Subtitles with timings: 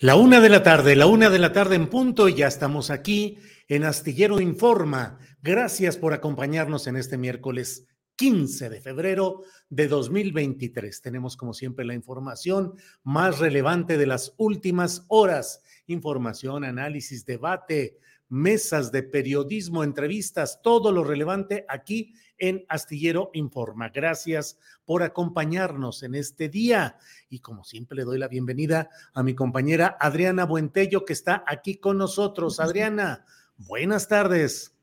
[0.00, 2.88] La una de la tarde, la una de la tarde en punto y ya estamos
[2.88, 5.18] aquí en Astillero Informa.
[5.42, 11.02] Gracias por acompañarnos en este miércoles 15 de febrero de 2023.
[11.02, 15.64] Tenemos como siempre la información más relevante de las últimas horas.
[15.88, 23.88] Información, análisis, debate, mesas de periodismo, entrevistas, todo lo relevante aquí en Astillero Informa.
[23.90, 26.96] Gracias por acompañarnos en este día.
[27.28, 31.76] Y como siempre le doy la bienvenida a mi compañera Adriana Buentello, que está aquí
[31.76, 32.60] con nosotros.
[32.60, 33.24] Adriana,
[33.56, 34.74] buenas tardes.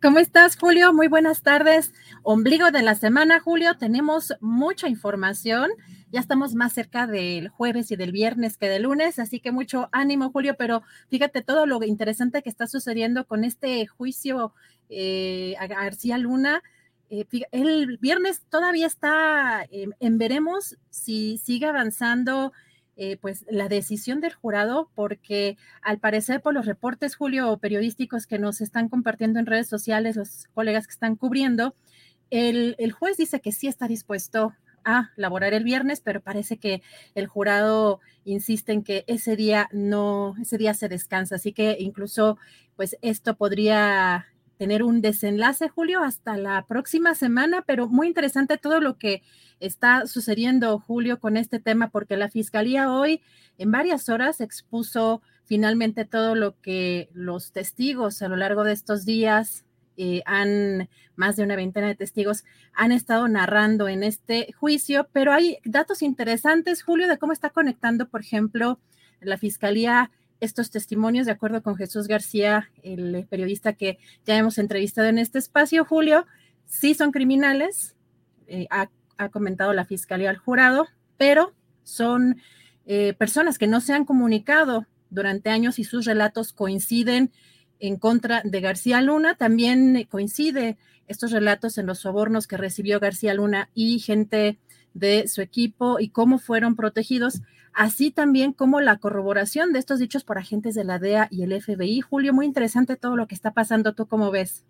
[0.00, 0.92] ¿Cómo estás, Julio?
[0.92, 1.92] Muy buenas tardes.
[2.22, 3.76] Ombligo de la semana, Julio.
[3.76, 5.70] Tenemos mucha información.
[6.12, 9.88] Ya estamos más cerca del jueves y del viernes que del lunes, así que mucho
[9.90, 10.54] ánimo, Julio.
[10.56, 14.54] Pero fíjate todo lo interesante que está sucediendo con este juicio
[14.88, 16.62] eh, a García Luna.
[17.10, 22.52] Eh, el viernes todavía está eh, en veremos si sigue avanzando
[22.96, 28.38] eh, pues la decisión del jurado, porque al parecer por los reportes, Julio, periodísticos que
[28.38, 31.74] nos están compartiendo en redes sociales, los colegas que están cubriendo,
[32.30, 34.52] el, el juez dice que sí está dispuesto
[34.84, 36.82] a laborar el viernes, pero parece que
[37.14, 42.36] el jurado insiste en que ese día no, ese día se descansa, así que incluso
[42.74, 44.26] pues esto podría
[44.58, 49.22] tener un desenlace, Julio, hasta la próxima semana, pero muy interesante todo lo que
[49.60, 53.22] está sucediendo, Julio, con este tema, porque la Fiscalía hoy
[53.56, 59.04] en varias horas expuso finalmente todo lo que los testigos a lo largo de estos
[59.04, 59.64] días
[59.96, 65.32] eh, han, más de una veintena de testigos, han estado narrando en este juicio, pero
[65.32, 68.78] hay datos interesantes, Julio, de cómo está conectando, por ejemplo,
[69.20, 70.10] la Fiscalía
[70.40, 75.38] estos testimonios, de acuerdo con Jesús García, el periodista que ya hemos entrevistado en este
[75.38, 76.26] espacio, Julio,
[76.66, 77.96] sí son criminales,
[78.46, 78.88] eh, ha,
[79.30, 82.40] comentado la fiscalía al jurado, pero son
[82.86, 87.32] eh, personas que no se han comunicado durante años y sus relatos coinciden
[87.80, 89.34] en contra de García Luna.
[89.34, 90.76] También coincide
[91.08, 94.58] estos relatos en los sobornos que recibió García Luna y gente
[94.94, 97.40] de su equipo y cómo fueron protegidos,
[97.78, 101.62] así también como la corroboración de estos dichos por agentes de la DEA y el
[101.62, 102.00] FBI.
[102.00, 103.94] Julio, muy interesante todo lo que está pasando.
[103.94, 104.64] ¿Tú cómo ves?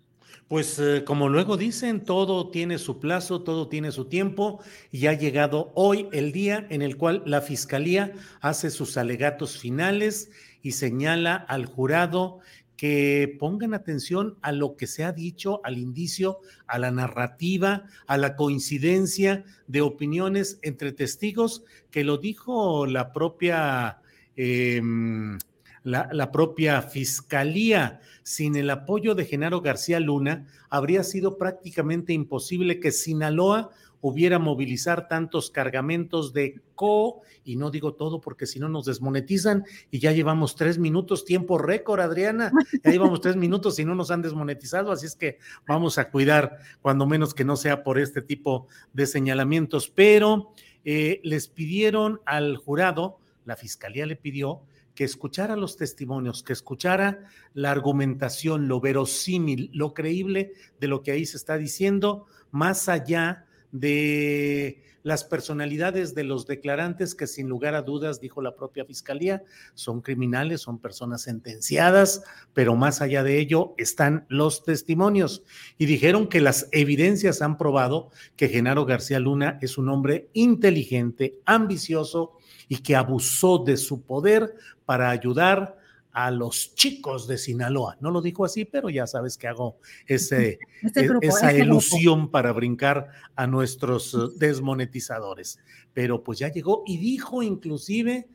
[0.47, 4.61] Pues eh, como luego dicen, todo tiene su plazo, todo tiene su tiempo
[4.91, 10.29] y ha llegado hoy el día en el cual la Fiscalía hace sus alegatos finales
[10.61, 12.41] y señala al jurado
[12.79, 18.17] que pongan atención a lo que se ha dicho, al indicio, a la narrativa, a
[18.17, 23.99] la coincidencia de opiniones entre testigos, que lo dijo la propia,
[24.37, 25.37] em,
[25.83, 27.99] la, la propia fiscalía.
[28.23, 35.07] Sin el apoyo de Genaro García Luna, habría sido prácticamente imposible que Sinaloa hubiera movilizar
[35.07, 40.11] tantos cargamentos de co, y no digo todo porque si no nos desmonetizan y ya
[40.11, 42.51] llevamos tres minutos, tiempo récord, Adriana,
[42.83, 46.59] ya llevamos tres minutos y no nos han desmonetizado, así es que vamos a cuidar,
[46.81, 50.53] cuando menos que no sea por este tipo de señalamientos, pero
[50.85, 54.61] eh, les pidieron al jurado, la fiscalía le pidió
[54.95, 61.11] que escuchara los testimonios, que escuchara la argumentación, lo verosímil, lo creíble de lo que
[61.11, 67.73] ahí se está diciendo, más allá de las personalidades de los declarantes que sin lugar
[67.73, 69.43] a dudas, dijo la propia fiscalía,
[69.73, 72.21] son criminales, son personas sentenciadas,
[72.53, 75.43] pero más allá de ello están los testimonios.
[75.77, 81.39] Y dijeron que las evidencias han probado que Genaro García Luna es un hombre inteligente,
[81.45, 82.33] ambicioso
[82.67, 84.55] y que abusó de su poder
[84.85, 85.78] para ayudar
[86.25, 87.97] a los chicos de Sinaloa.
[88.01, 92.51] No lo dijo así, pero ya sabes que hago ese, este e, esa ilusión para
[92.51, 93.07] brincar
[93.37, 95.59] a nuestros desmonetizadores.
[95.93, 98.27] Pero pues ya llegó y dijo inclusive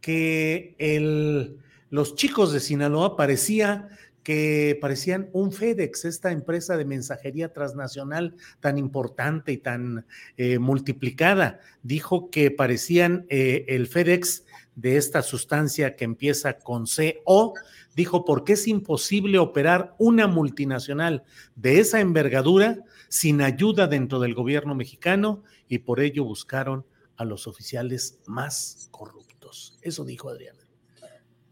[0.00, 1.58] que el,
[1.90, 3.90] los chicos de Sinaloa parecía
[4.22, 11.60] que parecían un FedEx, esta empresa de mensajería transnacional tan importante y tan eh, multiplicada.
[11.82, 14.44] Dijo que parecían eh, el FedEx
[14.78, 17.54] de esta sustancia que empieza con CO,
[17.96, 21.24] dijo, porque es imposible operar una multinacional
[21.56, 22.78] de esa envergadura
[23.08, 26.86] sin ayuda dentro del gobierno mexicano y por ello buscaron
[27.16, 29.76] a los oficiales más corruptos.
[29.82, 30.60] Eso dijo Adriana.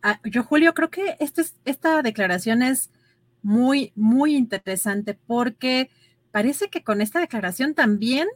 [0.04, 2.90] Ah, yo, Julio, creo que este esta declaración es
[3.42, 5.90] muy, muy interesante porque
[6.30, 8.28] parece que con esta declaración también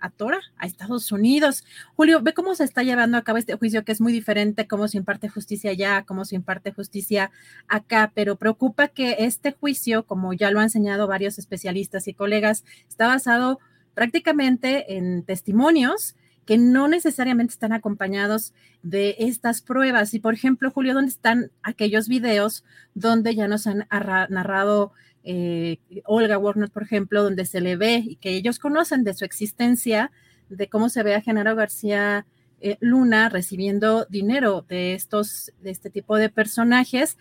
[0.00, 1.64] atora a Estados Unidos.
[1.94, 4.88] Julio, ve cómo se está llevando a cabo este juicio, que es muy diferente, cómo
[4.88, 7.30] se imparte justicia allá, cómo se imparte justicia
[7.68, 12.64] acá, pero preocupa que este juicio, como ya lo han enseñado varios especialistas y colegas,
[12.88, 13.60] está basado
[13.94, 16.14] prácticamente en testimonios
[16.48, 20.14] que no necesariamente están acompañados de estas pruebas.
[20.14, 22.64] Y por ejemplo, Julio, ¿dónde están aquellos videos
[22.94, 24.92] donde ya nos han narrado
[25.30, 29.26] eh, Olga Warner, por ejemplo, donde se le ve y que ellos conocen de su
[29.26, 30.10] existencia,
[30.48, 32.24] de cómo se ve a Genaro García
[32.62, 37.18] eh, Luna recibiendo dinero de estos, de este tipo de personajes,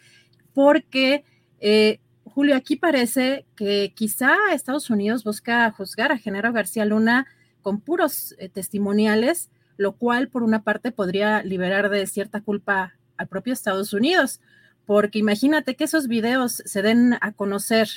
[0.53, 1.25] porque
[1.59, 7.27] eh, Julio, aquí parece que quizá Estados Unidos busca juzgar a Genaro García Luna
[7.61, 13.51] con puros testimoniales, lo cual por una parte podría liberar de cierta culpa al propio
[13.51, 14.39] Estados Unidos
[14.87, 17.89] porque imagínate que esos videos se den a conocer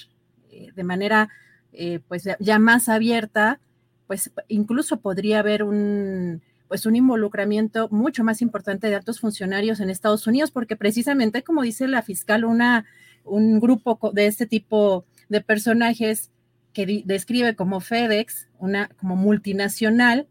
[0.51, 1.31] eh, de manera
[1.73, 3.61] eh, pues ya más abierta,
[4.09, 9.91] pues incluso podría haber un pues un involucramiento mucho más importante de altos funcionarios en
[9.91, 12.87] Estados Unidos, porque precisamente como dice la fiscal, una,
[13.25, 16.31] un grupo de este tipo de personajes
[16.73, 20.29] que describe como FedEx, una como multinacional,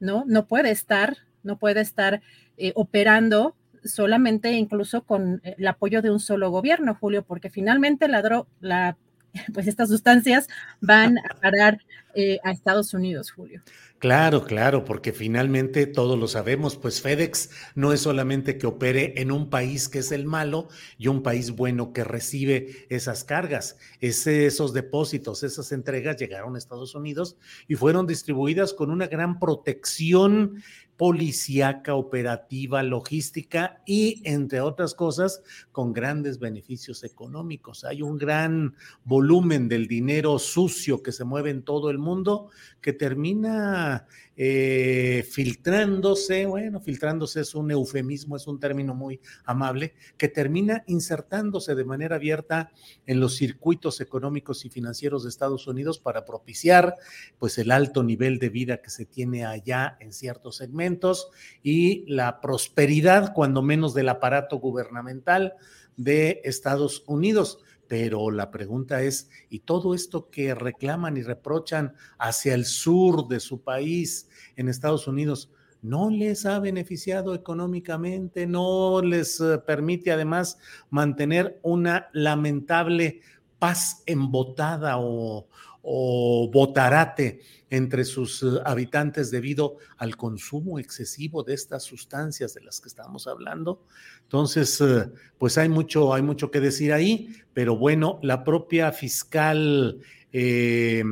[0.00, 0.24] ¿no?
[0.26, 2.22] No puede estar, no puede estar
[2.56, 3.54] eh, operando
[3.84, 8.96] solamente incluso con el apoyo de un solo gobierno, Julio, porque finalmente la, la
[9.54, 10.48] pues estas sustancias
[10.80, 11.78] van a parar
[12.14, 13.62] eh, a Estados Unidos, Julio.
[13.98, 19.30] Claro, claro, porque finalmente todos lo sabemos, pues FedEx no es solamente que opere en
[19.30, 23.76] un país que es el malo y un país bueno que recibe esas cargas.
[24.00, 27.36] esos depósitos, esas entregas llegaron a Estados Unidos
[27.68, 30.62] y fueron distribuidas con una gran protección
[31.00, 35.42] policíaca, operativa, logística y, entre otras cosas,
[35.72, 37.84] con grandes beneficios económicos.
[37.84, 38.74] Hay un gran
[39.04, 42.50] volumen del dinero sucio que se mueve en todo el mundo
[42.80, 44.06] que termina
[44.36, 51.74] eh, filtrándose, bueno, filtrándose es un eufemismo, es un término muy amable, que termina insertándose
[51.74, 52.72] de manera abierta
[53.06, 56.94] en los circuitos económicos y financieros de Estados Unidos para propiciar
[57.38, 61.28] pues el alto nivel de vida que se tiene allá en ciertos segmentos
[61.62, 65.54] y la prosperidad, cuando menos del aparato gubernamental
[65.96, 67.58] de Estados Unidos
[67.90, 73.40] pero la pregunta es, ¿y todo esto que reclaman y reprochan hacia el sur de
[73.40, 75.50] su país, en Estados Unidos,
[75.82, 80.56] no les ha beneficiado económicamente, no les eh, permite además
[80.88, 83.22] mantener una lamentable
[83.58, 85.48] paz embotada o,
[85.82, 92.80] o botarate entre sus eh, habitantes debido al consumo excesivo de estas sustancias de las
[92.80, 93.84] que estamos hablando.
[94.22, 95.06] Entonces, eh,
[95.38, 100.00] pues hay mucho, hay mucho que decir ahí, pero bueno, la propia fiscal
[100.32, 101.04] eh,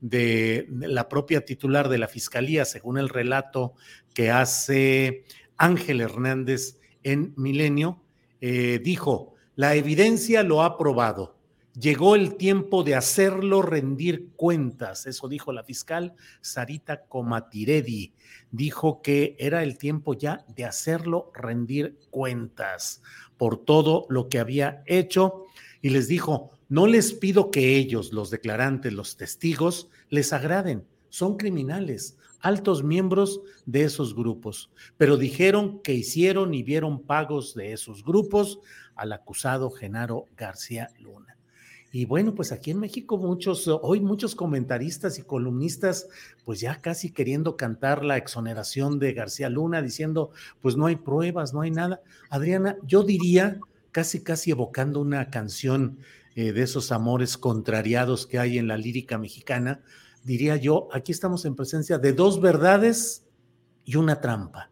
[0.00, 3.74] de la propia titular de la fiscalía, según el relato
[4.12, 5.24] que hace
[5.56, 8.02] Ángel Hernández en Milenio,
[8.40, 11.33] dijo, la evidencia lo ha probado
[11.78, 18.14] Llegó el tiempo de hacerlo rendir cuentas, eso dijo la fiscal Sarita Comatiredi.
[18.52, 23.02] Dijo que era el tiempo ya de hacerlo rendir cuentas
[23.36, 25.46] por todo lo que había hecho
[25.82, 31.36] y les dijo, no les pido que ellos, los declarantes, los testigos, les agraden, son
[31.36, 38.04] criminales, altos miembros de esos grupos, pero dijeron que hicieron y vieron pagos de esos
[38.04, 38.60] grupos
[38.94, 41.33] al acusado Genaro García Luna.
[41.94, 46.08] Y bueno, pues aquí en México muchos, hoy muchos comentaristas y columnistas,
[46.44, 51.54] pues ya casi queriendo cantar la exoneración de García Luna, diciendo, pues no hay pruebas,
[51.54, 52.02] no hay nada.
[52.30, 53.60] Adriana, yo diría,
[53.92, 55.98] casi, casi evocando una canción
[56.34, 59.80] eh, de esos amores contrariados que hay en la lírica mexicana,
[60.24, 63.24] diría yo, aquí estamos en presencia de dos verdades
[63.84, 64.68] y una trampa.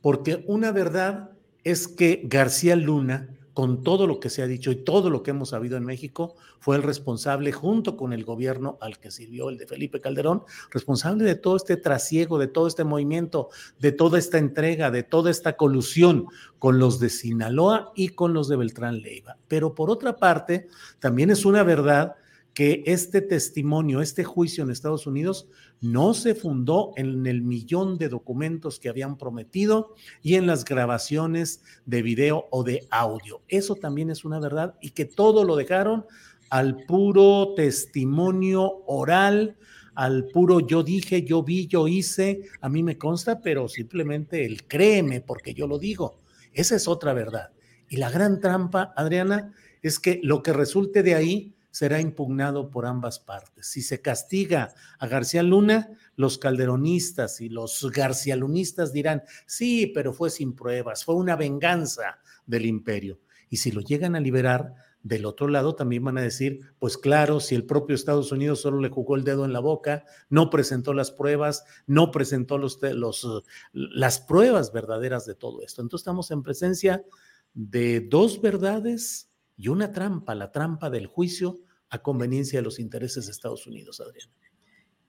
[0.00, 4.76] Porque una verdad es que García Luna, con todo lo que se ha dicho y
[4.76, 8.98] todo lo que hemos sabido en México, fue el responsable, junto con el gobierno al
[8.98, 13.50] que sirvió el de Felipe Calderón, responsable de todo este trasiego, de todo este movimiento,
[13.78, 16.26] de toda esta entrega, de toda esta colusión
[16.58, 19.38] con los de Sinaloa y con los de Beltrán Leiva.
[19.46, 20.66] Pero por otra parte,
[20.98, 22.16] también es una verdad
[22.54, 25.48] que este testimonio, este juicio en Estados Unidos
[25.80, 31.62] no se fundó en el millón de documentos que habían prometido y en las grabaciones
[31.84, 33.42] de video o de audio.
[33.48, 36.06] Eso también es una verdad y que todo lo dejaron
[36.48, 39.56] al puro testimonio oral,
[39.96, 44.64] al puro yo dije, yo vi, yo hice, a mí me consta, pero simplemente el
[44.68, 46.20] créeme porque yo lo digo.
[46.52, 47.50] Esa es otra verdad.
[47.88, 52.86] Y la gran trampa, Adriana, es que lo que resulte de ahí será impugnado por
[52.86, 53.66] ambas partes.
[53.66, 60.30] Si se castiga a García Luna, los calderonistas y los garcialunistas dirán, sí, pero fue
[60.30, 63.18] sin pruebas, fue una venganza del imperio.
[63.50, 67.40] Y si lo llegan a liberar, del otro lado también van a decir, pues claro,
[67.40, 70.94] si el propio Estados Unidos solo le jugó el dedo en la boca, no presentó
[70.94, 75.82] las pruebas, no presentó los, los, las pruebas verdaderas de todo esto.
[75.82, 77.04] Entonces estamos en presencia
[77.52, 83.26] de dos verdades y una trampa, la trampa del juicio a conveniencia de los intereses
[83.26, 84.32] de Estados Unidos, Adriana.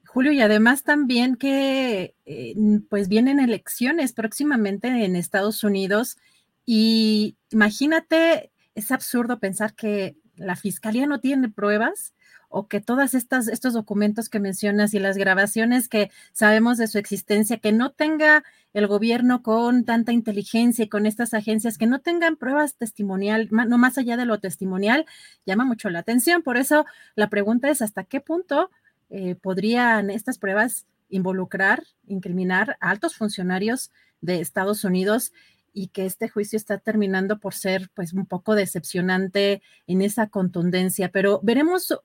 [0.06, 2.56] Julio, y además también que eh,
[2.90, 6.18] pues vienen elecciones próximamente en Estados Unidos
[6.66, 12.14] y imagínate, es absurdo pensar que la fiscalía no tiene pruebas
[12.58, 16.98] o que todas estas estos documentos que mencionas y las grabaciones que sabemos de su
[16.98, 22.00] existencia que no tenga el gobierno con tanta inteligencia y con estas agencias que no
[22.00, 25.06] tengan pruebas testimonial, no más allá de lo testimonial,
[25.46, 26.44] llama mucho la atención.
[26.44, 26.86] Por eso
[27.16, 28.72] la pregunta es hasta qué punto
[29.10, 35.34] eh, podrían estas pruebas involucrar, incriminar a altos funcionarios de Estados Unidos
[35.74, 41.10] y que este juicio está terminando por ser pues un poco decepcionante en esa contundencia,
[41.12, 42.00] pero veremos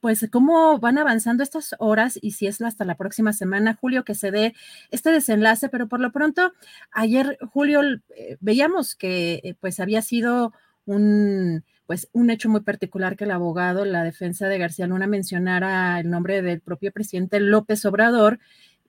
[0.00, 4.14] pues cómo van avanzando estas horas y si es hasta la próxima semana, Julio, que
[4.14, 4.54] se dé
[4.90, 6.52] este desenlace, pero por lo pronto,
[6.90, 7.82] ayer, Julio,
[8.16, 10.52] eh, veíamos que eh, pues había sido
[10.86, 15.98] un pues un hecho muy particular que el abogado, la defensa de García Luna mencionara
[15.98, 18.38] el nombre del propio presidente López Obrador,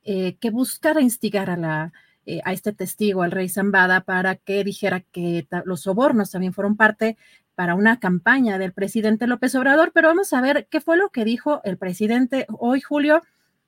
[0.04, 1.94] eh, que buscara instigar a la
[2.46, 7.18] a este testigo, al rey Zambada, para que dijera que los sobornos también fueron parte
[7.62, 11.24] para una campaña del presidente López Obrador, pero vamos a ver qué fue lo que
[11.24, 13.22] dijo el presidente hoy, Julio,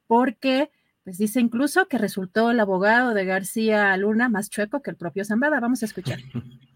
[0.07, 0.71] porque
[1.03, 5.23] pues dice incluso que resultó el abogado de García Luna más chueco que el propio
[5.25, 5.59] Zambada.
[5.59, 6.17] Vamos a escuchar.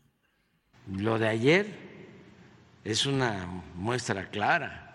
[0.96, 1.66] Lo de ayer
[2.84, 4.94] es una muestra clara.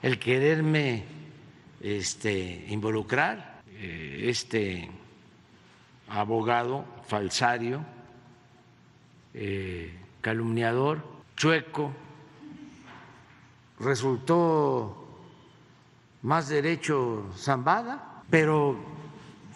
[0.00, 1.04] El quererme
[1.82, 4.88] este, involucrar, eh, este
[6.08, 7.84] abogado falsario,
[9.34, 11.92] eh, calumniador, chueco,
[13.78, 15.06] resultó
[16.22, 18.76] más derecho Zambada, pero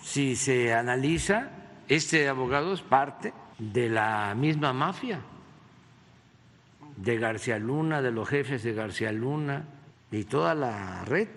[0.01, 1.51] si se analiza,
[1.89, 5.21] este abogado es parte de la misma mafia
[6.97, 9.65] de García Luna, de los jefes de García Luna
[10.13, 11.31] y toda la red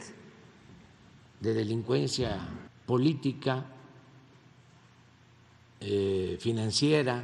[1.40, 2.38] de delincuencia
[2.86, 3.66] política,
[5.80, 7.24] eh, financiera,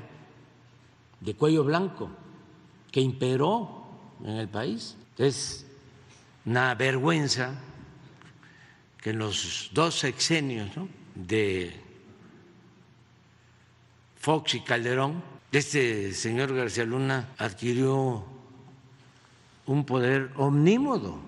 [1.19, 2.09] de cuello blanco
[2.91, 3.87] que imperó
[4.23, 4.95] en el país.
[5.17, 5.65] Es
[6.45, 7.55] una vergüenza
[9.01, 10.69] que en los dos sexenios
[11.15, 11.73] de
[14.17, 18.23] Fox y Calderón, este señor García Luna adquirió
[19.65, 21.19] un poder omnímodo.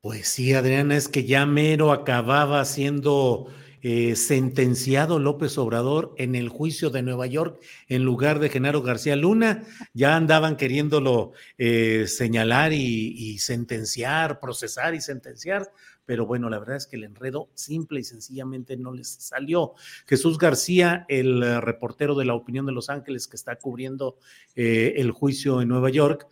[0.00, 3.48] Pues sí, Adriana, es que ya mero acababa siendo
[3.80, 9.14] eh, sentenciado López Obrador en el juicio de Nueva York en lugar de Genaro García
[9.14, 9.64] Luna.
[9.94, 15.70] Ya andaban queriéndolo eh, señalar y, sentenciar, procesar y sentenciar,
[16.06, 19.74] pero bueno, la verdad es que el enredo simple y sencillamente no les salió.
[20.06, 24.18] Jesús García, el eh, reportero de la opinión de Los Ángeles que está cubriendo
[24.56, 26.26] el juicio en Nueva York,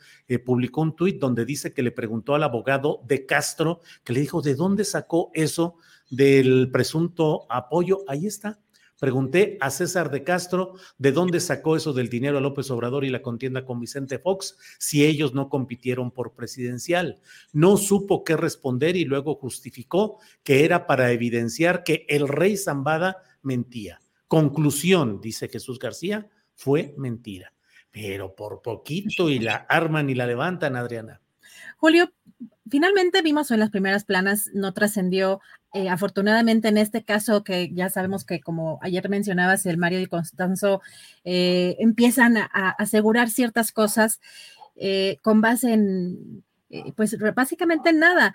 [0.44, 4.42] publicó un tuit donde dice que le preguntó al abogado de Castro, que le dijo,
[4.42, 5.76] ¿de dónde sacó eso
[6.10, 8.04] del presunto apoyo.
[8.08, 8.58] Ahí está.
[8.98, 13.10] Pregunté a César de Castro de dónde sacó eso del dinero a López Obrador y
[13.10, 17.20] la contienda con Vicente Fox si ellos no compitieron por presidencial.
[17.52, 23.18] No supo qué responder y luego justificó que era para evidenciar que el rey Zambada
[23.42, 24.00] mentía.
[24.28, 27.52] Conclusión, dice Jesús García, fue mentira.
[27.90, 31.20] Pero por poquito y la arman y la levantan, Adriana.
[31.76, 32.12] Julio,
[32.68, 35.40] finalmente vimos en las primeras planas, no trascendió,
[35.76, 40.06] eh, afortunadamente en este caso que ya sabemos que como ayer mencionabas, el Mario y
[40.06, 40.80] Constanzo
[41.22, 42.46] eh, empiezan a,
[42.78, 44.22] asegurar ciertas cosas
[44.76, 46.42] eh, con base en,
[46.96, 48.34] pues básicamente en nada.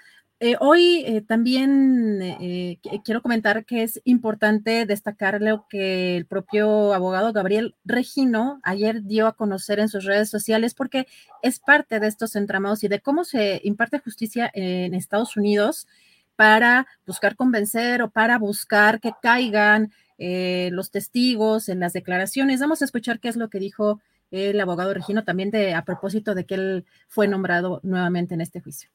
[0.60, 8.60] Hoy también quiero comentar que es importante destacar lo que el propio abogado Gabriel Regino
[8.64, 11.06] ayer dio a conocer en sus redes sociales porque
[11.44, 15.88] es parte de estos entramados y de cómo se imparte justicia en Estados Unidos
[16.36, 22.60] para buscar convencer o para buscar que caigan los testigos en las declaraciones.
[22.60, 24.00] Vamos a escuchar qué es lo que dijo
[24.32, 28.62] el abogado Regino también de, a propósito de que él fue nombrado nuevamente en este
[28.62, 28.90] juicio.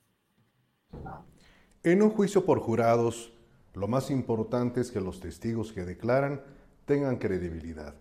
[1.83, 3.33] En un juicio por jurados,
[3.75, 6.41] lo más importante es que los testigos que declaran
[6.87, 7.95] tengan credibilidad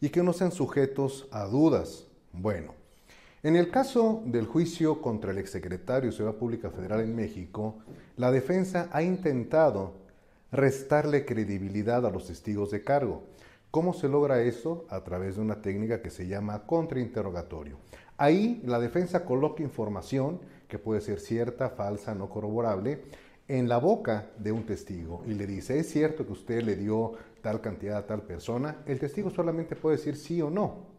[0.00, 2.06] y que no sean sujetos a dudas.
[2.32, 2.74] Bueno,
[3.42, 7.78] en el caso del juicio contra el exsecretario de Ciudad Pública Federal en México,
[8.16, 9.94] la defensa ha intentado
[10.52, 13.22] restarle credibilidad a los testigos de cargo.
[13.70, 14.84] ¿Cómo se logra eso?
[14.90, 17.78] A través de una técnica que se llama contrainterrogatorio.
[18.18, 23.00] Ahí la defensa coloca información que puede ser cierta, falsa, no corroborable,
[23.48, 27.14] en la boca de un testigo y le dice, ¿es cierto que usted le dio
[27.40, 28.82] tal cantidad a tal persona?
[28.86, 30.89] El testigo solamente puede decir sí o no.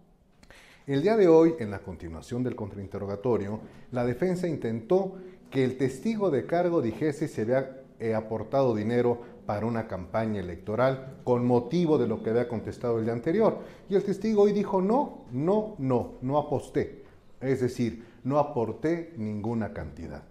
[0.88, 3.60] El día de hoy, en la continuación del contrainterrogatorio,
[3.92, 5.14] la defensa intentó
[5.52, 11.20] que el testigo de cargo dijese si había eh, aportado dinero para una campaña electoral
[11.24, 13.60] con motivo de lo que había contestado el día anterior.
[13.90, 17.04] Y el testigo hoy dijo, no, no, no, no aposté.
[17.40, 20.24] Es decir, no aporté ninguna cantidad.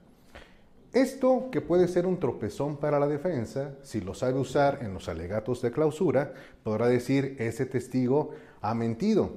[0.92, 5.08] Esto que puede ser un tropezón para la defensa, si lo sabe usar en los
[5.08, 9.30] alegatos de clausura, podrá decir ese testigo ha mentido.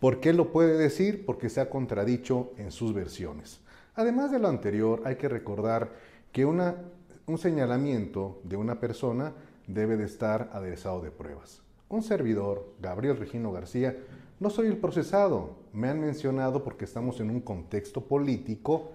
[0.00, 1.24] ¿Por qué lo puede decir?
[1.24, 3.60] Porque se ha contradicho en sus versiones.
[3.94, 5.90] Además de lo anterior, hay que recordar
[6.32, 9.32] que un señalamiento de una persona
[9.66, 11.62] debe de estar aderezado de pruebas.
[11.88, 13.96] Un servidor, Gabriel Regino García,
[14.38, 15.56] no soy el procesado.
[15.72, 18.90] Me han mencionado porque estamos en un contexto político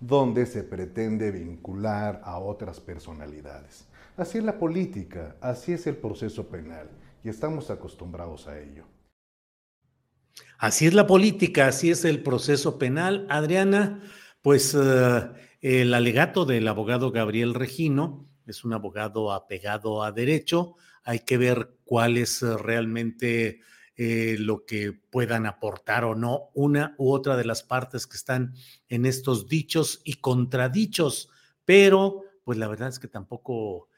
[0.00, 3.86] donde se pretende vincular a otras personalidades.
[4.18, 6.90] Así es la política, así es el proceso penal
[7.24, 8.84] y estamos acostumbrados a ello.
[10.62, 13.26] Así es la política, así es el proceso penal.
[13.28, 14.00] Adriana,
[14.42, 15.28] pues eh,
[15.60, 20.76] el alegato del abogado Gabriel Regino es un abogado apegado a derecho.
[21.02, 23.58] Hay que ver cuál es eh, realmente
[23.96, 28.54] eh, lo que puedan aportar o no una u otra de las partes que están
[28.88, 31.28] en estos dichos y contradichos,
[31.64, 33.88] pero pues la verdad es que tampoco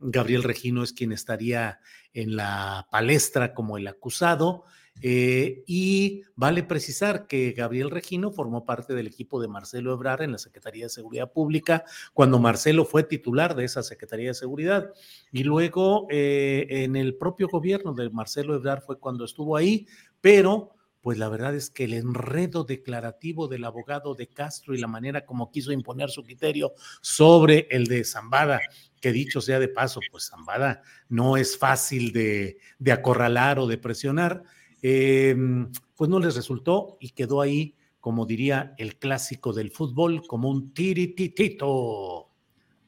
[0.00, 1.80] Gabriel Regino es quien estaría
[2.12, 4.66] en la palestra como el acusado.
[5.02, 10.32] Eh, y vale precisar que Gabriel Regino formó parte del equipo de Marcelo Ebrar en
[10.32, 14.92] la Secretaría de Seguridad Pública cuando Marcelo fue titular de esa Secretaría de Seguridad.
[15.32, 19.86] Y luego eh, en el propio gobierno de Marcelo Ebrar fue cuando estuvo ahí,
[20.20, 24.88] pero pues la verdad es que el enredo declarativo del abogado de Castro y la
[24.88, 28.60] manera como quiso imponer su criterio sobre el de Zambada,
[29.00, 33.78] que dicho sea de paso, pues Zambada no es fácil de, de acorralar o de
[33.78, 34.42] presionar,
[34.82, 40.48] Em, pues no les resultó y quedó ahí, como diría el clásico del fútbol, como
[40.50, 42.28] un tirititito.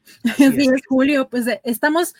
[0.23, 2.15] Así es, Julio, pues eh, estamos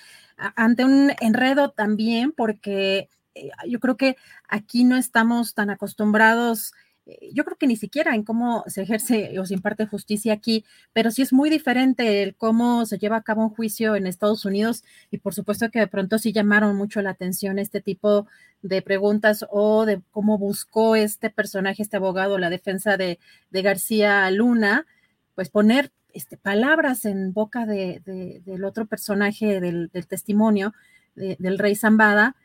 [0.55, 6.73] ante un enredo también porque eh, yo creo que aquí no estamos tan acostumbrados
[7.33, 11.11] yo creo que ni siquiera en cómo se ejerce o se imparte justicia aquí, pero
[11.11, 14.83] sí es muy diferente el cómo se lleva a cabo un juicio en Estados Unidos
[15.09, 18.27] y por supuesto que de pronto sí llamaron mucho la atención este tipo
[18.61, 23.19] de preguntas o de cómo buscó este personaje, este abogado, la defensa de,
[23.51, 24.85] García Luna,
[25.35, 28.01] pues poner este, palabras en boca de,
[28.45, 30.73] del otro personaje del, testimonio
[31.15, 32.35] del rey Zambada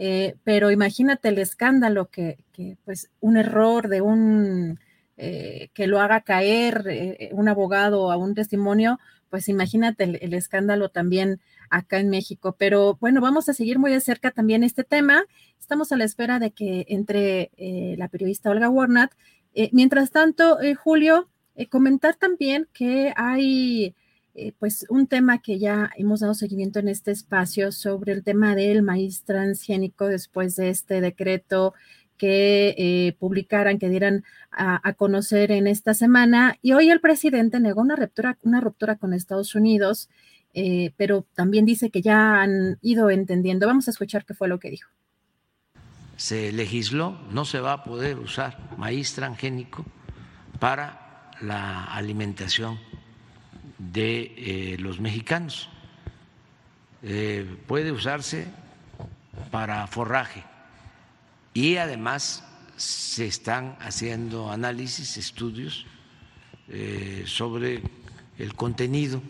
[0.00, 2.38] eh, pero imagínate el escándalo que,
[2.84, 4.78] pues un error de un
[5.16, 10.88] eh, que lo haga caer eh, un abogado a un testimonio, pues imagínate el, escándalo
[10.88, 12.54] también acá en México.
[12.56, 15.24] Pero bueno, vamos a seguir muy de cerca también este tema.
[15.58, 17.50] Estamos a la espera de que entre
[17.98, 19.10] la periodista Olga Warnat.
[19.72, 21.28] mientras tanto, Julio,
[21.70, 23.96] comentar también que hay
[24.40, 28.54] eh, pues un tema que ya hemos dado seguimiento en este espacio sobre el tema
[28.54, 31.74] del maíz transgénico después de este decreto
[32.16, 34.22] que eh, publicaran, que dieran
[34.52, 36.56] a, conocer en esta semana.
[36.62, 40.08] Y hoy el presidente negó una ruptura, una ruptura con Estados Unidos,
[40.54, 43.66] eh, pero también dice que ya han ido entendiendo.
[43.66, 44.90] Vamos a escuchar qué fue lo que dijo.
[46.16, 49.84] Se legisló, no se va a poder usar maíz transgénico
[50.60, 52.78] para la alimentación
[53.78, 55.68] de eh, los mexicanos.
[57.66, 58.46] puede usarse
[59.50, 60.42] para forraje
[61.54, 62.44] y además
[62.76, 65.86] se están haciendo análisis, estudios
[66.68, 67.82] eh, sobre
[68.38, 69.20] el contenido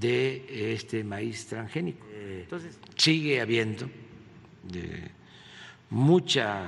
[0.00, 2.06] de este maíz transgénico.
[2.14, 3.90] Entonces, sigue habiendo
[4.72, 5.10] eh,
[5.90, 6.64] mucha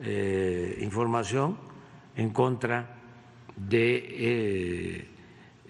[0.00, 1.58] eh, información
[2.16, 2.96] en contra
[3.54, 5.08] de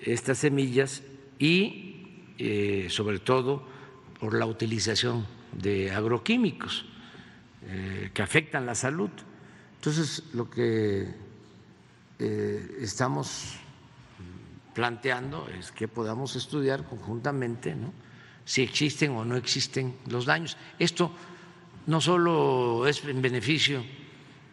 [0.03, 1.03] estas semillas
[1.39, 1.89] y
[2.89, 3.63] sobre todo
[4.19, 6.87] por la utilización de agroquímicos.
[7.69, 9.11] Eh, que afectan la salud.
[9.77, 11.07] Entonces, lo que
[12.19, 13.55] eh, estamos
[14.75, 17.77] planteando es que podamos estudiar conjuntamente
[18.45, 20.57] si existen o no existen los daños.
[20.79, 21.13] Esto
[21.87, 23.85] no solo es en beneficio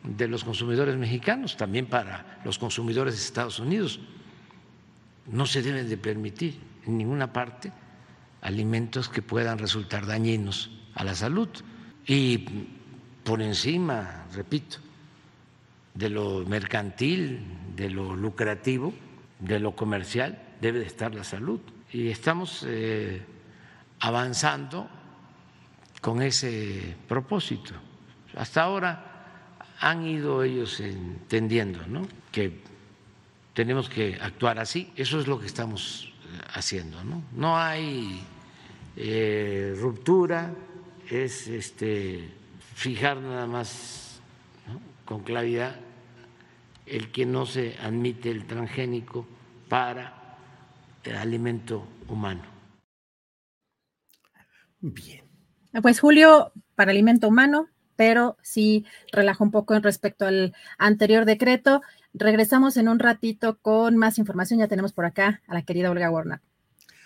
[0.04, 4.00] de los consumidores mexicanos, también para los consumidores de Estados Unidos.
[5.32, 7.72] No se deben de permitir en ninguna parte
[8.42, 11.50] alimentos que puedan resultar dañinos a la salud.
[12.08, 12.46] Y
[13.24, 14.78] por encima, repito,
[15.94, 17.42] de lo mercantil,
[17.76, 18.94] de lo lucrativo,
[19.40, 21.60] de lo comercial, debe de estar la salud.
[21.92, 23.22] Y estamos eh,
[24.00, 24.90] avanzando
[26.02, 27.74] con ese propósito.
[28.36, 29.06] Hasta ahora
[29.80, 32.08] han ido ellos entendiendo ¿no?
[32.32, 32.62] que
[33.54, 34.92] tenemos que actuar así.
[34.96, 37.04] Eso es lo que estamos eh, haciendo.
[37.04, 38.22] No, no hay
[38.96, 40.54] eh, ruptura,
[41.10, 42.30] es este
[42.76, 44.22] fijar nada más
[45.06, 45.76] con claridad
[46.86, 49.28] el que no se admite el transgénico
[49.68, 50.38] para
[51.04, 52.44] el alimento humano.
[54.80, 55.24] Bien.
[55.82, 61.82] Pues Julio, para alimento humano, pero sí relaja un poco en respecto al anterior decreto.
[62.14, 64.60] Regresamos en un ratito con más información.
[64.60, 66.42] Ya tenemos por acá a la querida Olga Warner.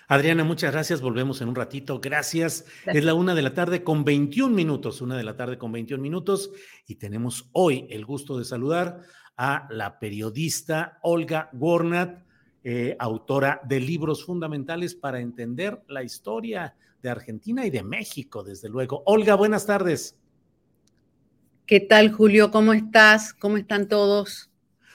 [0.07, 1.01] Adriana, muchas gracias.
[1.01, 1.99] Volvemos en un ratito.
[1.99, 2.65] Gracias.
[2.85, 6.01] Es la una de la tarde con 21 minutos, una de la tarde con 21
[6.01, 6.51] minutos.
[6.87, 9.01] Y tenemos hoy el gusto de saludar
[9.37, 12.23] a la periodista Olga Gornat,
[12.63, 18.69] eh, autora de libros fundamentales para entender la historia de Argentina y de México, desde
[18.69, 19.03] luego.
[19.05, 20.15] Olga, buenas tardes.
[21.65, 22.51] ¿Qué tal, Julio?
[22.51, 23.33] ¿Cómo estás?
[23.33, 24.49] ¿Cómo están todos?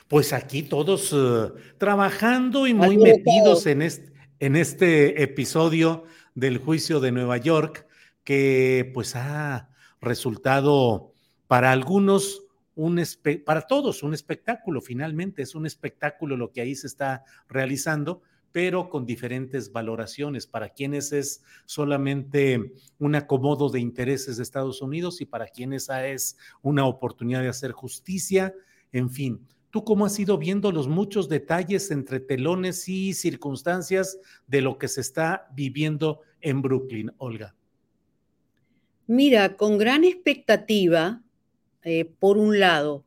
[0.09, 4.09] Pues aquí todos eh, trabajando y muy metidos en este
[4.41, 7.87] en este episodio del juicio de Nueva York,
[8.25, 11.13] que pues ha resultado
[11.47, 12.45] para algunos
[12.75, 13.03] un
[13.45, 18.89] para todos un espectáculo, finalmente es un espectáculo lo que ahí se está realizando, pero
[18.89, 20.47] con diferentes valoraciones.
[20.47, 26.37] Para quienes es solamente un acomodo de intereses de Estados Unidos y para quienes es
[26.63, 28.55] una oportunidad de hacer justicia,
[28.93, 34.63] en fin ¿Tú cómo has ido viendo los muchos detalles entre telones y circunstancias de
[34.63, 37.55] lo que se está viviendo en Brooklyn, Olga?
[39.07, 41.23] Mira, con gran expectativa,
[41.83, 43.05] eh, por un lado.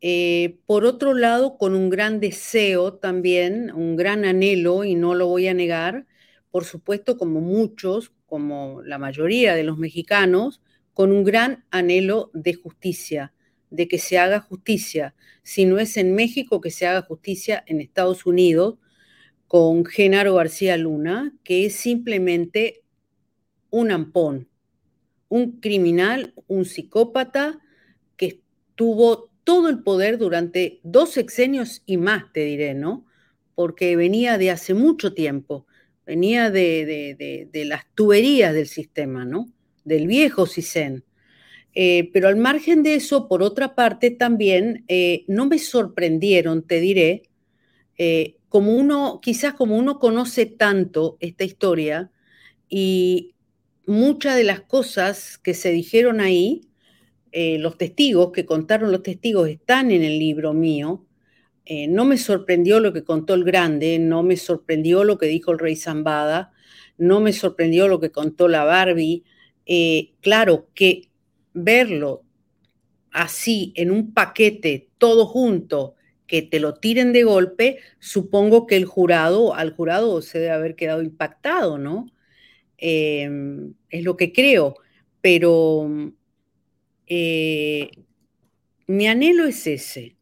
[0.00, 5.26] Eh, por otro lado, con un gran deseo también, un gran anhelo, y no lo
[5.26, 6.06] voy a negar,
[6.50, 10.62] por supuesto, como muchos, como la mayoría de los mexicanos,
[10.94, 13.34] con un gran anhelo de justicia
[13.70, 15.14] de que se haga justicia.
[15.42, 18.78] Si no es en México, que se haga justicia en Estados Unidos
[19.46, 22.82] con Genaro García Luna, que es simplemente
[23.70, 24.48] un ampón,
[25.28, 27.60] un criminal, un psicópata
[28.16, 28.40] que
[28.74, 33.06] tuvo todo el poder durante dos sexenios y más, te diré, ¿no?
[33.54, 35.66] Porque venía de hace mucho tiempo,
[36.04, 39.48] venía de, de las tuberías del sistema, ¿no?
[39.84, 41.04] Del viejo CISEN.
[41.78, 46.80] Eh, pero al margen de eso, por otra parte, también eh, no me sorprendieron, te
[46.80, 47.24] diré,
[47.98, 52.10] eh, como uno, quizás como uno conoce tanto esta historia
[52.70, 53.34] y
[53.86, 56.62] muchas de las cosas que se dijeron ahí,
[57.32, 61.04] los testigos que contaron los testigos están en el libro mío.
[61.88, 65.58] no me sorprendió lo que contó el grande, no me sorprendió lo que dijo el
[65.58, 66.52] rey Zambada,
[66.96, 69.24] no me sorprendió lo que contó la Barbie.
[70.22, 71.10] claro que
[71.56, 72.22] verlo
[73.10, 75.94] así en un paquete, todo junto,
[76.26, 80.76] que te lo tiren de golpe, supongo que el jurado, al jurado se debe haber
[80.76, 82.12] quedado impactado, ¿no?
[82.78, 84.76] Em, es lo que creo,
[85.20, 85.88] pero
[87.06, 87.90] eh,
[88.86, 90.16] mi anhelo es ese.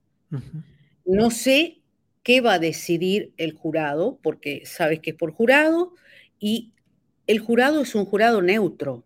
[1.05, 1.81] No sé
[2.23, 5.95] qué va a decidir el jurado, porque sabes que es por jurado,
[6.39, 6.73] y
[7.27, 9.05] el jurado es un jurado neutro,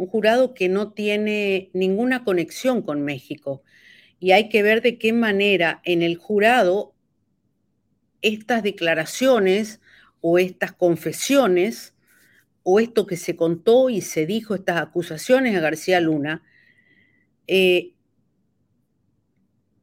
[0.00, 3.62] un jurado que no tiene ninguna conexión con México.
[4.18, 6.94] Y hay que ver de qué manera en el jurado
[8.22, 9.80] estas declaraciones
[10.22, 11.94] o estas confesiones
[12.62, 16.42] o esto que se contó y se dijo, estas acusaciones a García Luna,
[17.46, 17.92] eh,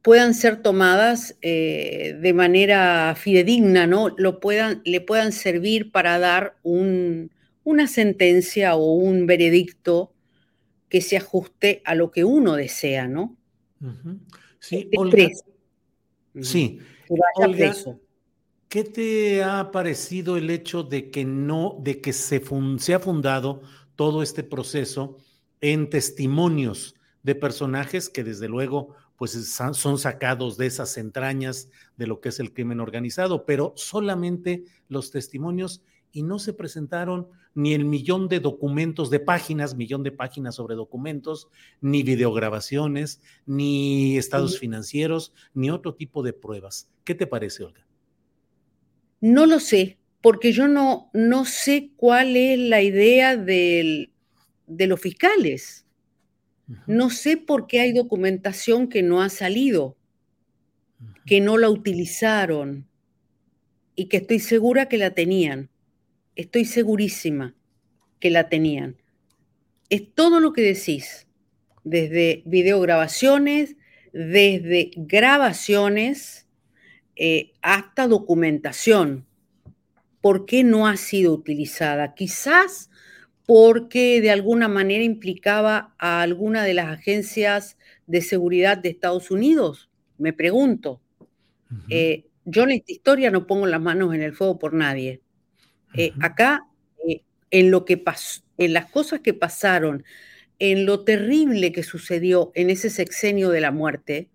[0.02, 4.08] puedan ser tomadas eh, de manera fidedigna, ¿no?
[4.16, 6.56] Lo puedan, le puedan servir para dar
[7.68, 10.14] una sentencia o un veredicto
[10.88, 13.36] que se ajuste a lo que uno desea, ¿no?
[14.58, 15.28] Sí, Olga,
[16.40, 16.78] sí.
[17.34, 17.74] Olga,
[18.70, 22.42] ¿qué te ha parecido el hecho de que no, de que se,
[22.78, 23.60] se ha fundado
[23.96, 25.18] todo este proceso
[25.60, 32.20] en testimonios de personajes que desde luego pues son sacados de esas entrañas de lo
[32.20, 35.82] que es el crimen organizado, pero solamente los testimonios
[36.18, 40.74] y no se presentaron ni el millón de documentos de páginas, millón de páginas sobre
[40.74, 41.46] documentos,
[41.80, 46.90] ni videograbaciones, ni estados financieros, ni otro tipo de pruebas.
[47.04, 47.86] ¿Qué te parece, Olga?
[49.20, 54.10] No lo sé, porque yo no, no sé cuál es la idea de
[54.66, 55.86] los fiscales.
[56.88, 59.96] No sé por qué hay documentación que no ha salido,
[61.26, 62.88] que no la utilizaron
[63.94, 65.70] y que estoy segura que la tenían.
[66.38, 67.56] Estoy segurísima
[68.20, 68.96] que la tenían.
[69.90, 71.26] Es todo lo que decís,
[71.82, 73.74] desde videograbaciones,
[74.12, 76.46] desde grabaciones
[77.16, 79.26] eh, hasta documentación.
[80.20, 82.14] ¿Por qué no ha sido utilizada?
[82.14, 82.88] Quizás
[83.44, 89.90] porque de alguna manera implicaba a alguna de las agencias de seguridad de Estados Unidos?
[90.18, 91.00] Me pregunto.
[91.88, 95.20] Eh, yo en esta historia no pongo las manos en el fuego por nadie.
[95.94, 96.66] Eh, acá,
[97.06, 100.04] eh, en lo que pasó, en las cosas que pasaron,
[100.58, 104.28] en lo terrible que sucedió en ese sexenio de la muerte,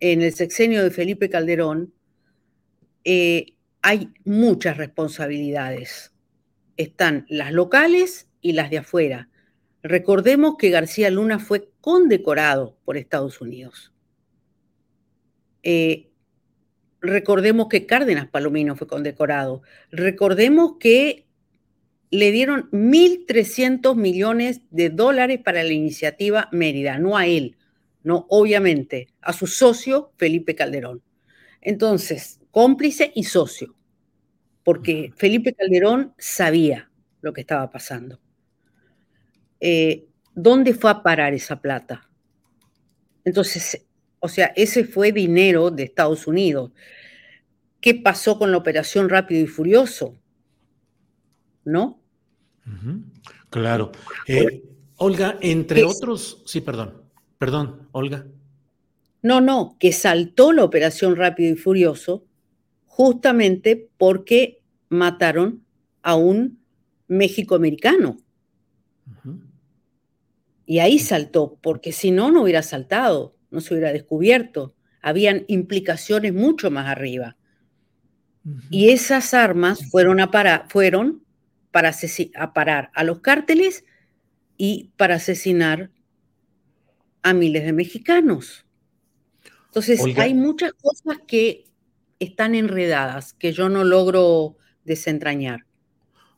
[0.00, 1.92] en el sexenio de Felipe Calderón,
[3.82, 6.12] hay muchas responsabilidades.
[6.76, 9.28] Están las locales y las de afuera.
[9.82, 13.92] Recordemos que García Luna fue condecorado por Estados Unidos.
[15.62, 16.09] Eh,
[17.00, 19.62] recordemos que Cárdenas Palomino fue condecorado.
[19.90, 21.26] Recordemos que
[22.10, 27.56] le dieron 1.300 millones de dólares para la iniciativa Mérida, no a él,
[28.02, 31.02] no, obviamente, a su socio Felipe Calderón.
[31.60, 33.76] Entonces, cómplice y socio,
[34.64, 38.20] porque Felipe Calderón sabía lo que estaba pasando.
[39.60, 42.08] Eh, ¿dónde fue a parar esa plata?
[43.24, 43.86] Entonces,
[44.20, 46.70] o sea, ese fue dinero de Estados Unidos.
[47.80, 50.16] ¿Qué pasó con la operación Rápido y Furioso?
[51.64, 52.00] ¿No?
[53.48, 53.92] Claro.
[54.26, 54.62] Eh,
[54.96, 57.02] Olga, entre otros, sí, perdón,
[57.38, 58.26] perdón, Olga.
[59.22, 62.24] No, no, que saltó la operación Rápido y Furioso
[62.84, 65.64] justamente porque mataron
[66.02, 66.60] a un
[67.08, 68.18] México americano.
[70.66, 74.74] Y ahí saltó, porque si no, no hubiera saltado, no se hubiera descubierto.
[75.02, 77.36] Habían implicaciones mucho más arriba.
[78.70, 81.22] Y esas armas fueron, a para, fueron
[81.70, 81.94] para
[82.36, 83.84] a parar a los cárteles
[84.56, 85.90] y para asesinar
[87.22, 88.64] a miles de mexicanos.
[89.66, 91.64] Entonces, hay muchas cosas que
[92.18, 95.64] están enredadas, que yo no logro desentrañar.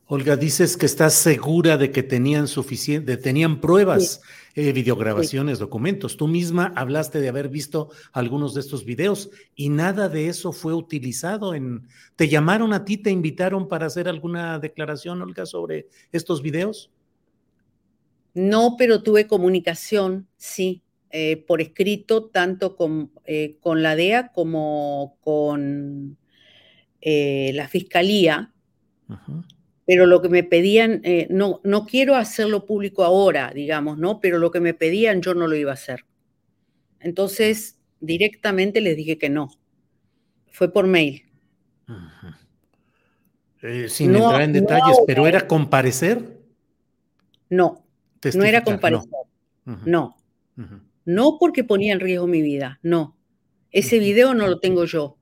[0.05, 4.21] Olga, dices que estás segura de que tenían suficiente, tenían pruebas,
[4.55, 6.15] eh, videograbaciones, documentos.
[6.15, 10.73] Tú misma hablaste de haber visto algunos de estos videos y nada de eso fue
[10.73, 11.87] utilizado en.
[12.15, 16.91] ¿Te llamaron a ti, te invitaron para hacer alguna declaración, Olga, sobre estos videos?
[18.35, 25.17] No, pero tuve comunicación, sí, eh, por escrito, tanto con, eh, con la DEA como
[25.21, 26.17] con
[27.01, 28.53] la Fiscalía.
[29.09, 29.43] Ajá
[29.85, 34.19] pero lo que me pedían, eh, no, no quiero hacerlo público ahora, digamos, ¿no?
[34.19, 36.05] Pero lo que me pedían yo no lo iba a hacer.
[36.99, 39.49] Entonces, directamente les dije que no.
[40.51, 41.23] Fue por mail.
[43.61, 46.39] Eh, sin entrar en detalles, pero ¿era comparecer?
[47.49, 47.85] No,
[48.35, 49.09] no era comparecer.
[49.65, 50.17] No.
[50.55, 50.79] No.
[51.05, 53.17] no porque ponía en riesgo mi vida, no.
[53.71, 55.17] Ese video no lo tengo yo.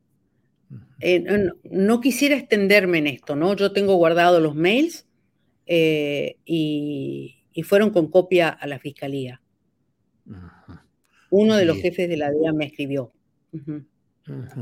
[1.00, 3.56] Eh, no, quisiera extenderme en esto, ¿no?
[3.56, 5.08] Yo tengo guardado los mails
[5.66, 9.42] eh, y, fueron con copia a la fiscalía.
[11.30, 13.12] Uno de los jefes de la DEA me escribió.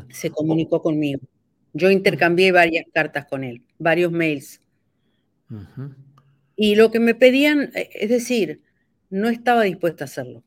[0.10, 1.20] Se comunicó conmigo.
[1.74, 4.62] Yo intercambié varias cartas con él, varios mails.
[6.56, 8.62] Y lo que me pedían, eh, es decir,
[9.10, 10.44] no estaba dispuesta a hacerlo.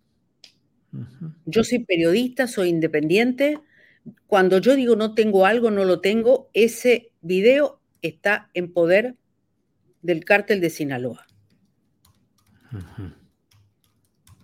[1.47, 3.59] Yo soy periodista, soy independiente.
[4.27, 9.17] Cuando yo digo no tengo algo, no lo tengo, ese video está en poder
[10.03, 11.27] del cártel de Sinaloa.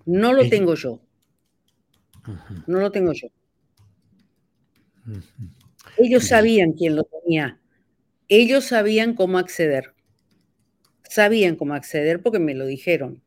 [0.06, 1.02] No lo tengo yo.
[2.66, 3.28] No lo tengo yo.
[5.96, 7.60] Ellos sabían quién lo tenía.
[8.28, 9.94] Ellos sabían cómo acceder.
[11.08, 13.22] Sabían cómo acceder porque me lo dijeron.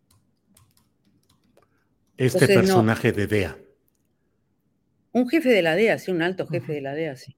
[2.18, 3.61] Este personaje de DEA.
[5.14, 7.36] Un jefe de la DEA, sí, un alto jefe de la DEA, sí.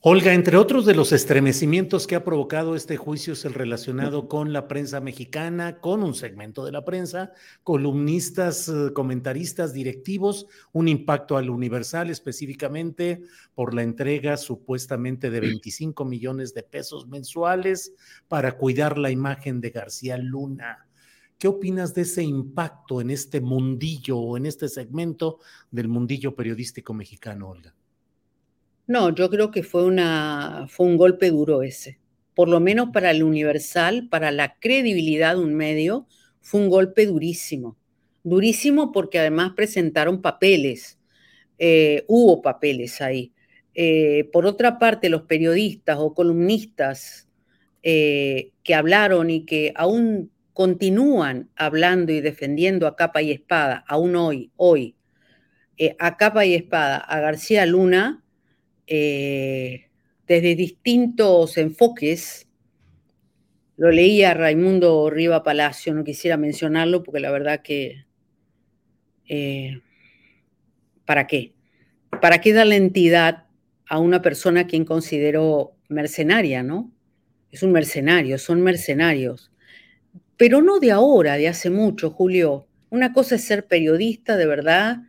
[0.00, 4.52] Olga, entre otros de los estremecimientos que ha provocado este juicio es el relacionado con
[4.52, 7.32] la prensa mexicana, con un segmento de la prensa,
[7.64, 13.22] columnistas, eh, comentaristas, directivos, un impacto al Universal específicamente
[13.54, 17.92] por la entrega supuestamente de 25 millones de pesos mensuales
[18.28, 20.87] para cuidar la imagen de García Luna.
[21.38, 25.38] ¿Qué opinas de ese impacto en este mundillo o en este segmento
[25.70, 27.72] del mundillo periodístico mexicano, Olga?
[28.88, 32.00] No, yo creo que fue, una, fue un golpe duro ese.
[32.34, 36.08] Por lo menos para el Universal, para la credibilidad de un medio,
[36.40, 37.76] fue un golpe durísimo.
[38.24, 40.98] Durísimo porque además presentaron papeles,
[41.58, 43.32] eh, hubo papeles ahí.
[43.74, 47.28] Eh, por otra parte, los periodistas o columnistas
[47.84, 54.16] eh, que hablaron y que aún continúan hablando y defendiendo a capa y espada, aún
[54.16, 54.96] hoy, hoy,
[56.00, 58.24] a capa y espada a García Luna,
[58.88, 59.88] eh,
[60.26, 62.48] desde distintos enfoques.
[63.76, 68.06] Lo leía Raimundo Riva Palacio, no quisiera mencionarlo porque la verdad que...
[69.28, 69.80] Eh,
[71.04, 71.54] ¿Para qué?
[72.20, 73.46] ¿Para qué darle entidad
[73.86, 76.92] a una persona a quien considero mercenaria, no?
[77.52, 79.52] Es un mercenario, son mercenarios.
[80.38, 82.66] Pero no de ahora, de hace mucho, Julio.
[82.88, 85.02] Una cosa es ser periodista, de verdad,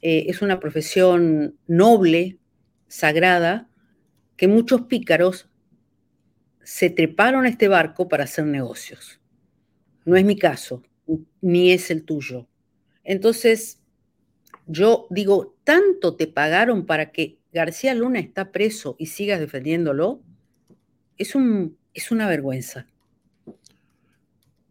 [0.00, 2.38] eh, es una profesión noble,
[2.86, 3.68] sagrada
[4.36, 5.50] que muchos pícaros
[6.62, 9.20] se treparon a este barco para hacer negocios.
[10.04, 10.82] No es mi caso,
[11.40, 12.46] ni es el tuyo.
[13.02, 13.80] Entonces,
[14.66, 20.22] yo digo, ¿tanto te pagaron para que García Luna está preso y sigas defendiéndolo?
[21.16, 22.86] Es, un, es una vergüenza.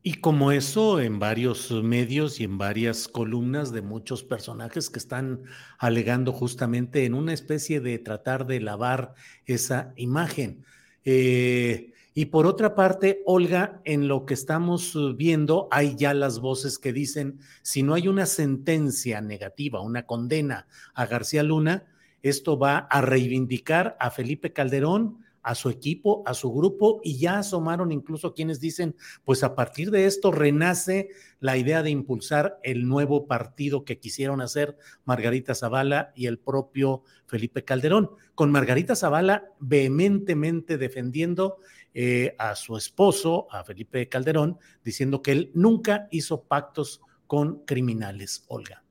[0.07, 5.43] Y como eso, en varios medios y en varias columnas de muchos personajes que están
[5.79, 9.15] alegando justamente en una especie de tratar de lavar
[9.45, 10.63] esa imagen.
[11.03, 16.79] Eh, y por otra parte, Olga, en lo que estamos viendo, hay ya las voces
[16.79, 21.83] que dicen, si no hay una sentencia negativa, una condena a García Luna,
[22.21, 27.39] esto va a reivindicar a Felipe Calderón, a su equipo, a su grupo, y ya
[27.39, 31.07] asomaron incluso quienes dicen, pues a partir de esto renace
[31.39, 37.03] la idea de impulsar el nuevo partido que quisieron hacer Margarita Zavala y el propio
[37.27, 41.59] Felipe Calderón, con Margarita Zavala vehementemente defendiendo
[41.93, 48.43] eh, a su esposo, a Felipe Calderón, diciendo que él nunca hizo pactos con criminales,
[48.49, 48.83] Olga.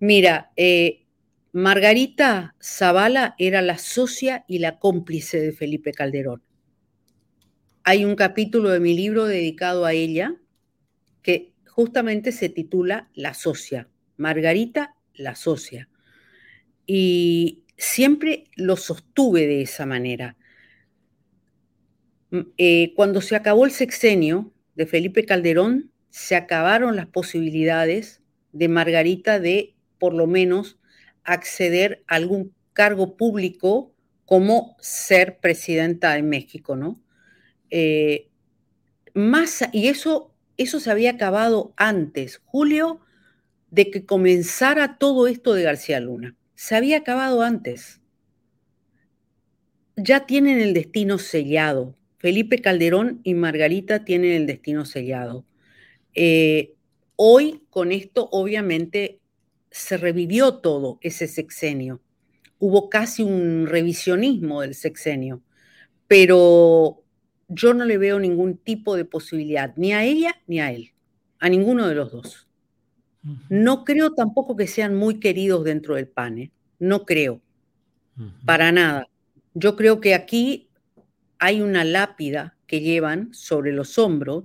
[0.00, 1.05] Mira, eh,
[1.56, 6.42] Margarita Zavala era la socia y la cómplice de Felipe Calderón.
[7.82, 10.36] Hay un capítulo de mi libro dedicado a ella
[11.22, 13.88] que justamente se titula La socia.
[14.18, 15.88] Margarita, la socia.
[16.84, 20.36] Y siempre lo sostuve de esa manera.
[22.32, 28.20] Mm, eh, cuando se acabó el sexenio de Felipe Calderón, se acabaron las posibilidades
[28.52, 30.78] de Margarita de, por lo menos,
[31.32, 33.92] acceder a algún cargo público
[34.24, 37.00] como ser presidenta de México, ¿no?
[37.70, 38.28] Eh,
[39.14, 43.00] más, y eso, eso se había acabado antes, Julio,
[43.70, 46.36] de que comenzara todo esto de García Luna.
[46.54, 48.00] Se había acabado antes.
[49.96, 51.96] Ya tienen el destino sellado.
[52.18, 55.44] Felipe Calderón y Margarita tienen el destino sellado.
[56.14, 56.74] Eh,
[57.16, 59.20] hoy con esto, obviamente,
[59.76, 62.00] se revivió todo ese sexenio.
[62.58, 65.42] Hubo casi un revisionismo del sexenio,
[66.08, 67.02] pero
[67.48, 70.92] yo no le veo ningún tipo de posibilidad, ni a ella ni a él,
[71.38, 72.48] a ninguno de los dos.
[73.48, 76.38] No creo tampoco que sean muy queridos dentro del PAN.
[76.38, 76.52] ¿eh?
[76.78, 77.40] no creo,
[78.44, 79.08] para nada.
[79.54, 80.68] Yo creo que aquí
[81.38, 84.44] hay una lápida que llevan sobre los hombros,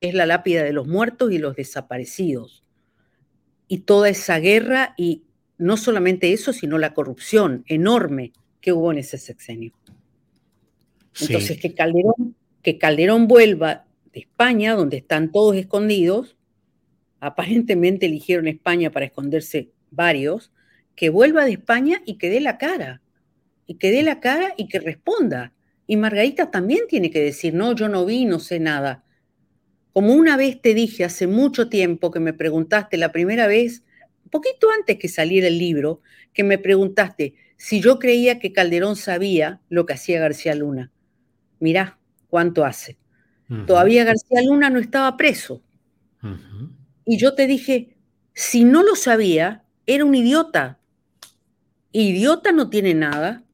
[0.00, 2.64] es la lápida de los muertos y los desaparecidos.
[3.72, 5.22] Y toda esa guerra y
[5.56, 9.72] no solamente eso, sino la corrupción enorme que hubo en ese sexenio.
[11.20, 16.36] Entonces, que Calderón, que Calderón vuelva de España, donde están todos escondidos,
[17.20, 20.50] aparentemente eligieron España para esconderse varios,
[20.96, 23.02] que vuelva de España y que dé la cara,
[23.68, 25.52] y que dé la cara y que responda.
[25.86, 29.04] Y Margarita también tiene que decir, no, yo no vi, no sé nada.
[29.92, 33.84] Como una vez te dije hace mucho tiempo que me preguntaste la primera vez,
[34.24, 36.00] un poquito antes que saliera el libro,
[36.32, 40.90] que me preguntaste si yo creía que Calderón sabía lo que hacía García Luna.
[41.58, 42.96] Mirá cuánto hace.
[43.66, 45.62] Todavía García Luna no estaba preso.
[47.04, 47.96] Y yo te dije,
[48.32, 50.78] si no lo sabía, era un idiota.
[51.92, 53.44] Idiota no tiene nada.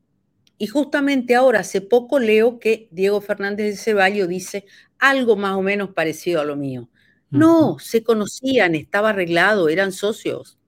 [0.58, 4.66] Y justamente ahora, hace poco leo que Diego Fernández de Ceballos dice
[4.98, 6.88] algo más o menos parecido a lo mío.
[7.30, 10.58] No, se conocían, estaba arreglado, eran socios.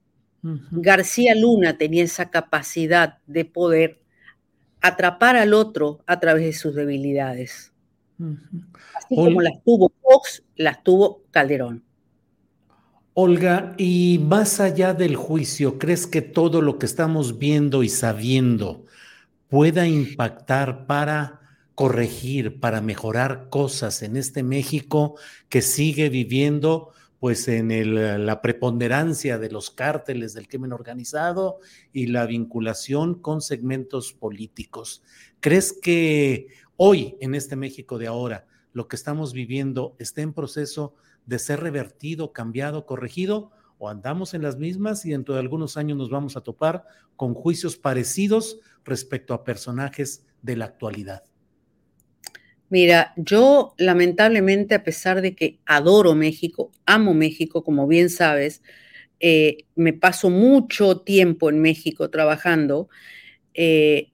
[0.41, 4.01] García Luna tenía esa capacidad de poder
[4.81, 7.73] atrapar al otro a través de sus debilidades.
[8.95, 11.83] Así como las tuvo Fox, las tuvo Calderón.
[13.13, 18.85] Olga, y más allá del juicio, ¿crees que todo lo que estamos viendo y sabiendo
[19.49, 21.41] pueda impactar para
[21.79, 25.15] corregir, para mejorar cosas en este México
[25.47, 31.61] que sigue viviendo pues en la preponderancia de los cárteles del crimen organizado
[31.93, 35.03] y la vinculación con segmentos políticos.
[35.39, 40.95] ¿Crees que hoy en este México de ahora lo que estamos viviendo está en proceso
[41.27, 43.51] de ser revertido, cambiado, corregido?
[43.77, 46.83] ¿O andamos en las mismas y dentro de algunos años nos vamos a topar
[47.15, 51.28] con juicios parecidos respecto a personajes de la actualidad?
[52.69, 58.61] Mira, yo lamentablemente, a pesar de que adoro México, amo México, como bien sabes,
[59.19, 62.89] eh, me paso mucho tiempo en México trabajando,
[63.53, 64.11] eh,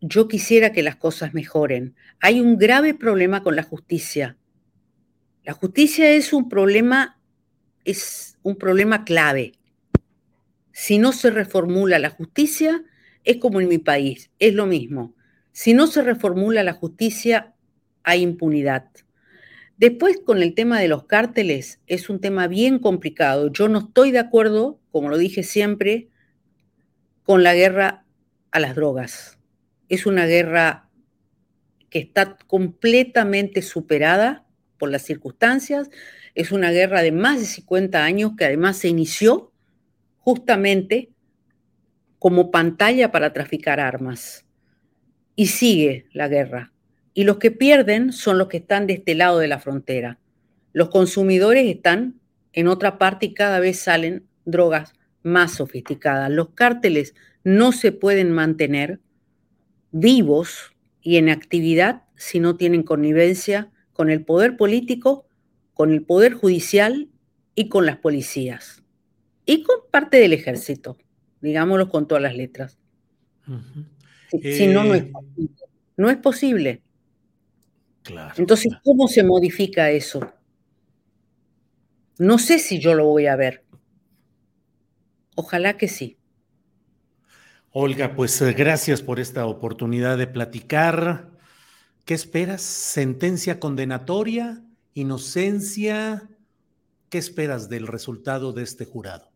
[0.00, 1.94] yo quisiera que las cosas mejoren.
[2.20, 4.36] Hay un grave problema con la justicia.
[5.44, 7.20] La justicia es un problema,
[7.84, 9.52] es un problema clave.
[10.72, 12.82] Si no se reformula la justicia,
[13.22, 15.14] es como en mi país, es lo mismo.
[15.52, 17.51] Si no se reformula la justicia,
[18.04, 18.90] hay impunidad.
[19.76, 23.50] Después, con el tema de los cárteles, es un tema bien complicado.
[23.52, 26.08] Yo no estoy de acuerdo, como lo dije siempre,
[27.24, 28.04] con la guerra
[28.50, 29.38] a las drogas.
[29.88, 30.88] Es una guerra
[31.90, 34.46] que está completamente superada
[34.78, 35.90] por las circunstancias.
[36.34, 39.52] Es una guerra de más de 50 años que además se inició
[40.18, 41.10] justamente
[42.18, 44.46] como pantalla para traficar armas.
[45.34, 46.71] Y sigue la guerra.
[47.14, 50.18] Y los que pierden son los que están de este lado de la frontera.
[50.72, 52.20] Los consumidores están
[52.52, 56.30] en otra parte y cada vez salen drogas más sofisticadas.
[56.30, 59.00] Los cárteles no se pueden mantener
[59.90, 65.26] vivos y en actividad si no tienen connivencia con el poder político,
[65.74, 67.08] con el poder judicial
[67.54, 68.82] y con las policías.
[69.44, 70.96] Y con parte del ejército,
[71.40, 72.78] digámoslo con todas las letras.
[74.30, 75.54] Si, no, no es eh, posible.
[75.96, 76.81] No es posible.
[78.36, 80.32] Entonces, ¿cómo se modifica eso?
[82.18, 83.64] No sé si yo lo voy a ver.
[85.34, 86.18] Ojalá que sí.
[87.70, 91.30] Olga, pues eh, gracias por esta oportunidad de platicar.
[92.04, 92.60] ¿Qué esperas?
[92.60, 94.62] ¿Sentencia condenatoria?
[94.92, 96.28] ¿Inocencia?
[97.08, 99.30] ¿Qué esperas del resultado de este jurado?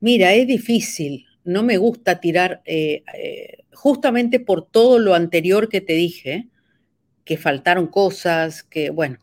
[0.00, 1.26] Mira, es difícil.
[1.44, 6.48] No me gusta tirar, eh, eh, justamente por todo lo anterior que te dije,
[7.26, 9.18] que faltaron cosas, que bueno,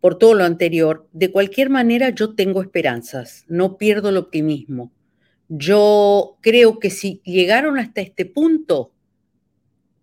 [0.00, 4.92] por todo lo anterior, de cualquier manera yo tengo esperanzas, no pierdo el optimismo.
[5.48, 8.92] Yo creo que si llegaron hasta este punto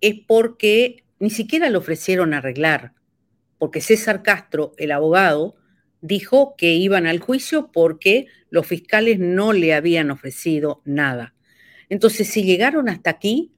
[0.02, 2.94] es porque ni siquiera lo ofrecieron arreglar,
[3.58, 5.56] porque César Castro, el abogado,
[6.02, 11.34] dijo que iban al juicio porque los fiscales no le habían ofrecido nada.
[11.88, 13.54] Entonces, si llegaron hasta aquí,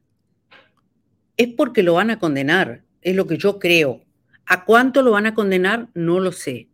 [1.37, 4.01] es porque lo van a condenar es lo que yo creo.
[4.45, 5.89] ¿A cuánto lo van a condenar?
[5.93, 6.67] No lo sé.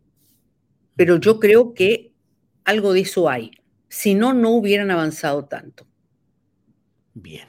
[0.96, 2.12] Pero yo creo que
[2.64, 3.52] algo de eso hay.
[3.88, 5.86] Si no, no hubieran avanzado tanto.
[7.14, 7.48] Bien.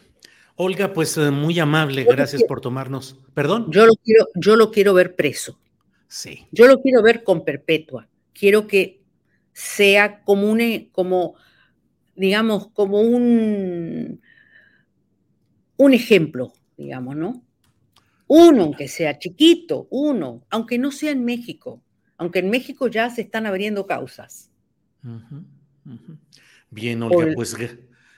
[0.56, 3.18] Olga, pues eh, muy amable, gracias por tomarnos.
[3.34, 3.68] Perdón.
[3.72, 5.60] Yo lo quiero, yo lo quiero ver preso.
[6.08, 6.46] Sí.
[6.52, 8.08] Yo lo quiero ver con perpetua.
[8.34, 9.02] Quiero que
[9.54, 11.36] sea común, como
[12.16, 14.22] digamos, como un,
[15.78, 17.44] un ejemplo, digamos, ¿no?
[18.34, 21.84] Uno, aunque sea chiquito, uno, aunque no sea en México,
[22.16, 24.50] aunque en México ya se están abriendo causas.
[26.70, 27.58] Bien, Olga, pues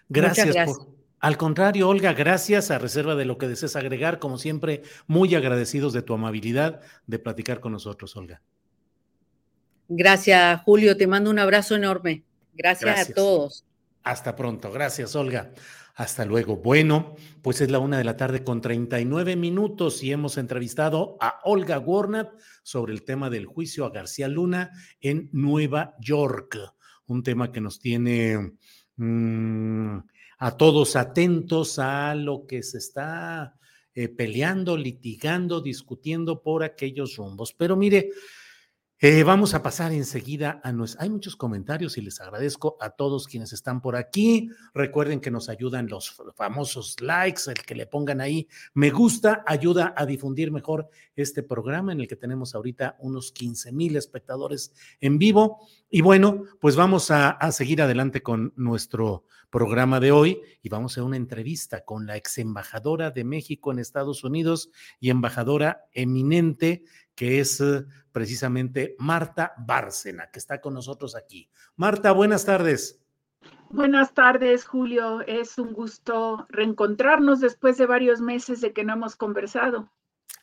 [0.10, 4.84] gracias, Por, al contrario, Olga, gracias a reserva de lo que desees agregar, como siempre,
[5.08, 8.40] muy agradecidos de tu amabilidad de platicar con nosotros, Olga.
[9.88, 12.24] Gracias, Julio, te mando un abrazo enorme.
[12.54, 13.66] Gracias, a todos.
[14.04, 15.52] Hasta pronto, gracias, Olga.
[15.96, 16.58] Hasta luego.
[16.58, 21.40] Bueno, pues es la una de la tarde con 39 minutos y hemos entrevistado a
[21.44, 22.32] Olga Warnat
[22.64, 26.58] sobre el tema del juicio a García Luna en Nueva York.
[27.06, 28.54] Un tema que nos tiene
[28.96, 29.98] mm,
[30.40, 33.56] a todos atentos a lo que se está
[33.94, 37.54] eh, peleando, litigando, discutiendo por aquellos rumbos.
[37.54, 38.10] Pero mire,
[39.06, 41.04] eh, vamos a pasar enseguida a nuestros.
[41.04, 44.50] Hay muchos comentarios y les agradezco a todos quienes están por aquí.
[44.74, 49.94] Recuerden que nos ayudan los famosos likes, el que le pongan ahí me gusta, ayuda
[49.98, 50.88] a difundir mejor
[51.18, 55.68] este programa en el que tenemos ahorita unos 15 mil espectadores en vivo.
[55.90, 60.98] Y bueno, pues vamos a, a seguir adelante con nuestro programa de hoy y vamos
[60.98, 66.86] a una entrevista con la ex embajadora de México en Estados Unidos y embajadora eminente
[67.16, 67.84] que es eh,
[68.14, 71.50] precisamente Marta Bárcena, que está con nosotros aquí.
[71.76, 73.04] Marta, buenas tardes.
[73.70, 75.22] Buenas tardes, Julio.
[75.22, 79.92] Es un gusto reencontrarnos después de varios meses de que no hemos conversado.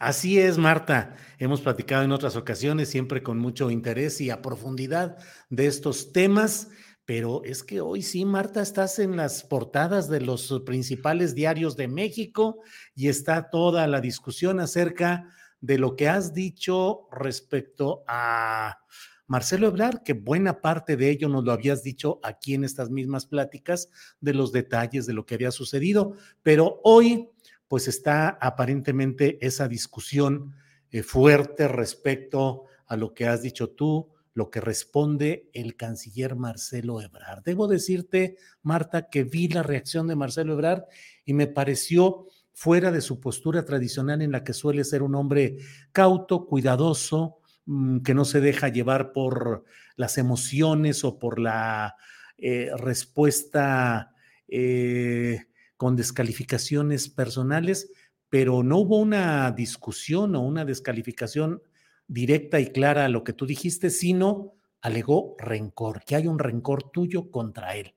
[0.00, 1.14] Así es, Marta.
[1.38, 5.18] Hemos platicado en otras ocasiones, siempre con mucho interés y a profundidad
[5.48, 6.70] de estos temas,
[7.04, 11.86] pero es que hoy sí, Marta, estás en las portadas de los principales diarios de
[11.86, 12.62] México
[12.94, 15.28] y está toda la discusión acerca
[15.60, 18.78] de lo que has dicho respecto a
[19.26, 23.26] Marcelo Ebrard, que buena parte de ello nos lo habías dicho aquí en estas mismas
[23.26, 23.88] pláticas
[24.20, 27.28] de los detalles de lo que había sucedido, pero hoy
[27.68, 30.56] pues está aparentemente esa discusión
[30.90, 37.00] eh, fuerte respecto a lo que has dicho tú, lo que responde el canciller Marcelo
[37.00, 37.44] Ebrard.
[37.44, 40.84] Debo decirte, Marta, que vi la reacción de Marcelo Ebrard
[41.24, 42.26] y me pareció
[42.60, 45.56] fuera de su postura tradicional en la que suele ser un hombre
[45.92, 49.64] cauto, cuidadoso, mm, que no se deja llevar por
[49.96, 51.96] las emociones o por la
[52.36, 54.14] eh, respuesta
[54.46, 55.46] eh,
[55.78, 57.90] con descalificaciones personales,
[58.28, 61.62] pero no hubo una discusión o una descalificación
[62.08, 64.52] directa y clara a lo que tú dijiste, sino
[64.82, 67.94] alegó rencor, que hay un rencor tuyo contra él.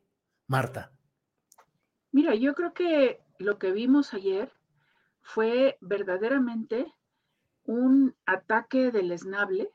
[0.48, 0.94] Marta.
[2.14, 4.52] Mira, yo creo que lo que vimos ayer
[5.22, 6.94] fue verdaderamente
[7.66, 9.70] un ataque del esnable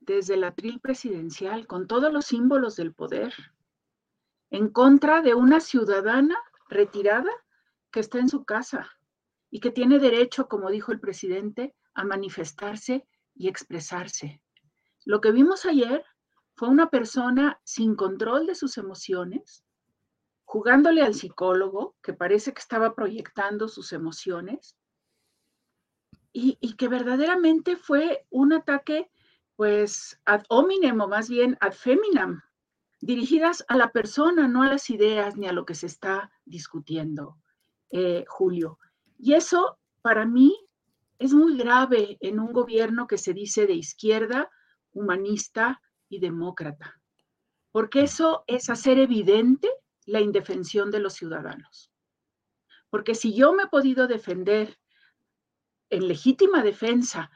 [0.00, 3.34] desde la tril presidencial, con todos los símbolos del poder,
[4.50, 6.36] en contra de una ciudadana
[6.68, 7.30] retirada
[7.90, 8.88] que está en su casa
[9.50, 14.42] y que tiene derecho, como dijo el presidente, a manifestarse y expresarse.
[15.04, 16.04] Lo que vimos ayer
[16.54, 19.64] fue una persona sin control de sus emociones,
[20.48, 24.78] jugándole al psicólogo, que parece que estaba proyectando sus emociones,
[26.32, 29.10] y, que verdaderamente fue un ataque,
[29.56, 32.40] pues, ad hominem o más bien ad feminam,
[32.98, 37.36] dirigidas a la persona, no a las ideas ni a lo que se está discutiendo,
[37.90, 38.78] eh, Julio.
[39.18, 40.56] Y eso, para mí,
[41.18, 44.50] es muy grave en un gobierno que se dice de izquierda,
[44.92, 46.98] humanista y demócrata,
[47.70, 49.68] porque eso es hacer evidente
[50.08, 51.92] la indefensión de los ciudadanos.
[52.88, 54.78] Porque si yo me he podido defender
[55.90, 57.30] en legítima defensa,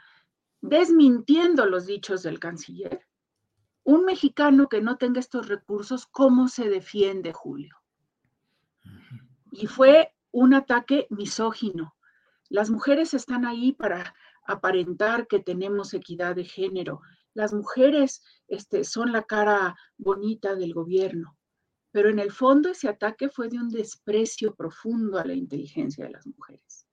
[0.62, 3.06] desmintiendo los dichos del canciller,
[3.84, 7.76] un mexicano que no tenga estos recursos, ¿cómo se defiende, Julio?
[9.50, 11.94] Y fue un ataque misógino.
[12.48, 14.14] Las mujeres están ahí para
[14.46, 17.02] aparentar que tenemos equidad de género.
[17.34, 21.36] Las mujeres este, son la cara bonita del gobierno
[21.92, 26.10] pero en el fondo ese ataque fue de un desprecio profundo a la inteligencia de
[26.10, 26.88] las mujeres.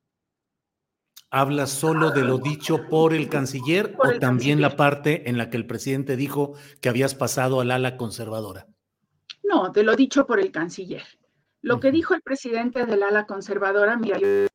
[1.32, 5.58] ¿Habla solo de lo dicho por el canciller o también la parte en la que
[5.58, 8.68] el presidente dijo que habías pasado al ala conservadora?
[9.44, 11.04] No, de lo dicho por el canciller.
[11.62, 14.50] Lo que dijo el presidente del ala conservadora, mira, los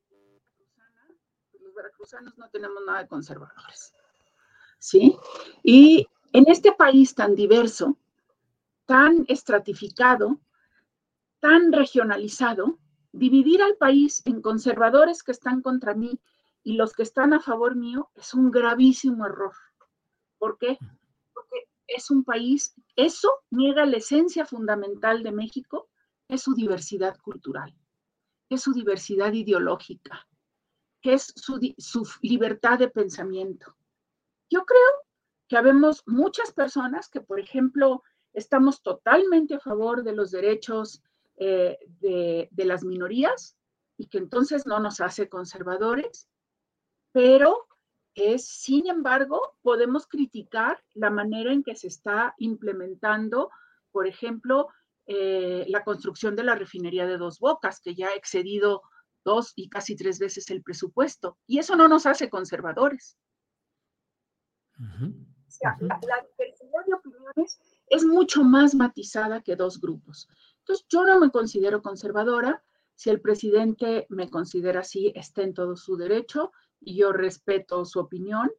[1.74, 3.94] veracruzanos no tenemos nada de conservadores.
[4.78, 5.16] ¿Sí?
[5.62, 7.96] Y en este país tan diverso,
[8.86, 10.40] tan estratificado,
[11.40, 12.78] tan regionalizado,
[13.12, 16.20] dividir al país en conservadores que están contra mí
[16.62, 19.54] y los que están a favor mío es un gravísimo error.
[20.38, 20.78] ¿Por qué?
[21.32, 25.88] Porque es un país, eso niega la esencia fundamental de México,
[26.28, 27.74] es su diversidad cultural,
[28.48, 30.26] es su diversidad ideológica,
[31.00, 33.76] que es su, su libertad de pensamiento.
[34.50, 34.90] Yo creo
[35.48, 38.02] que habemos muchas personas que, por ejemplo,
[38.34, 41.02] estamos totalmente a favor de los derechos
[41.36, 43.56] eh, de, de las minorías
[43.96, 46.28] y que entonces no nos hace conservadores,
[47.12, 47.66] pero
[48.14, 53.50] es, sin embargo, podemos criticar la manera en que se está implementando,
[53.90, 54.68] por ejemplo,
[55.06, 58.82] eh, la construcción de la refinería de dos bocas, que ya ha excedido
[59.24, 61.38] dos y casi tres veces el presupuesto.
[61.46, 63.16] Y eso no nos hace conservadores.
[64.78, 67.58] o sea, la, la diversidad de opiniones
[67.94, 70.28] es mucho más matizada que dos grupos.
[70.58, 72.62] Entonces, yo no me considero conservadora.
[72.94, 78.00] Si el presidente me considera así, está en todo su derecho y yo respeto su
[78.00, 78.50] opinión.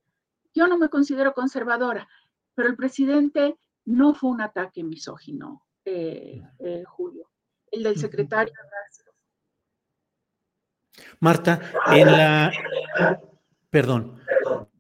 [0.53, 2.07] Yo no me considero conservadora,
[2.53, 7.29] pero el presidente no fue un ataque misógino, eh, eh, Julio.
[7.71, 8.53] El del secretario.
[11.19, 12.51] Marta, en la.
[13.69, 14.21] Perdón,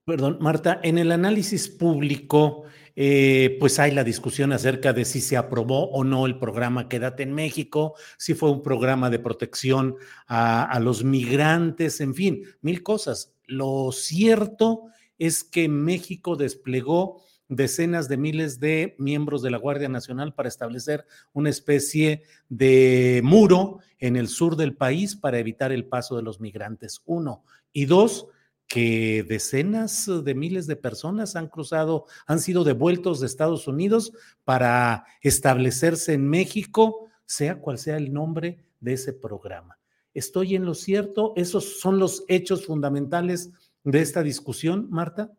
[0.05, 2.63] perdón, Marta, en el análisis público,
[2.95, 7.23] eh, pues hay la discusión acerca de si se aprobó o no el programa Quédate
[7.23, 9.95] en México, si fue un programa de protección
[10.27, 13.33] a, a los migrantes, en fin, mil cosas.
[13.47, 14.85] Lo cierto
[15.17, 21.05] es que México desplegó decenas de miles de miembros de la Guardia Nacional para establecer
[21.33, 26.39] una especie de muro en el sur del país para evitar el paso de los
[26.39, 27.01] migrantes.
[27.05, 27.43] Uno.
[27.71, 28.27] Y dos,
[28.67, 34.11] que decenas de miles de personas han cruzado, han sido devueltos de Estados Unidos
[34.43, 39.77] para establecerse en México, sea cual sea el nombre de ese programa.
[40.13, 41.33] ¿Estoy en lo cierto?
[41.35, 43.51] ¿Esos son los hechos fundamentales
[43.83, 45.31] de esta discusión, Marta?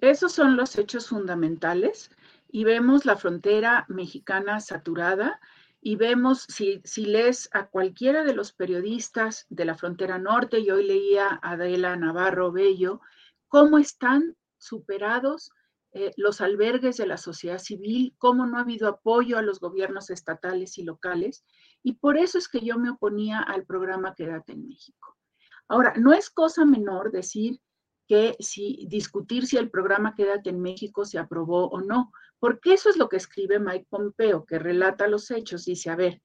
[0.00, 2.10] Esos son los hechos fundamentales
[2.50, 5.40] y vemos la frontera mexicana saturada
[5.84, 10.70] y vemos, si, si lees a cualquiera de los periodistas de la frontera norte, y
[10.70, 13.00] hoy leía a Adela Navarro Bello,
[13.48, 15.50] cómo están superados
[15.90, 20.08] eh, los albergues de la sociedad civil, cómo no ha habido apoyo a los gobiernos
[20.10, 21.44] estatales y locales.
[21.82, 25.18] Y por eso es que yo me oponía al programa Quédate en México.
[25.66, 27.60] Ahora, no es cosa menor decir
[28.06, 32.12] que si discutir si el programa Quédate en México se aprobó o no,
[32.42, 35.64] porque eso es lo que escribe Mike Pompeo, que relata los hechos.
[35.64, 36.20] Dice, a ver,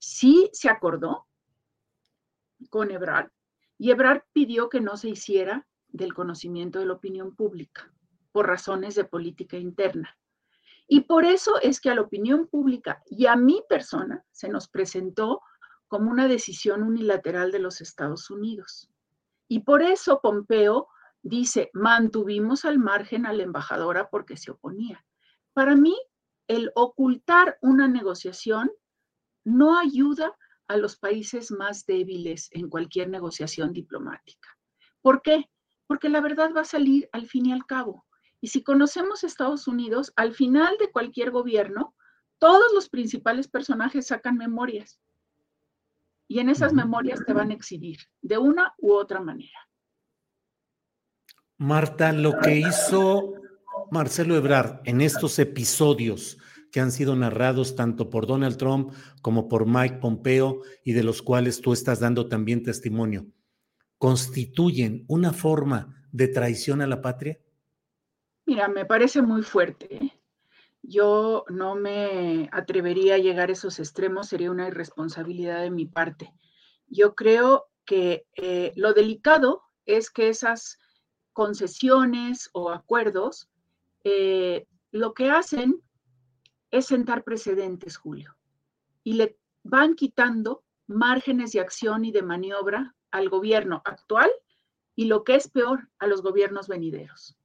[0.00, 1.28] sí se acordó
[2.70, 3.30] con Ebrard
[3.78, 7.88] y Ebrard pidió que no se hiciera del conocimiento de la opinión pública
[8.32, 10.18] por razones de política interna.
[10.88, 14.66] Y por eso es que a la opinión pública y a mi persona se nos
[14.66, 15.40] presentó
[15.86, 18.90] como una decisión unilateral de los Estados Unidos.
[19.46, 20.88] Y por eso Pompeo
[21.22, 25.04] dice, mantuvimos al margen a la embajadora porque se oponía.
[25.54, 25.96] Para mí,
[26.48, 28.70] el ocultar una negociación
[29.44, 30.36] no ayuda
[30.68, 34.48] a los países más débiles en cualquier negociación diplomática.
[35.00, 35.48] ¿Por qué?
[35.86, 38.04] Porque la verdad va a salir al fin y al cabo.
[38.40, 41.94] Y si conocemos Estados Unidos, al final de cualquier gobierno,
[42.38, 45.00] todos los principales personajes sacan memorias.
[46.26, 49.68] Y en esas memorias te van a exhibir de una u otra manera.
[51.58, 53.34] Marta, lo que hizo
[53.90, 56.38] Marcelo Ebrard en estos episodios
[56.70, 61.22] que han sido narrados tanto por Donald Trump como por Mike Pompeo y de los
[61.22, 63.26] cuales tú estás dando también testimonio,
[63.98, 67.38] ¿constituyen una forma de traición a la patria?
[68.46, 69.94] Mira, me parece muy fuerte.
[69.94, 70.12] ¿eh?
[70.82, 76.34] Yo no me atrevería a llegar a esos extremos, sería una irresponsabilidad de mi parte.
[76.88, 80.78] Yo creo que eh, lo delicado es que esas
[81.32, 83.48] concesiones o acuerdos
[84.04, 85.82] eh, lo que hacen
[86.70, 88.36] es sentar precedentes, Julio,
[89.02, 94.30] y le van quitando márgenes de acción y de maniobra al gobierno actual
[94.94, 97.36] y lo que es peor, a los gobiernos venideros.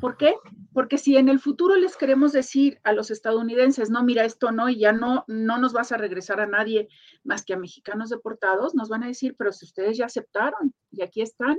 [0.00, 0.36] ¿Por qué?
[0.72, 4.68] Porque si en el futuro les queremos decir a los estadounidenses, no, mira esto no,
[4.68, 6.88] y ya no, no nos vas a regresar a nadie
[7.24, 11.02] más que a mexicanos deportados, nos van a decir, pero si ustedes ya aceptaron y
[11.02, 11.58] aquí están.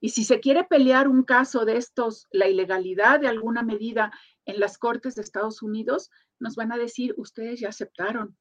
[0.00, 4.12] Y si se quiere pelear un caso de estos, la ilegalidad de alguna medida
[4.44, 8.36] en las cortes de Estados Unidos, nos van a decir, ustedes ya aceptaron.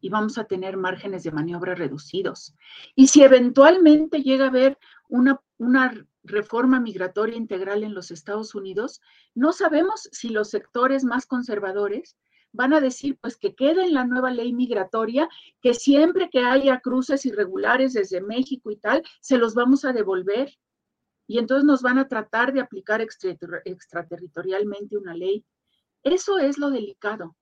[0.00, 2.54] Y vamos a tener márgenes de maniobra reducidos.
[2.94, 5.94] Y si eventualmente llega a haber una, una
[6.24, 9.00] reforma migratoria integral en los Estados Unidos,
[9.34, 12.16] no sabemos si los sectores más conservadores
[12.52, 15.28] van a decir pues que quede en la nueva ley migratoria
[15.60, 20.58] que siempre que haya cruces irregulares desde México y tal, se los vamos a devolver.
[21.26, 25.46] y entonces nos van a tratar de aplicar extraterritorialmente una ley.
[26.02, 27.36] Eso es lo delicado.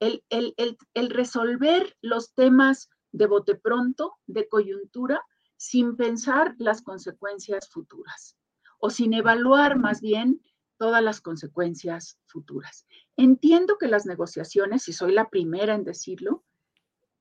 [0.00, 5.22] El, el, resolver los temas de bote pronto, de coyuntura,
[5.56, 8.36] sin pensar las consecuencias futuras
[8.78, 10.42] o sin evaluar más bien
[10.80, 12.86] todas las consecuencias futuras.
[13.14, 16.42] Entiendo que las negociaciones, y soy la primera en decirlo,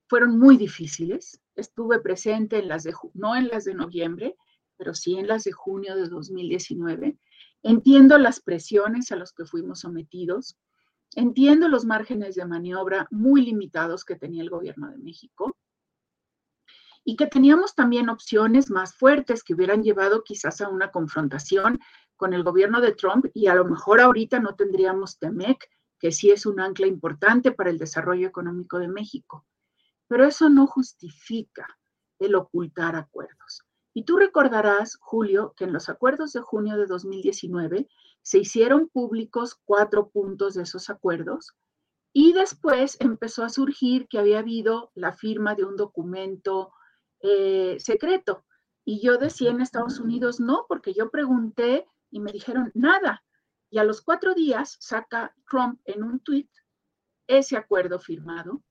[0.08, 1.42] fueron muy difíciles.
[1.58, 4.38] Estuve presente en las de, no en las de noviembre,
[4.78, 7.18] pero sí en las de junio de 2019.
[7.62, 10.58] Entiendo las presiones a las que fuimos sometidos.
[11.16, 15.58] Entiendo los márgenes de maniobra muy limitados que tenía el gobierno de México
[17.04, 21.80] y que teníamos también opciones más fuertes que hubieran llevado quizás a una confrontación
[22.16, 25.70] con el gobierno de Trump y a lo mejor ahorita no tendríamos TEMEC,
[26.00, 29.46] que sí es un ancla importante para el desarrollo económico de México.
[30.08, 31.68] Pero eso no justifica
[32.20, 33.64] el ocultar acuerdos.
[33.94, 37.88] Y tú recordarás, Julio, que en los acuerdos de junio de 2019
[38.22, 41.56] se hicieron públicos cuatro puntos de esos acuerdos
[42.14, 46.72] y después empezó a surgir que había habido la firma de un documento
[47.22, 48.46] eh, secreto.
[48.86, 53.24] Y yo decía en Estados Unidos, no, porque yo pregunté y me dijeron nada.
[53.70, 56.50] Y a los cuatro días saca Trump en un tuit
[57.28, 58.64] ese acuerdo firmado.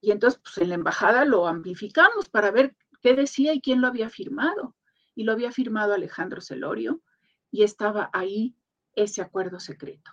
[0.00, 3.88] Y entonces, pues en la embajada lo amplificamos para ver qué decía y quién lo
[3.88, 4.74] había firmado.
[5.14, 7.02] Y lo había firmado Alejandro Celorio
[7.50, 8.56] y estaba ahí
[8.94, 10.10] ese acuerdo secreto.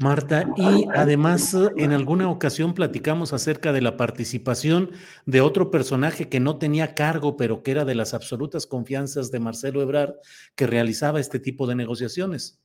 [0.00, 4.90] Marta, y además en alguna ocasión platicamos acerca de la participación
[5.26, 9.38] de otro personaje que no tenía cargo, pero que era de las absolutas confianzas de
[9.38, 10.14] Marcelo Ebrard,
[10.56, 12.60] que realizaba este tipo de negociaciones.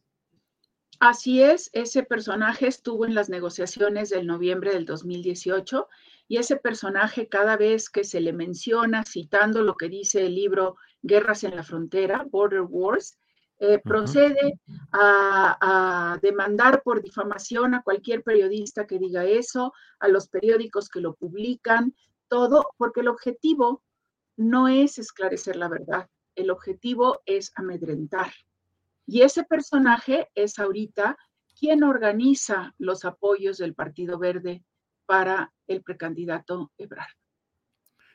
[0.99, 5.87] Así es, ese personaje estuvo en las negociaciones del noviembre del 2018
[6.27, 10.75] y ese personaje cada vez que se le menciona, citando lo que dice el libro
[11.01, 13.17] Guerras en la Frontera, Border Wars,
[13.63, 14.59] eh, procede
[14.91, 21.13] a, demandar por difamación a cualquier periodista que diga eso, a los periódicos que lo
[21.13, 21.93] publican,
[22.27, 23.83] todo, porque el objetivo
[24.35, 28.33] no es esclarecer la verdad, el objetivo es amedrentar.
[29.05, 31.15] Y ese personaje es ahorita
[31.59, 34.63] quien organiza los apoyos del Partido Verde
[35.05, 37.13] para el precandidato Ebrard.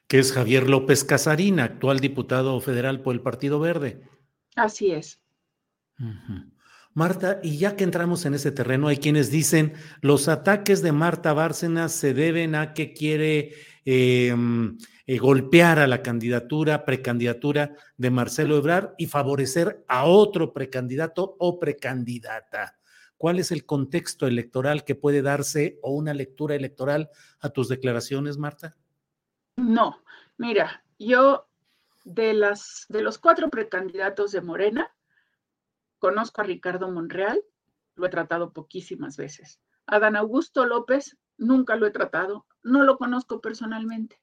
[0.09, 4.03] Que es Javier López Casarín, actual diputado federal por el Partido Verde.
[4.57, 5.21] Así es.
[6.95, 11.35] Marta, y ya que entramos en ese terreno, hay quienes dicen los ataques de Marta
[11.35, 18.57] Bárcenas se deben a que quiere em, eh, golpear a la candidatura, precandidatura de Marcelo
[18.57, 22.79] Ebrard y favorecer a otro precandidato o precandidata.
[23.19, 28.39] ¿Cuál es el contexto electoral que puede darse o una lectura electoral a tus declaraciones,
[28.39, 28.75] Marta?
[29.57, 30.03] No,
[30.39, 31.47] mira, yo
[32.05, 34.91] de, las, de los cuatro precandidatos de Morena,
[36.07, 37.43] Conozco a Ricardo Monreal,
[37.97, 39.61] lo he tratado poquísimas veces.
[39.89, 44.23] A Dan Augusto López nunca lo he tratado, no lo conozco personalmente.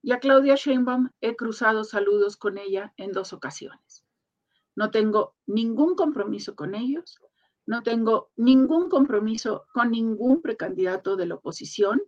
[0.00, 4.04] Y a Claudia Sheinbaum he cruzado saludos con ella en dos ocasiones.
[4.76, 7.18] No tengo ningún compromiso con ellos,
[7.66, 12.00] no tengo ningún compromiso con ningún precandidato de la oposición.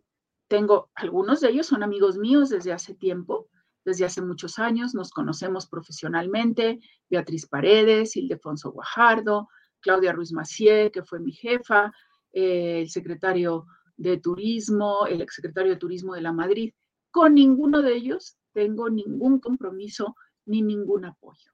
[0.46, 3.48] Tengo, algunos de ellos son amigos míos desde hace tiempo,
[3.86, 9.48] desde hace muchos años, nos conocemos profesionalmente, Beatriz Paredes, Ildefonso Guajardo,
[9.80, 11.92] Claudia Ruiz Macié, que fue mi jefa,
[12.32, 13.66] eh, el secretario
[13.96, 16.74] de Turismo, el exsecretario de Turismo de la Madrid.
[17.12, 20.16] Con ninguno de ellos tengo ningún compromiso
[20.46, 21.52] ni ningún apoyo.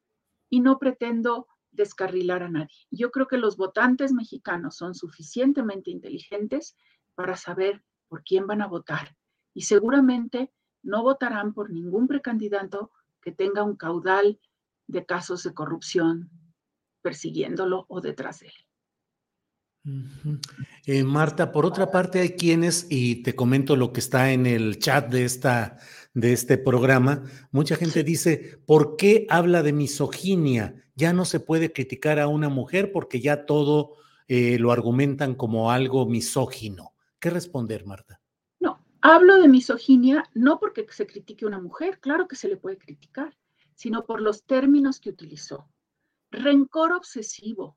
[0.48, 2.86] Y no pretendo descarrilar a nadie.
[2.90, 6.76] Yo creo que los votantes mexicanos son suficientemente inteligentes
[7.14, 9.14] para saber por quién van a votar.
[9.52, 10.50] Y seguramente
[10.82, 14.40] no votarán por ningún precandidato que tenga un caudal
[14.86, 16.30] de casos de corrupción
[17.02, 18.52] persiguiéndolo o detrás de él.
[20.86, 24.78] Eh, Marta, por otra parte hay quienes, y te comento lo que está en el
[24.78, 25.78] chat de, esta,
[26.14, 30.76] de este programa, mucha gente dice, ¿por qué habla de misoginia?
[30.94, 33.96] Ya no se puede criticar a una mujer porque ya todo
[34.28, 36.94] eh, lo argumentan como algo misógino.
[37.18, 38.21] ¿Qué responder, Marta?
[39.04, 42.78] Hablo de misoginia no porque se critique a una mujer, claro que se le puede
[42.78, 43.36] criticar,
[43.74, 45.68] sino por los términos que utilizó.
[46.30, 47.76] Rencor obsesivo.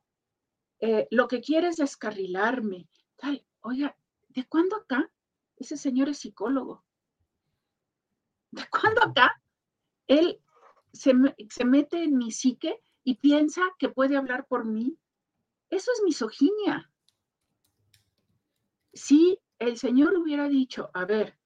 [0.79, 2.87] Eh, lo que quiere es descarrilarme.
[3.15, 3.97] Tal, oiga,
[4.29, 5.11] ¿de cuándo acá?
[5.57, 6.85] Ese señor es psicólogo.
[8.51, 9.41] ¿De cuándo acá?
[10.05, 10.39] Él
[10.93, 11.13] se,
[11.49, 14.95] se mete en mi psique y piensa que puede hablar por mí.
[15.71, 16.91] Eso es misoginia.
[18.93, 21.37] Sí, el Señor hubiera dicho, a ver,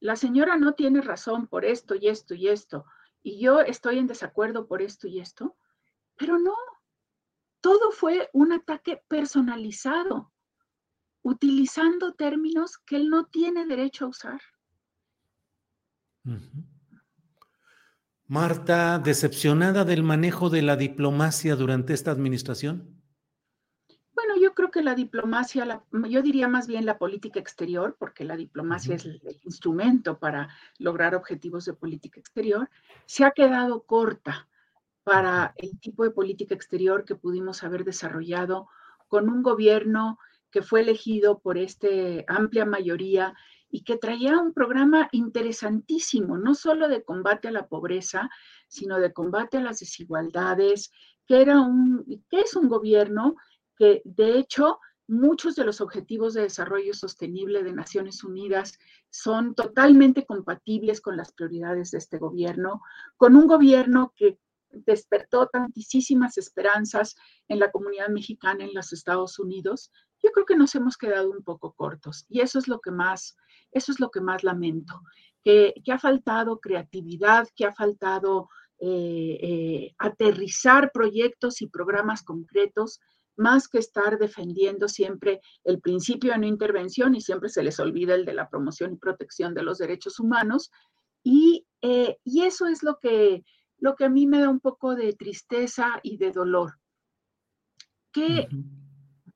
[0.00, 2.86] la señora no tiene razón por esto y esto y esto,
[3.22, 5.56] y yo estoy en desacuerdo por esto y esto,
[6.16, 6.54] pero no,
[7.60, 10.32] todo fue un ataque personalizado,
[11.22, 14.40] utilizando términos que él no tiene derecho a usar.
[18.26, 22.99] Marta, decepcionada del manejo de la diplomacia durante esta administración.
[24.50, 28.96] Yo creo que la diplomacia, yo diría más bien la política exterior, porque la diplomacia
[28.96, 30.48] es el, instrumento para
[30.78, 32.68] lograr objetivos de política exterior,
[33.06, 34.48] se ha quedado corta
[35.04, 38.66] para el tipo de política exterior que pudimos haber desarrollado
[39.06, 40.18] con un gobierno
[40.50, 41.86] que fue elegido por esta
[42.26, 43.36] amplia mayoría
[43.70, 48.28] y que traía un programa interesantísimo, no solo de combate a la pobreza,
[48.66, 50.90] sino de combate a las desigualdades,
[51.28, 53.36] que era un, que es un gobierno
[53.80, 54.78] que de hecho
[55.08, 58.78] muchos de los objetivos de desarrollo sostenible de Naciones Unidas
[59.08, 62.82] son totalmente compatibles con las prioridades de este gobierno,
[63.16, 67.16] con un gobierno que despertó tantísimas esperanzas
[67.48, 69.90] en la comunidad mexicana en los Estados Unidos,
[70.22, 73.34] yo creo que nos hemos quedado un poco cortos y eso es lo que más,
[73.72, 75.00] eso es lo que más lamento,
[75.42, 83.00] que, ha faltado creatividad, que ha faltado eh, eh, aterrizar proyectos y programas concretos
[83.40, 88.14] más que estar defendiendo siempre el principio de no intervención y siempre se les olvida
[88.14, 90.70] el de la promoción y protección de los derechos humanos.
[91.22, 93.42] Y, eh, eso es lo que,
[93.78, 96.78] lo que a mí me da un poco de tristeza y de dolor.
[98.12, 98.46] Que,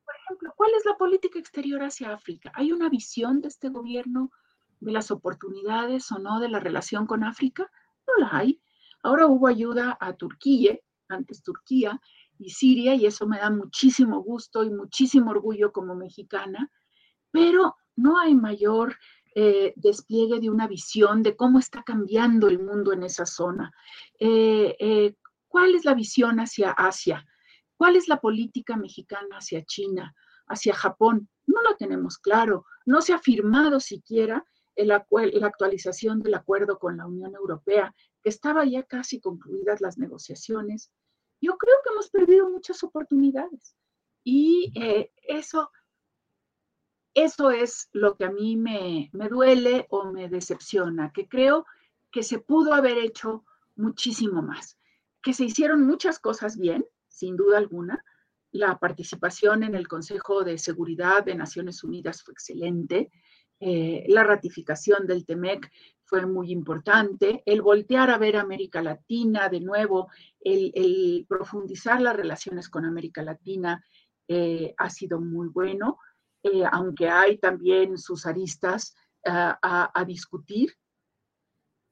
[0.04, 2.52] por ejemplo, ¿cuál es la política exterior hacia África?
[2.54, 4.30] ¿Hay una visión de este gobierno
[4.80, 7.70] de las oportunidades o no de la relación con África?
[8.06, 8.60] No la hay.
[9.02, 10.78] Ahora hubo ayuda a Turquía,
[11.08, 12.00] antes Turquía,
[12.38, 16.70] y Siria, y eso me da muchísimo gusto y muchísimo orgullo como mexicana,
[17.30, 18.96] pero no hay mayor
[19.36, 23.72] eh, despliegue de una visión de cómo está cambiando el mundo en esa zona.
[24.20, 25.16] Eh, eh,
[25.48, 27.26] ¿Cuál es la visión hacia Asia?
[27.76, 30.14] ¿Cuál es la política mexicana hacia China,
[30.46, 31.28] hacia Japón?
[31.46, 32.64] No lo tenemos claro.
[32.86, 34.44] No se ha firmado siquiera
[34.76, 35.04] la
[35.42, 40.92] actualización del acuerdo con la Unión Europea, que estaba ya casi concluidas las negociaciones
[41.44, 43.76] yo creo que hemos perdido muchas oportunidades.
[44.24, 45.70] Y eh, eso,
[47.12, 51.66] eso es lo que a mí me, me duele o me decepciona, que creo
[52.10, 53.44] que se pudo haber hecho
[53.76, 54.78] muchísimo más,
[55.22, 58.02] que se hicieron muchas cosas bien, sin duda alguna.
[58.50, 63.10] La participación en el Consejo de Seguridad de Naciones Unidas fue excelente.
[63.60, 65.70] Eh, la ratificación del TEMEC
[66.04, 70.08] fue muy importante, el voltear a ver América Latina de nuevo,
[70.40, 73.82] el, profundizar las relaciones con América Latina
[74.28, 75.98] eh, ha sido muy bueno,
[76.42, 78.94] eh, aunque hay también sus aristas
[79.26, 80.76] a, discutir,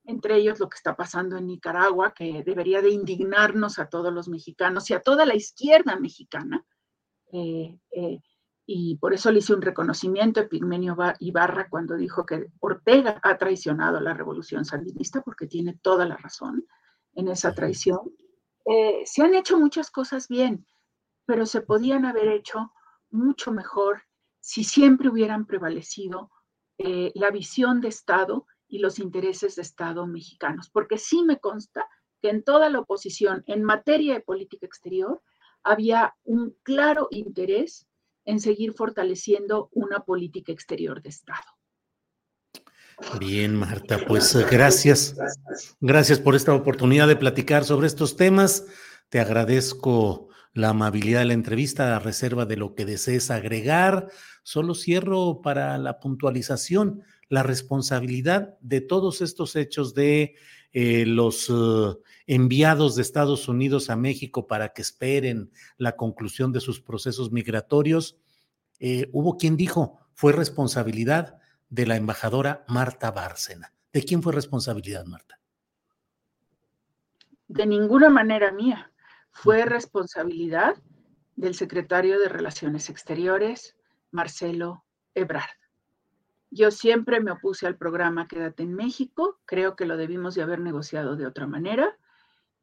[0.04, 4.28] entre ellos lo que está pasando en Nicaragua, que debería de indignarnos a todos los
[4.28, 6.62] mexicanos y a toda la izquierda mexicana
[8.64, 13.36] y por eso le hice un reconocimiento a Pigmenio Ibarra cuando dijo que Ortega ha
[13.36, 16.66] traicionado a la revolución sandinista, porque tiene toda la razón
[17.14, 18.00] en esa traición.
[18.64, 20.66] Eh, se han hecho muchas cosas bien,
[21.26, 22.72] pero se podían haber hecho
[23.10, 24.02] mucho mejor
[24.40, 26.30] si siempre hubieran prevalecido
[26.78, 31.88] eh, la visión de Estado y los intereses de Estado mexicanos, porque sí me consta
[32.20, 35.20] que en toda la oposición en materia de política exterior
[35.64, 37.88] había un claro interés
[38.24, 41.44] en seguir fortaleciendo una política exterior de Estado.
[43.18, 45.16] Bien, Marta, pues eh, gracias.
[45.80, 48.66] Gracias por esta oportunidad de platicar sobre estos temas.
[49.08, 54.08] Te agradezco la amabilidad de la entrevista a reserva de lo que desees agregar.
[54.42, 60.34] Solo cierro para la puntualización la responsabilidad de todos estos hechos de
[60.72, 66.60] eh, los eh, enviados de Estados Unidos a México para que esperen la conclusión de
[66.60, 68.18] sus procesos migratorios.
[68.78, 73.74] Eh, hubo quien dijo, fue responsabilidad de la embajadora Marta Bárcena.
[73.92, 75.38] ¿De quién fue responsabilidad, Marta?
[77.48, 78.90] De ninguna manera mía.
[79.30, 80.76] Fue responsabilidad
[81.36, 83.76] del secretario de Relaciones Exteriores,
[84.10, 85.61] Marcelo Ebrard.
[86.54, 90.60] Yo siempre me opuse al programa Quédate en México, creo que lo debimos de haber
[90.60, 91.96] negociado de otra manera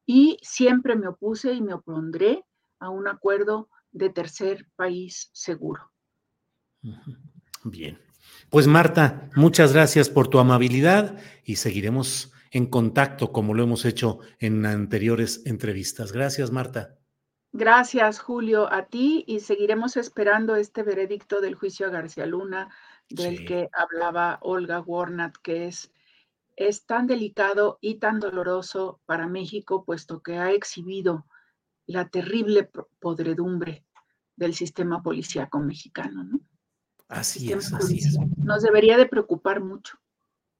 [0.06, 2.44] y siempre me opuse y me opondré
[2.78, 5.90] a un acuerdo de tercer país seguro.
[7.64, 7.98] Bien.
[8.48, 14.20] Pues Marta, muchas gracias por tu amabilidad y seguiremos en contacto como lo hemos hecho
[14.38, 16.12] en anteriores entrevistas.
[16.12, 16.96] Gracias, Marta.
[17.52, 22.70] Gracias, Julio, a ti y seguiremos esperando este veredicto del juicio a García Luna
[23.10, 25.92] del que hablaba Olga Warnat, que es
[26.60, 31.26] es tan delicado y tan doloroso para México, puesto que ha exhibido
[31.86, 33.86] la terrible podredumbre
[34.36, 36.40] del sistema policíaco mexicano, ¿no?
[37.08, 38.18] Así es, así es.
[38.36, 39.98] Nos debería de preocupar mucho.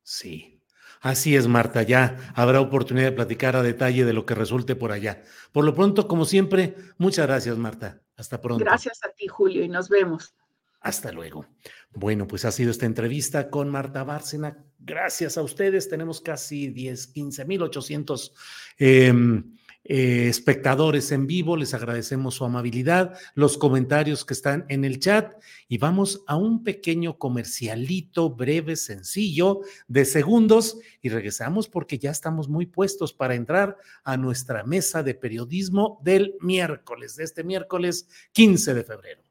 [0.03, 0.63] Sí,
[1.03, 1.83] así es, Marta.
[1.83, 5.23] Ya habrá oportunidad de platicar a detalle de lo que resulte por allá.
[5.53, 8.01] Por lo pronto, como siempre, muchas gracias, Marta.
[8.17, 8.65] Hasta pronto.
[8.65, 10.35] Gracias a ti, Julio, y nos vemos.
[10.81, 11.47] Hasta luego.
[11.93, 14.65] Bueno, pues ha sido esta entrevista con Marta Bárcena.
[14.79, 15.89] Gracias a ustedes.
[15.89, 18.33] Tenemos casi 10, 15 mil 800
[18.79, 21.57] eh, espectadores en vivo.
[21.57, 25.35] Les agradecemos su amabilidad, los comentarios que están en el chat
[25.69, 32.49] y vamos a un pequeño comercialito breve, sencillo, de segundos y regresamos porque ya estamos
[32.49, 38.75] muy puestos para entrar a nuestra mesa de periodismo del miércoles, de este miércoles 15
[38.75, 39.30] de febrero.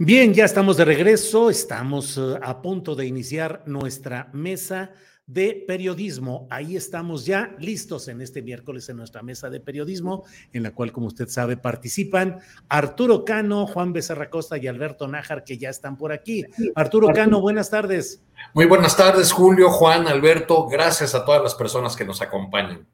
[0.00, 4.92] Bien, ya estamos de regreso, estamos eh, a punto de iniciar nuestra mesa
[5.26, 6.46] de periodismo.
[6.52, 10.92] Ahí estamos ya listos en este miércoles en nuestra mesa de periodismo, en la cual,
[10.92, 12.38] como usted sabe, participan
[12.68, 16.44] Arturo Cano, Juan Becerra Costa y Alberto Nájar, que ya están por aquí.
[16.76, 18.22] Arturo Cano, buenas tardes.
[18.54, 20.68] Muy buenas tardes, Julio, Juan, Alberto.
[20.68, 22.86] Gracias a todas las personas que nos acompañan.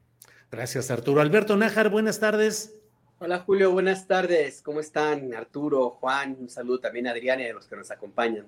[0.49, 1.21] Gracias, Arturo.
[1.21, 2.73] Alberto Nájar, buenas tardes.
[3.17, 4.61] Hola Julio, buenas tardes.
[4.61, 5.33] ¿Cómo están?
[5.33, 8.45] Arturo, Juan, un saludo también a Adriana y a los que nos acompañan.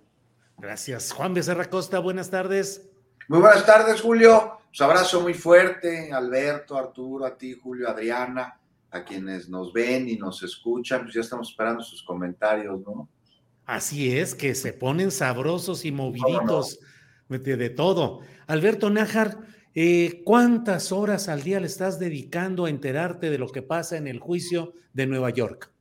[0.57, 1.13] Gracias.
[1.13, 2.85] Juan Becerra Costa, buenas tardes.
[3.29, 4.59] Muy buenas tardes, Julio.
[4.77, 8.59] Un abrazo muy fuerte, Alberto, Arturo, a ti, Julio, Adriana,
[8.91, 11.03] a quienes nos ven y nos escuchan.
[11.03, 13.07] Pues ya estamos esperando sus comentarios, ¿no?
[13.65, 16.79] Así es, que se ponen sabrosos y moviditos
[17.29, 18.19] de todo.
[18.47, 19.37] Alberto Nájar,
[19.79, 24.07] eh, ¿Cuántas horas al día le estás dedicando a enterarte de lo que pasa en
[24.07, 25.71] el juicio de Nueva York?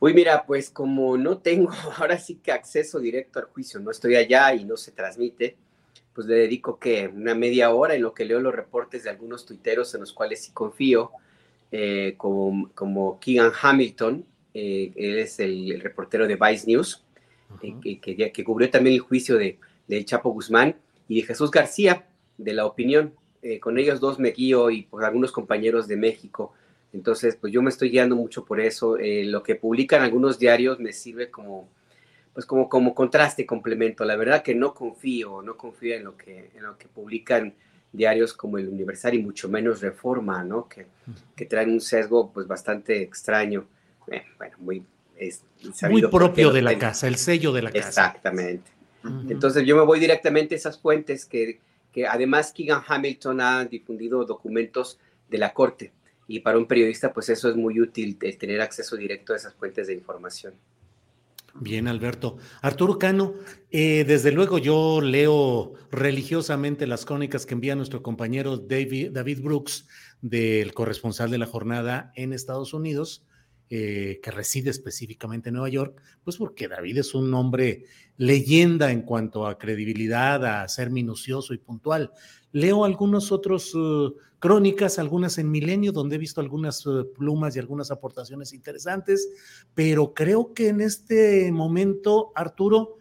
[0.00, 4.16] Uy, mira, pues como no tengo ahora sí que acceso directo al juicio, no estoy
[4.16, 5.56] allá y no se transmite,
[6.12, 9.46] pues le dedico que una media hora en lo que leo los reportes de algunos
[9.46, 11.10] tuiteros en los cuales sí confío,
[11.72, 17.02] eh, como, como Keegan Hamilton, eh, él es el, reportero de Vice News,
[17.62, 19.58] que, que, cubrió también el juicio de,
[19.88, 20.76] de Chapo Guzmán,
[21.08, 22.06] y de Jesús García,
[22.38, 23.14] de la opinión.
[23.42, 26.54] Eh, con ellos dos me guío y por algunos compañeros de México.
[26.92, 28.96] Entonces, pues yo me estoy guiando mucho por eso.
[28.98, 31.68] Eh, lo que publican algunos diarios me sirve como,
[32.32, 34.04] pues como, como contraste, complemento.
[34.04, 37.52] La verdad que no confío, no confío en lo que, en lo que publican
[37.92, 40.68] diarios como el Universal y mucho menos Reforma, ¿no?
[40.68, 40.86] Que,
[41.36, 43.66] que traen un sesgo pues bastante extraño.
[44.10, 44.84] Eh, bueno, muy,
[45.90, 47.88] muy propio de la casa, el sello de la casa.
[47.88, 48.70] Exactamente.
[49.28, 51.60] Entonces yo me voy directamente a esas fuentes que
[51.94, 54.98] que además Keegan Hamilton ha difundido documentos
[55.30, 55.92] de la Corte
[56.26, 59.86] y para un periodista pues eso es muy útil, tener acceso directo a esas fuentes
[59.86, 60.54] de información.
[61.56, 62.36] Bien, Alberto.
[62.62, 63.34] Arturo Cano,
[63.70, 69.86] eh, desde luego yo leo religiosamente las crónicas que envía nuestro compañero David, David Brooks,
[70.20, 73.24] del corresponsal de la jornada en Estados Unidos,
[73.70, 77.86] eh, que reside específicamente en Nueva York, pues porque David es un hombre
[78.18, 82.12] leyenda en cuanto a credibilidad, a ser minucioso y puntual.
[82.52, 87.58] Leo algunos otros uh, crónicas, algunas en Milenio, donde he visto algunas uh, plumas y
[87.58, 89.28] algunas aportaciones interesantes,
[89.74, 92.98] pero creo que en este momento, Arturo,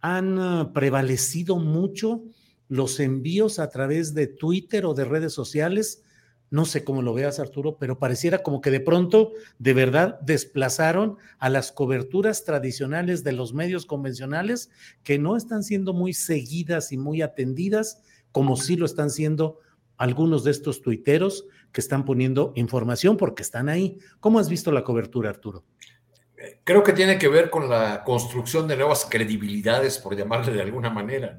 [0.00, 2.22] han uh, prevalecido mucho
[2.68, 6.02] los envíos a través de Twitter o de redes sociales
[6.50, 11.16] no sé cómo lo veas, Arturo, pero pareciera como que de pronto, de verdad, desplazaron
[11.38, 14.70] a las coberturas tradicionales de los medios convencionales
[15.02, 19.60] que no están siendo muy seguidas y muy atendidas, como sí lo están siendo
[19.96, 23.98] algunos de estos tuiteros que están poniendo información porque están ahí.
[24.20, 25.64] ¿Cómo has visto la cobertura, Arturo?
[26.64, 30.90] Creo que tiene que ver con la construcción de nuevas credibilidades, por llamarle de alguna
[30.90, 31.38] manera.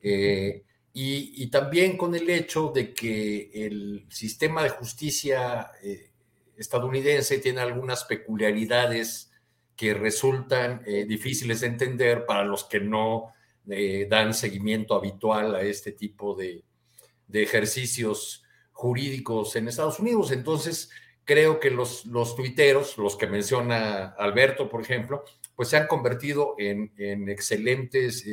[0.00, 0.62] Eh,
[0.92, 6.10] y, también con el hecho de que el sistema de justicia eh,
[6.56, 9.30] estadounidense tiene algunas peculiaridades
[9.76, 13.32] que resultan eh, difíciles de entender para los que no
[13.68, 16.64] eh, dan seguimiento habitual a este tipo de,
[17.28, 20.32] de, ejercicios jurídicos en Estados Unidos.
[20.32, 20.90] Entonces,
[21.24, 25.24] creo que los, los tuiteros, los que menciona Alberto, por ejemplo,
[25.54, 28.26] pues se han convertido en, en excelentes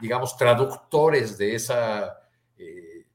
[0.00, 2.20] digamos, traductores de esa
[2.58, 3.06] eh,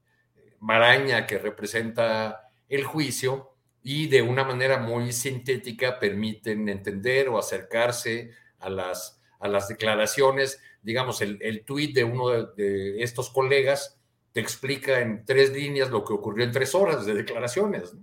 [0.60, 8.32] maraña que representa el juicio y de una manera muy sintética permiten entender o acercarse
[8.60, 10.60] a las, a las declaraciones.
[10.82, 14.00] Digamos, el, el tuit de uno de, estos colegas
[14.32, 17.94] te explica en tres líneas lo que ocurrió en tres horas de declaraciones.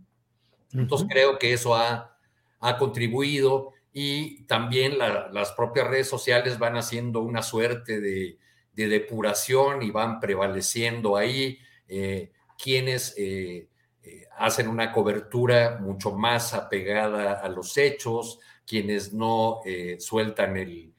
[0.73, 2.17] Entonces creo que eso ha,
[2.61, 8.39] ha contribuido y también las propias redes sociales van haciendo una suerte de,
[8.75, 11.59] depuración y van prevaleciendo ahí
[11.89, 13.69] eh, quienes eh,
[14.03, 19.61] eh, hacen una cobertura mucho más apegada a los hechos, quienes no
[19.99, 20.95] sueltan el,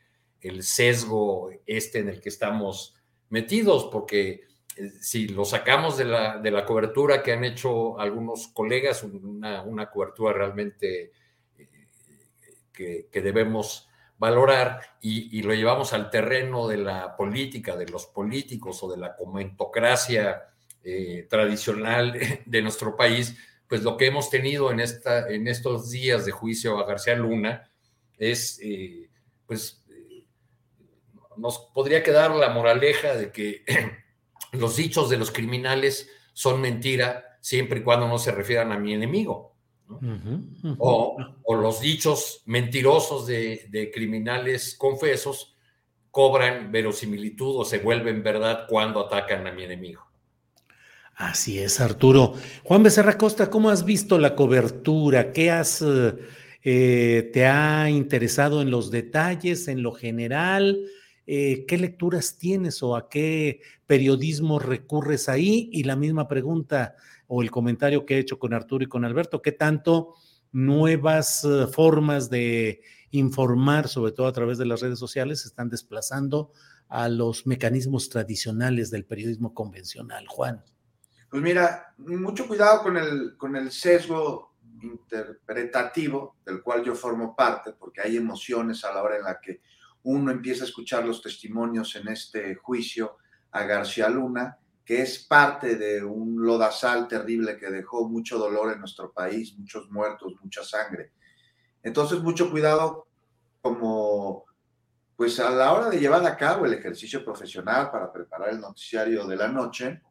[0.62, 2.96] sesgo este en el que estamos
[3.30, 4.42] metidos, porque
[5.00, 9.90] si lo sacamos de la, de la, cobertura que han hecho algunos colegas, una, una
[9.90, 11.14] cobertura realmente
[12.74, 13.88] que, debemos
[14.18, 19.16] valorar y, lo llevamos al terreno de la política, de los políticos o de la
[19.16, 20.44] comentocracia
[20.84, 23.36] eh, tradicional de nuestro país,
[23.68, 27.70] pues lo que hemos tenido en, esta, en estos días de juicio a García Luna
[28.18, 29.10] es, eh,
[29.46, 30.26] pues, eh,
[31.38, 33.66] nos podría quedar la moraleja de que
[34.52, 38.94] los dichos de los criminales son mentira siempre y cuando no se refieran a mi
[38.94, 39.53] enemigo.
[40.78, 41.18] O,
[41.56, 45.56] los dichos mentirosos de, criminales confesos
[46.12, 50.02] cobran verosimilitud o se vuelven verdad cuando atacan a mi enemigo.
[51.16, 52.34] Así es, Arturo.
[52.64, 55.32] Juan Becerra Costa, ¿cómo has visto la cobertura?
[55.32, 55.84] ¿Qué has,
[56.64, 60.80] eh, te ha interesado en los detalles, en lo general?
[61.26, 65.70] Eh, ¿Qué lecturas tienes o a qué periodismo recurres ahí?
[65.72, 66.96] Y la misma pregunta,
[67.36, 70.14] o el comentario que he hecho con Arturo y con Alberto, qué tanto
[70.52, 76.52] nuevas eh, formas de informar, sobre todo a través de las redes sociales, están desplazando
[76.90, 80.28] a los mecanismos tradicionales del periodismo convencional.
[80.28, 80.64] Juan.
[81.28, 84.54] Pues mira, mucho cuidado con el, con el sesgo
[84.84, 89.62] interpretativo del cual yo formo parte, porque hay emociones a la hora en la que
[90.04, 93.18] uno empieza a escuchar los testimonios en este juicio
[93.50, 98.80] a García Luna que es parte de un lodazal terrible que dejó mucho dolor en
[98.80, 101.12] nuestro país, muchos muertos, mucha sangre.
[101.82, 103.08] Entonces, mucho cuidado
[103.62, 104.46] como,
[105.16, 109.26] pues a la hora de llevar a cabo el ejercicio profesional para preparar el noticiario
[109.26, 110.02] de la noche.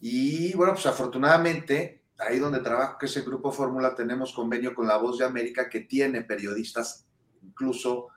[0.00, 4.86] Y bueno, pues afortunadamente, ahí donde trabajo, que es el Grupo Fórmula, tenemos convenio con
[4.86, 7.06] La Voz de América que tiene periodistas
[7.42, 8.08] incluso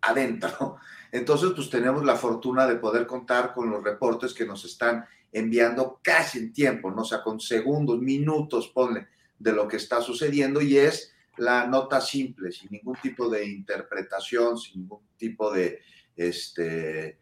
[0.00, 0.76] adentro.
[1.16, 5.98] Entonces, pues tenemos la fortuna de poder contar con los reportes que nos están enviando
[6.02, 7.02] casi en tiempo, ¿no?
[7.02, 9.08] O sea, con segundos, minutos, ponle,
[9.38, 14.58] de lo que está sucediendo y es la nota simple, sin ningún tipo de interpretación,
[14.58, 15.80] sin ningún tipo de
[16.16, 17.18] este,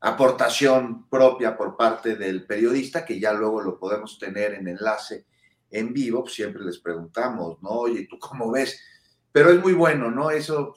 [0.00, 5.26] aportación propia por parte del periodista, que ya luego lo podemos tener en enlace
[5.70, 7.70] en vivo, pues siempre les preguntamos, ¿no?
[7.70, 8.80] Oye, ¿tú cómo ves?
[9.30, 10.30] Pero es muy bueno, ¿no?
[10.30, 10.74] Eso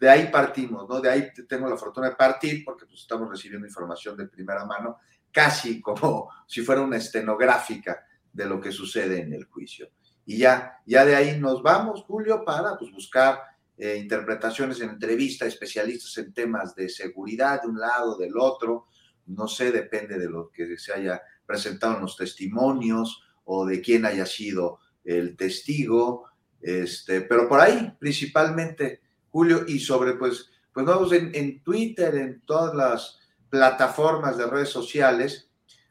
[0.00, 1.00] de ahí partimos, ¿no?
[1.00, 4.98] De ahí tengo la fortuna de partir porque pues, estamos recibiendo información de primera mano,
[5.30, 9.90] casi como si fuera una estenográfica de lo que sucede en el juicio.
[10.26, 13.40] Y ya, ya de ahí nos vamos, Julio, para pues, buscar
[13.78, 18.88] eh, interpretaciones en entrevista, especialistas en temas de seguridad de un lado, del otro,
[19.26, 24.04] no sé, depende de lo que se haya presentado en los testimonios o de quién
[24.04, 26.28] haya sido el testigo,
[26.60, 29.02] este, pero por ahí principalmente
[29.36, 33.18] Julio, y sobre, pues, pues vamos en, en Twitter, en todas las
[33.50, 35.50] plataformas de redes sociales,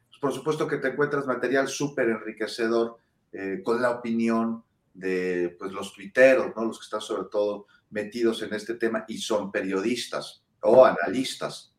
[0.10, 2.98] pues, por supuesto que te encuentras material súper enriquecedor
[3.32, 4.64] eh, con la opinión
[4.96, 6.66] de pues, los tuiteros, ¿no?
[6.66, 11.72] los que están sobre todo metidos en este tema y son periodistas o analistas.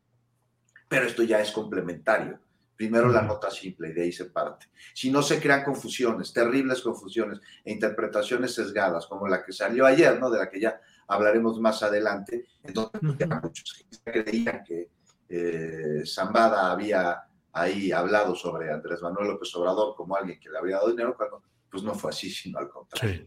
[0.88, 2.38] Pero esto ya es complementario.
[2.76, 4.66] Primero la nota simple y de ahí se parte.
[4.94, 10.20] Si no se crean confusiones, terribles confusiones e interpretaciones sesgadas, como la que salió ayer,
[10.20, 10.30] ¿no?
[10.30, 14.90] De la que ya hablaremos más adelante, entonces muchos creían que
[15.28, 17.22] eh, Zambada había
[17.52, 21.42] ahí hablado sobre Andrés Manuel López Obrador como alguien que le habría dado dinero, cuando
[21.70, 23.26] pues no fue así, sino al contrario.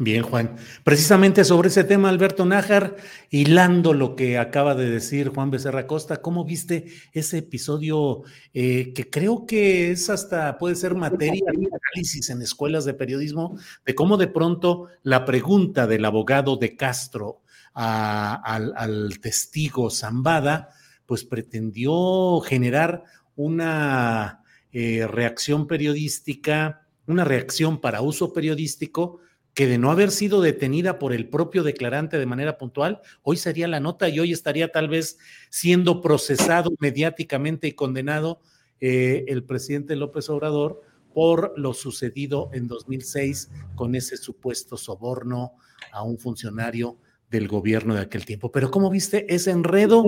[0.00, 0.54] Bien, Juan.
[0.84, 2.94] Precisamente sobre ese tema, Alberto Nájar,
[3.30, 8.22] hilando lo que acaba de decir Juan Becerra Costa, ¿cómo viste ese episodio
[8.54, 13.58] eh, que creo que es hasta, puede ser materia de análisis en escuelas de periodismo,
[13.84, 17.42] de cómo de pronto la pregunta del abogado de Castro
[17.74, 20.68] al, testigo Zambada,
[21.06, 23.02] pues pretendió generar
[23.34, 29.22] una eh, reacción periodística, una reacción para uso periodístico,
[29.54, 33.66] que de no haber sido detenida por el propio declarante de manera puntual, hoy sería
[33.68, 35.18] la nota y hoy estaría tal vez
[35.50, 38.40] siendo procesado mediáticamente y condenado
[38.80, 45.54] eh, el presidente López Obrador por lo sucedido en 2006 con ese supuesto soborno
[45.90, 46.96] a un funcionario
[47.30, 48.52] del gobierno de aquel tiempo.
[48.52, 50.04] Pero ¿cómo viste ese enredo,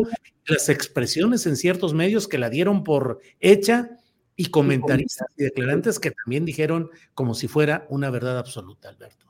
[0.46, 3.90] las expresiones en ciertos medios que la dieron por hecha
[4.36, 9.29] y comentaristas y declarantes que también dijeron como si fuera una verdad absoluta, Alberto?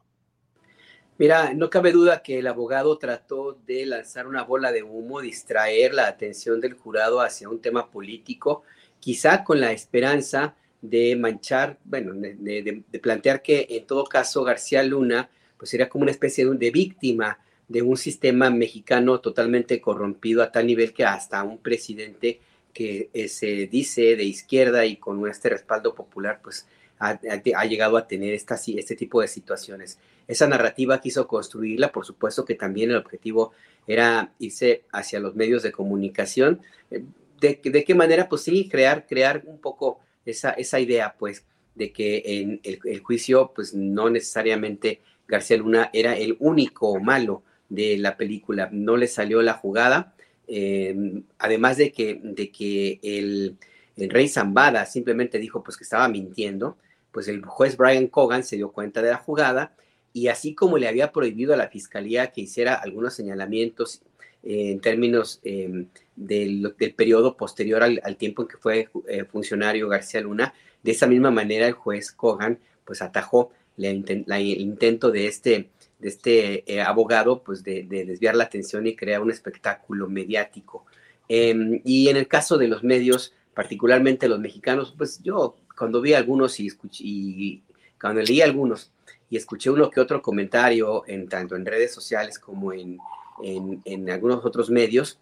[1.20, 5.92] Mira, no cabe duda que el abogado trató de lanzar una bola de humo, distraer
[5.92, 8.62] la atención del jurado hacia un tema político,
[9.00, 15.28] quizá con la esperanza de manchar, bueno, de, plantear que en todo caso García Luna
[15.58, 17.38] pues sería como una especie de, víctima
[17.68, 22.40] de un sistema mexicano totalmente corrompido a tal nivel que hasta un presidente
[22.72, 26.66] que eh, se dice de izquierda y con este respaldo popular, pues
[27.00, 29.98] ha, llegado a tener esta, este tipo de situaciones.
[30.28, 33.52] Esa narrativa quiso construirla, por supuesto que también el objetivo
[33.86, 36.60] era irse hacia los medios de comunicación.
[36.90, 38.28] ¿De, de qué manera?
[38.28, 41.44] Pues sí, crear, crear un poco esa, esa idea, pues,
[41.74, 47.96] de que en el, juicio, pues no necesariamente García Luna era el único malo de
[47.96, 50.14] la película, no le salió la jugada,
[50.48, 53.56] eh, además de que, de que el,
[53.96, 56.76] el, rey Zambada simplemente dijo pues que estaba mintiendo,
[57.12, 59.74] pues el juez Brian Cogan se dio cuenta de la jugada
[60.12, 64.02] y así como le había prohibido a la fiscalía que hiciera algunos señalamientos
[64.42, 70.20] eh, en términos em, del, periodo posterior al, tiempo en que fue eh, funcionario García
[70.20, 74.04] Luna, de esa misma manera el juez Cogan pues atajó el
[74.40, 79.30] intento de este, de este eh, abogado pues de, desviar la atención y crear un
[79.30, 80.84] espectáculo mediático.
[81.28, 86.12] Em, y en el caso de los medios, particularmente los mexicanos, pues yo cuando vi
[86.12, 87.62] algunos y, escuché, y
[87.98, 88.90] cuando leí algunos
[89.30, 92.98] y escuché uno que otro comentario en tanto en redes sociales como en,
[93.42, 95.18] en, algunos otros medios,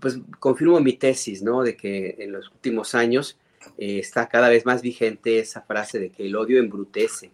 [0.00, 1.64] pues confirmo mi tesis, ¿no?
[1.64, 3.36] De que en los últimos años
[3.78, 7.32] eh, está cada vez más vigente esa frase de que el odio embrutece,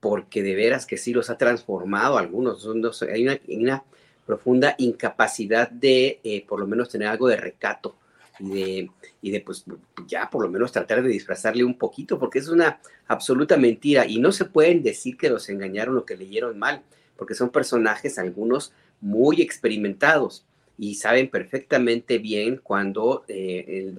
[0.00, 2.66] porque de veras que sí los ha transformado algunos.
[3.02, 3.84] Hay una, una
[4.26, 7.94] profunda incapacidad de, eh, por lo menos, tener algo de recato
[8.38, 8.90] y de,
[9.22, 9.64] y de pues
[10.06, 14.18] ya por lo menos tratar de disfrazarle un poquito, porque es una absoluta mentira y
[14.18, 16.82] no se pueden decir que los engañaron o que leyeron mal,
[17.16, 20.44] porque son personajes, algunos muy experimentados
[20.78, 23.94] y saben perfectamente bien cuando, eh,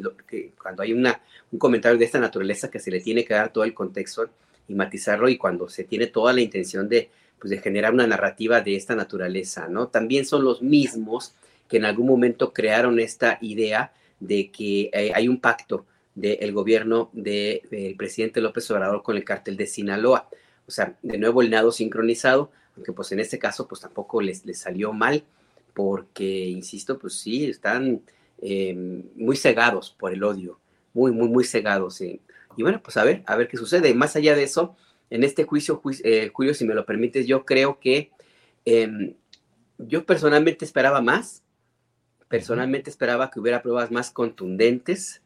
[0.62, 1.22] cuando hay una,
[1.52, 4.30] un comentario de esta naturaleza que se le tiene que dar todo el contexto
[4.68, 7.10] y matizarlo y cuando se tiene toda la intención de,
[7.40, 9.88] pues, de generar una narrativa de esta naturaleza, ¿no?
[9.88, 11.36] También son los mismos
[11.70, 17.09] que en algún momento crearon esta idea de que eh, hay un pacto del gobierno
[17.11, 20.29] del presidente López Obrador con el cártel de Sinaloa.
[20.65, 24.45] O sea, de nuevo el nado sincronizado, aunque pues en este caso pues tampoco les,
[24.45, 25.25] les salió mal,
[25.75, 28.01] porque, insisto, pues sí, están
[28.41, 30.57] em, muy cegados por el odio,
[30.93, 31.99] muy, muy, muy cegados.
[32.01, 32.21] Y
[32.57, 33.93] bueno, pues a ver, a ver qué sucede.
[33.93, 34.77] Más allá de eso,
[35.09, 38.11] en este juicio, eh, Julio, si me lo permites, yo creo que
[38.63, 39.15] em,
[39.77, 41.43] yo personalmente esperaba más,
[42.27, 45.22] Personalmente esperaba que hubiera pruebas más contundentes.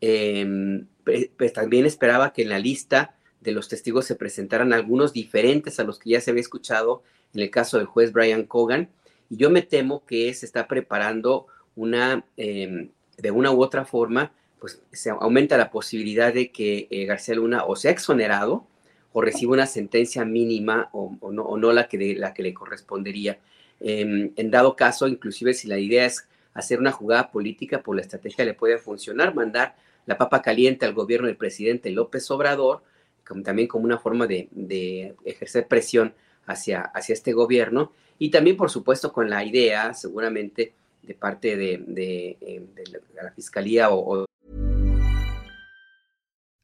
[0.00, 5.78] Em, pues también esperaba que en la lista de los testigos se presentaran algunos diferentes
[5.78, 7.02] a los que ya se había escuchado
[7.34, 8.88] en el caso del juez Brian Cogan.
[9.30, 14.32] Y yo me temo que se está preparando una, em, de una u otra forma,
[14.58, 18.66] pues se aumenta la posibilidad de que eh, García Luna o sea exonerado
[19.12, 23.38] o reciba una sentencia mínima o, no, la, que la que le correspondería.
[23.80, 26.26] Em, en dado caso, inclusive si la idea es
[26.56, 29.76] hacer una jugada política por la estrategia le puede funcionar, mandar
[30.06, 32.82] la papa caliente al gobierno del presidente López Obrador,
[33.26, 36.14] como, también como una forma de, ejercer presión
[36.46, 40.72] hacia, hacia este gobierno, y también, por supuesto, con la idea, seguramente,
[41.02, 44.26] de parte de, de, eh, de la Fiscalía o, o...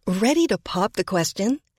[0.07, 1.61] Ready to pop the question?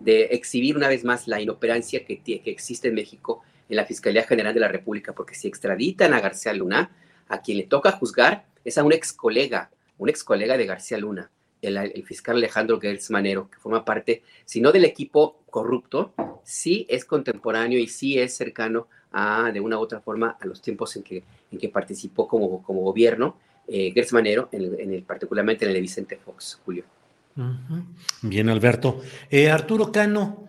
[0.00, 4.22] de exhibir una vez más la inoperancia que, que existe en México en la Fiscalía
[4.24, 6.90] General de la República, porque si extraditan a García Luna,
[7.28, 10.98] a quien le toca juzgar es a un ex colega, un ex colega de García
[10.98, 11.30] Luna,
[11.60, 16.14] el, fiscal Alejandro Gertz Manero, que forma parte, si no del equipo corrupto,
[16.44, 20.62] sí es contemporáneo y sí es cercano a, de una u otra forma, a los
[20.62, 25.70] tiempos en que, en que participó como, como gobierno eh, Gertz Manero, en particularmente en
[25.70, 26.84] el de Vicente Fox, Julio.
[28.22, 29.00] Bien, Alberto.
[29.30, 30.48] Eh, Arturo Cano,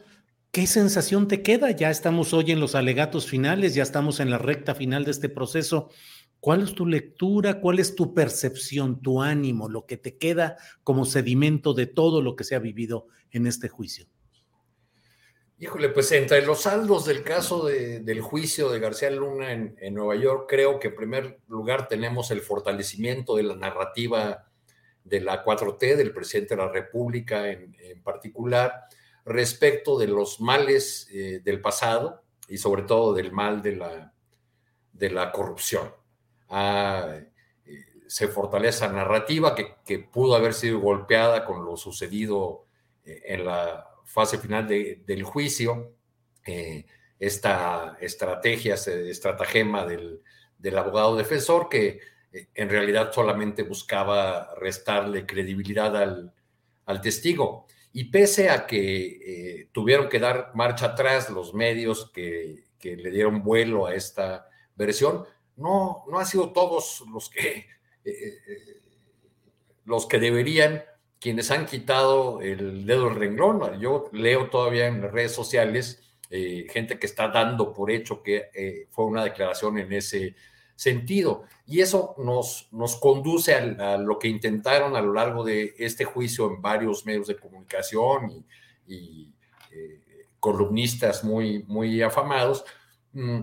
[0.51, 1.71] ¿qué sensación te queda?
[1.71, 5.29] Ya estamos hoy en los alegatos finales, ya estamos en la recta final de este
[5.29, 5.89] proceso.
[6.39, 7.59] ¿Cuál es tu lectura?
[7.59, 12.35] ¿Cuál es tu percepción, tu ánimo, lo que te queda como sedimento de todo lo
[12.35, 14.07] que se ha vivido en este juicio?
[15.59, 19.93] Híjole, pues entre los saldos del caso de, del juicio de García Luna en, en,
[19.93, 24.48] Nueva York, creo que en primer lugar tenemos el fortalecimiento de la narrativa
[25.03, 28.87] de la 4T, del presidente de la República en, en particular,
[29.25, 34.13] respecto de los males eh, del pasado y sobre todo del mal de la,
[34.91, 35.93] de la corrupción.
[36.49, 37.19] Ah,
[37.65, 42.65] eh, se fortalece la narrativa que, pudo haber sido golpeada con lo sucedido
[43.05, 45.93] eh, en la fase final de, del juicio,
[47.19, 50.23] esta estrategia, este estratagema del,
[50.57, 51.99] del abogado defensor que
[52.31, 56.33] en realidad solamente buscaba restarle credibilidad al,
[56.85, 57.65] al testigo.
[57.91, 59.07] Y pese a que
[59.61, 64.47] eh, tuvieron que dar marcha atrás los medios que, que, le dieron vuelo a esta
[64.75, 65.25] versión,
[65.55, 67.49] no, no han sido todos los que,
[68.05, 68.81] eh, eh,
[69.85, 70.83] los que deberían,
[71.19, 73.79] quienes han quitado el dedo del renglón.
[73.79, 79.05] Yo leo todavía en las redes sociales gente que está dando por hecho que fue
[79.05, 80.35] una declaración en ese
[80.79, 81.43] sentido.
[81.67, 86.47] Y eso nos, nos conduce a, lo que intentaron a lo largo de este juicio
[86.47, 88.45] en varios medios de comunicación
[88.87, 89.29] y,
[89.71, 92.63] eh, columnistas muy, muy afamados,
[93.11, 93.41] mmm,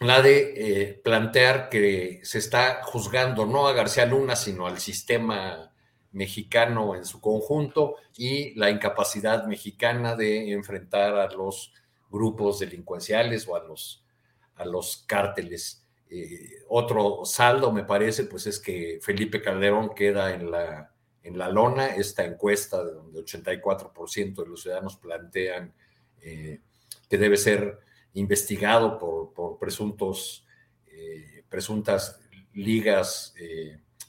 [0.00, 5.70] la de eh, plantear que se está juzgando no a García Luna, sino al sistema
[6.12, 11.74] mexicano en su conjunto y la incapacidad mexicana de enfrentar a los
[12.08, 14.02] grupos delincuenciales o a los,
[14.54, 15.81] a los cárteles.
[16.14, 21.48] Eh, otro saldo, me parece, pues es que Felipe Calderón queda en la, en la
[21.48, 25.72] lona, esta encuesta de donde 84% de los ciudadanos plantean
[26.20, 26.60] eh,
[27.08, 27.78] que debe ser
[28.12, 30.46] investigado por, por presuntos,
[30.86, 32.20] eh, presuntas
[32.52, 33.34] ligas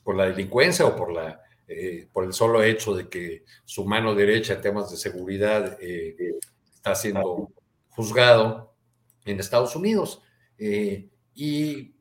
[0.04, 1.42] por la delincuencia o por, la,
[2.12, 7.50] por el solo hecho de que su mano derecha en temas de seguridad está siendo
[7.88, 8.76] juzgado
[9.24, 10.22] en Estados Unidos.
[11.36, 11.93] y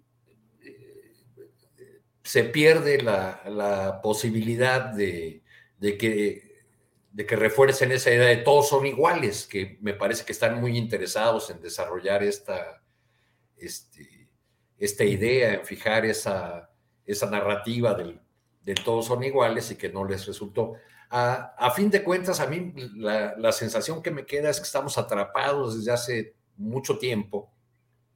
[2.22, 5.42] se pierde la, posibilidad de,
[5.80, 6.52] que,
[7.36, 11.60] refuercen esa idea de todos son iguales, que me parece que están muy interesados en
[11.60, 12.82] desarrollar esta,
[13.56, 16.70] este, idea, en fijar esa,
[17.30, 18.20] narrativa del,
[18.62, 20.74] del, todos son iguales y que no les resultó.
[21.14, 24.96] A, fin de cuentas, a mí la, la, sensación que me queda es que estamos
[24.96, 27.52] atrapados desde hace mucho tiempo.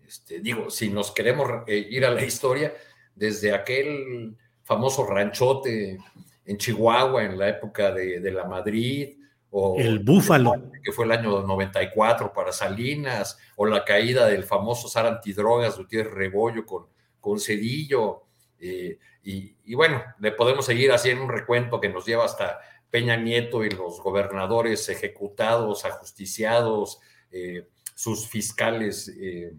[0.06, 2.72] Este, digo, si nos queremos eh, ir a la historia,
[3.16, 5.98] desde aquel famoso ranchote
[6.44, 9.16] en Chihuahua en la época de, de la Madrid,
[9.50, 10.52] o el Búfalo,
[10.84, 16.12] que fue el año 94 para Salinas, o la caída del famoso SAR antidrogas Gutiérrez
[16.12, 16.86] Rebollo con,
[17.20, 18.24] con Cedillo,
[18.58, 22.60] eh, y, y, bueno, le podemos seguir haciendo un recuento que nos lleva hasta
[22.90, 29.52] Peña Nieto y los gobernadores ejecutados, ajusticiados, eh, sus fiscales eh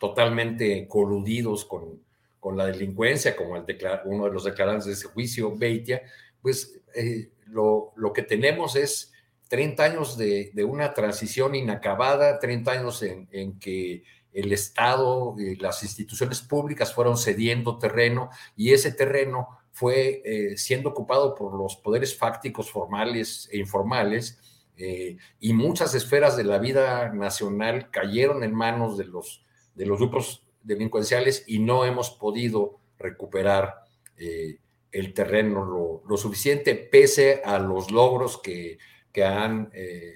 [0.00, 2.02] totalmente coludidos con,
[2.48, 3.64] con la delincuencia, como el
[4.06, 6.00] uno de los declarantes de ese juicio, Beitia,
[6.40, 9.12] pues eh, lo, lo, que tenemos es
[9.50, 14.02] 30 años de, de, una transición inacabada, 30 años en, en que
[14.32, 20.88] el Estado y las instituciones públicas fueron cediendo terreno y ese terreno fue eh, siendo
[20.88, 24.38] ocupado por los poderes fácticos formales e informales
[24.78, 29.44] eh, y muchas esferas de la vida nacional cayeron en manos de los,
[29.74, 33.84] de los grupos delincuenciales y no hemos podido recuperar
[34.16, 34.58] eh,
[34.90, 38.78] el terreno lo, suficiente, pese a los logros que,
[39.12, 40.14] que han eh,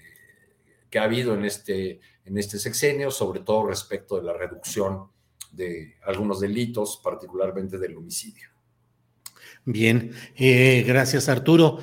[0.90, 5.08] que ha habido en este, en este sexenio, sobre todo respecto de la reducción
[5.52, 8.48] de algunos delitos, particularmente del homicidio.
[9.64, 11.78] Bien, eh, gracias Arturo.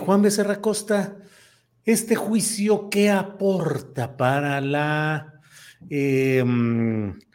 [0.00, 1.16] Juan Becerra Costa,
[1.84, 5.40] ¿este juicio qué aporta para la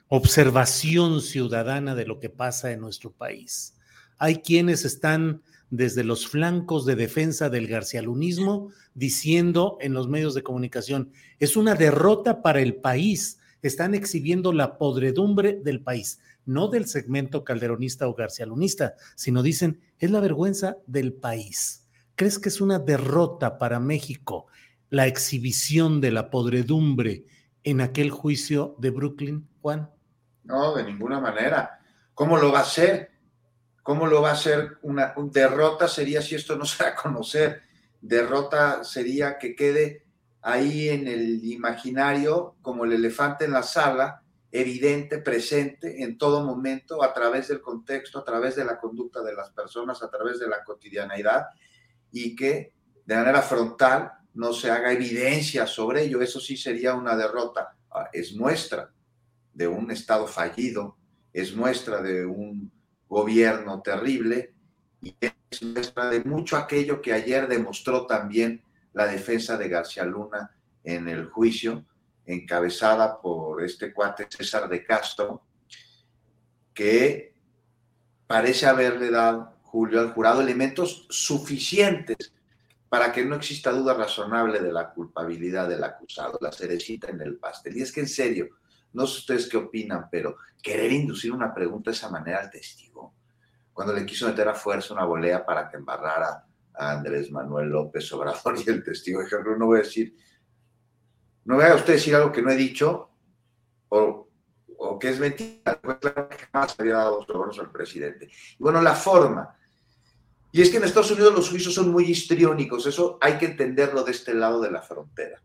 [0.09, 3.75] observación ciudadana de lo que pasa en nuestro país?
[4.17, 10.43] Hay quienes están desde los flancos de defensa del garcialunismo diciendo en los medios de
[10.43, 16.88] comunicación, es una derrota para el país, están exhibiendo la podredumbre del país no del
[16.88, 21.85] segmento calderonista o garcialunista, sino dicen, es la vergüenza del país.
[22.15, 24.47] ¿Crees que es una derrota para México
[24.89, 27.25] la exhibición de la podredumbre
[27.63, 29.89] en aquel juicio de Brooklyn, Juan?
[30.47, 31.79] No, de ninguna manera.
[32.13, 33.11] ¿Cómo lo va a hacer?
[33.83, 34.77] ¿Cómo lo va a hacer?
[34.81, 37.63] Una derrota sería si esto no se da a conocer.
[37.99, 40.05] Derrota sería que quede
[40.41, 47.03] ahí en el imaginario como el elefante en la sala evidente, presente en todo momento,
[47.03, 50.47] a través del contexto, a través de la conducta de las personas, a través de
[50.47, 51.47] la cotidianeidad,
[52.13, 52.73] y que
[53.05, 56.21] de manera frontal no se haga evidencia sobre ello.
[56.21, 57.75] Eso sí sería una derrota.
[57.91, 58.93] Ah, es muestra
[59.57, 60.97] de un Estado fallido,
[61.34, 62.71] es muestra de un
[63.09, 64.53] gobierno terrible
[65.01, 68.61] y es muestra de mucho aquello que ayer demostró también
[68.93, 71.85] la defensa de García Luna en el juicio,
[72.25, 75.41] encabezada por este cuate César de Castro,
[76.71, 77.34] que
[78.27, 82.31] parece haberle dado, Julio, al jurado elementos suficientes
[82.89, 87.38] para que no exista duda razonable de la culpabilidad del acusado, la cerecita en el
[87.38, 87.75] pastel.
[87.75, 88.49] Y es que en serio,
[88.97, 93.13] no sé ustedes qué opinan, pero querer inducir una pregunta de esa manera al testigo,
[93.71, 96.43] cuando le quiso meter a fuerza una volea para que embarrara
[96.73, 100.15] a Andrés Manuel López Obrador y el testigo, ejemplo, no voy a decir
[101.47, 103.09] no me haga usted decir algo que no he dicho
[103.87, 104.27] o,
[104.99, 105.79] que es mentira.
[105.79, 108.29] Claro que jamás había dado sobornos al presidente.
[108.59, 109.55] Y bueno, la forma.
[110.51, 112.85] Y es que en Estados Unidos los juicios son muy histriónicos.
[112.85, 115.41] Eso hay que entenderlo de este lado de la frontera.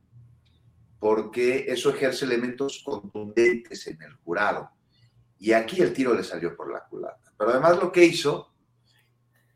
[1.03, 4.71] Porque eso ejerce elementos contundentes en el jurado.
[5.37, 7.35] Y aquí el tiro le salió por la culata.
[7.37, 8.55] Pero además lo que hizo,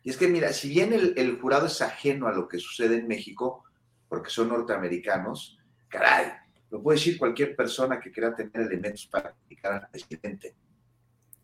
[0.02, 3.06] y es que mira, si bien el, jurado es ajeno a lo que sucede en
[3.06, 3.62] México,
[4.08, 5.56] porque son norteamericanos,
[5.86, 6.32] Caray,
[6.68, 10.56] lo puede decir cualquier persona que quiera tener elementos para criticar al presidente.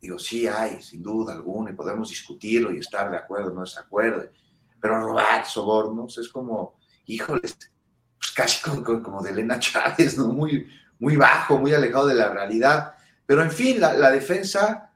[0.00, 3.60] Digo, sí hay, sin duda alguna, y podemos discutirlo y estar de acuerdo o no
[3.60, 4.28] desacuerdo.
[4.80, 6.76] Pero robar sobornos es como,
[7.06, 7.71] híjoles,
[8.22, 10.28] pues casi como, como, de Elena Chávez, ¿no?
[10.28, 10.68] Muy,
[11.00, 12.94] muy bajo, muy alejado de la realidad.
[13.26, 14.92] Pero en fin, la, la defensa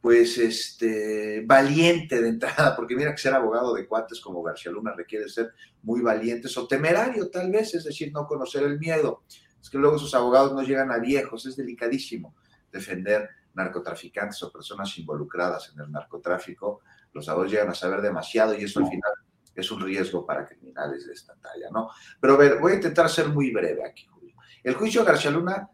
[0.00, 4.92] pues, este, valiente de entrada, porque mira que ser abogado de cuates como García Luna
[4.92, 5.52] requiere ser
[5.82, 9.22] muy valientes o temerario tal vez, es decir, no conocer el miedo.
[9.62, 12.34] Es que luego sus abogados no llegan a viejos, es delicadísimo
[12.72, 16.80] defender narcotraficantes o personas involucradas en el narcotráfico.
[17.12, 19.12] Los abogados llegan a saber demasiado y eso al final
[19.60, 21.90] es un riesgo para criminales de esta talla, ¿no?
[22.20, 24.34] Pero a ver, voy a intentar ser muy breve aquí, Julio.
[24.62, 25.68] El juicio de García Luna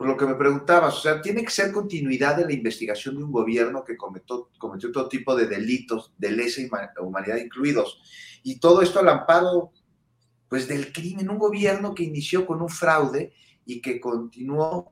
[0.00, 3.22] por lo que me preguntabas, o sea, tiene que ser continuidad de la investigación de
[3.22, 6.62] un gobierno que cometió, cometió todo tipo de delitos, de lesa
[7.02, 8.00] humanidad incluidos.
[8.42, 9.72] Y todo esto al amparo,
[10.48, 13.34] pues, del crimen, un gobierno que inició con un fraude
[13.66, 14.90] y que continuó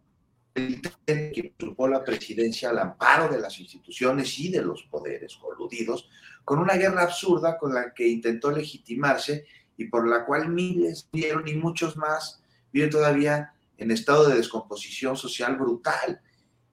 [0.53, 6.11] que usurpó la presidencia al amparo de las instituciones y de los poderes coludidos,
[6.49, 9.45] con una guerra absurda con la que intentó legitimarse
[9.77, 12.43] y por la cual miles vieron y muchos más
[12.73, 16.23] viven todavía en estado de descomposición social brutal.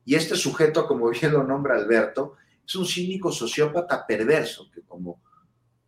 [0.05, 2.35] Y este sujeto, como bien lo nombra Alberto,
[2.65, 5.21] es un cínico sociópata perverso, que como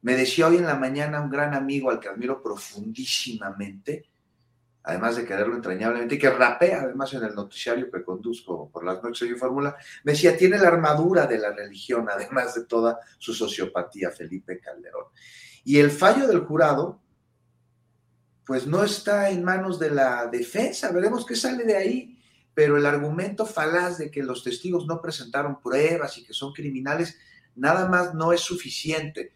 [0.02, 4.04] me decía hoy en la mañana un gran amigo al que admiro profundísimamente,
[4.88, 9.04] además de quererlo entrañablemente, y que rapea además en el noticiario que conduzco por las
[9.04, 13.34] noches de Fórmula, me decía, tiene la armadura de la religión, además de toda su
[13.34, 15.08] sociopatía, Felipe Calderón.
[15.66, 17.02] Y el fallo del jurado
[18.46, 22.18] pues no está en manos de la defensa, veremos qué sale de ahí,
[22.54, 27.18] pero el argumento falaz de que los testigos no presentaron pruebas y que son criminales,
[27.56, 29.34] nada más no es suficiente.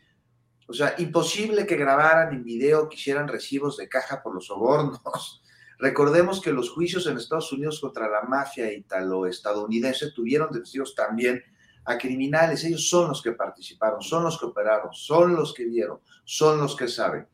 [0.66, 5.41] O sea, imposible que grabaran en video, que hicieran recibos de caja por los sobornos.
[5.82, 11.44] Recordemos que los juicios en Estados Unidos contra la mafia italo-estadounidense tuvieron testigos también
[11.86, 12.64] a criminales.
[12.64, 16.76] Ellos son los que participaron, son los que operaron, son los que vieron, son los
[16.76, 17.28] que saben.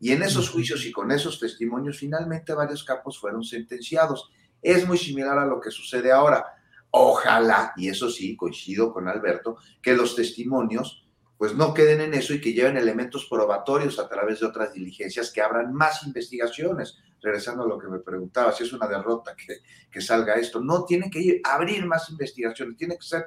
[0.00, 4.32] Y en esos juicios y con esos testimonios, finalmente varios capos fueron sentenciados.
[4.60, 6.44] Es muy similar a lo que sucede ahora.
[6.90, 11.01] Ojalá, y eso sí, coincido con Alberto, que los testimonios
[11.42, 15.32] pues no queden en eso y que lleven elementos probatorios a través de otras diligencias
[15.32, 16.98] que abran más investigaciones.
[17.20, 19.56] Regresando a lo que me preguntaba, si es una derrota que,
[19.90, 23.26] que salga esto, no, tiene que ir, abrir más investigaciones, tiene que ser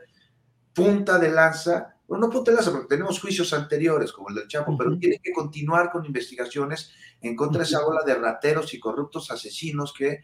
[0.73, 4.47] punta de lanza, bueno, no punta de lanza porque tenemos juicios anteriores como el del
[4.47, 8.79] Chapo, pero tiene que continuar con investigaciones en contra de esa ola de rateros y
[8.79, 10.21] corruptos asesinos que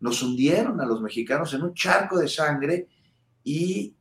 [0.00, 2.88] nos hundieron a los mexicanos en un charco de sangre
[3.42, 3.94] y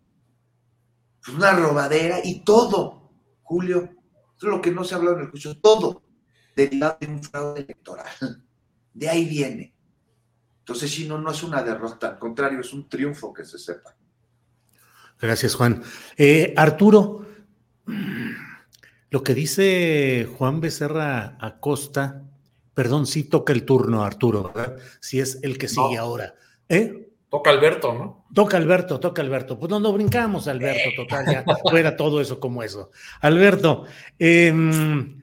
[1.22, 3.03] pues, una robadera y todo
[3.44, 3.90] Julio,
[4.38, 6.02] es lo que no se ha hablado en el juicio, todo
[6.56, 8.07] derivado de un fraude electoral.
[8.94, 9.74] De ahí viene.
[10.60, 13.95] Entonces, si no, no es una derrota, al contrario, es un triunfo que se sepa.
[15.20, 15.82] Gracias, Juan.
[16.18, 17.26] Eh, Arturo,
[19.10, 22.24] lo que dice Juan Becerra Acosta,
[22.74, 24.78] perdón, sí toca el turno, Arturo, ¿verdad?
[24.99, 26.36] Si es el que sigue ahora.
[26.70, 27.03] ¿Eh?
[27.34, 28.26] Toca Alberto, ¿no?
[28.31, 29.57] Toca Alberto, toca Alberto.
[29.57, 32.91] Pues no, no brincamos, Alberto, total, ya fuera todo eso como eso.
[33.22, 33.85] Alberto,
[34.19, 35.19] em,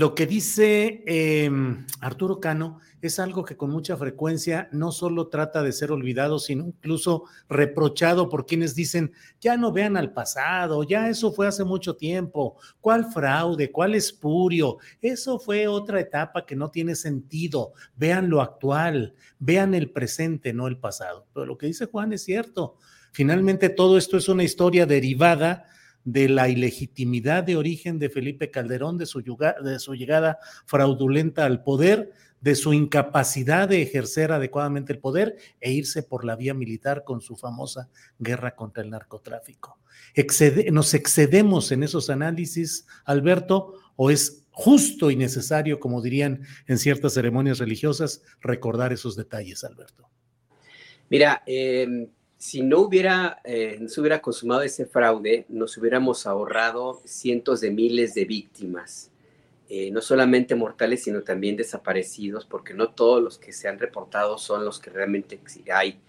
[0.00, 5.62] lo que dice em, Arturo Cano es algo que con mucha frecuencia no solo trata
[5.62, 9.12] de ser olvidado, sino incluso reprochado por quienes dicen,
[9.42, 14.78] ya no vean al pasado, ya eso fue hace mucho tiempo, ¿cuál fraude, cuál espurio?
[15.02, 20.66] Eso fue otra etapa que no tiene sentido, vean lo actual, vean el presente, no
[20.66, 21.26] el pasado.
[21.34, 22.78] Pero lo que dice Juan es cierto,
[23.12, 25.66] finalmente todo esto es una historia derivada
[26.04, 29.20] de la ilegitimidad de origen de Felipe Calderón, de su,
[29.94, 36.24] llegada fraudulenta al poder, de su incapacidad de ejercer adecuadamente el poder e irse por
[36.24, 39.78] la vía militar con su famosa guerra contra el narcotráfico.
[40.72, 47.14] ¿Nos excedemos en esos análisis, Alberto, o es justo y necesario, como dirían en ciertas
[47.14, 50.08] ceremonias religiosas, recordar esos detalles, Alberto?
[51.10, 52.08] Mira, em,
[52.40, 58.14] si no hubiera, eh, se hubiera consumado ese fraude, nos hubiéramos ahorrado cientos de miles
[58.14, 59.10] de víctimas
[59.72, 64.36] eh, no solamente mortales, sino también desaparecidos, porque no todos los que se han reportado
[64.36, 65.38] son los que realmente
[65.72, 66.00] hay.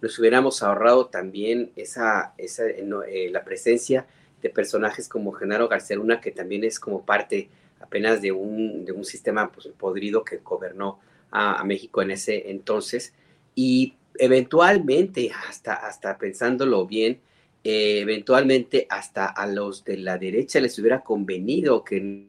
[0.00, 4.08] Nos hubiéramos ahorrado también esa, esa eh, la presencia
[4.42, 8.92] de personajes como Genaro García Luna, que también es como parte apenas de un, de
[8.92, 10.98] un sistema pues, podrido que gobernó
[11.30, 13.12] a, México en ese entonces.
[13.54, 17.20] Y eventualmente, hasta, hasta pensándolo bien,
[17.62, 22.28] eh, eventualmente hasta a los de la derecha les hubiera convenido que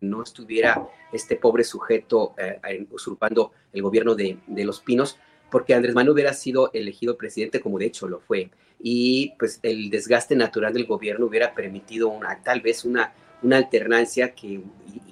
[0.00, 5.18] no estuviera este pobre sujeto eh, usurpando el gobierno de, Los Pinos,
[5.50, 8.50] porque Andrés Manuel hubiera sido elegido presidente, como de hecho lo fue,
[8.80, 13.12] y pues el desgaste natural del gobierno hubiera permitido una, tal vez una,
[13.44, 14.62] una alternancia que,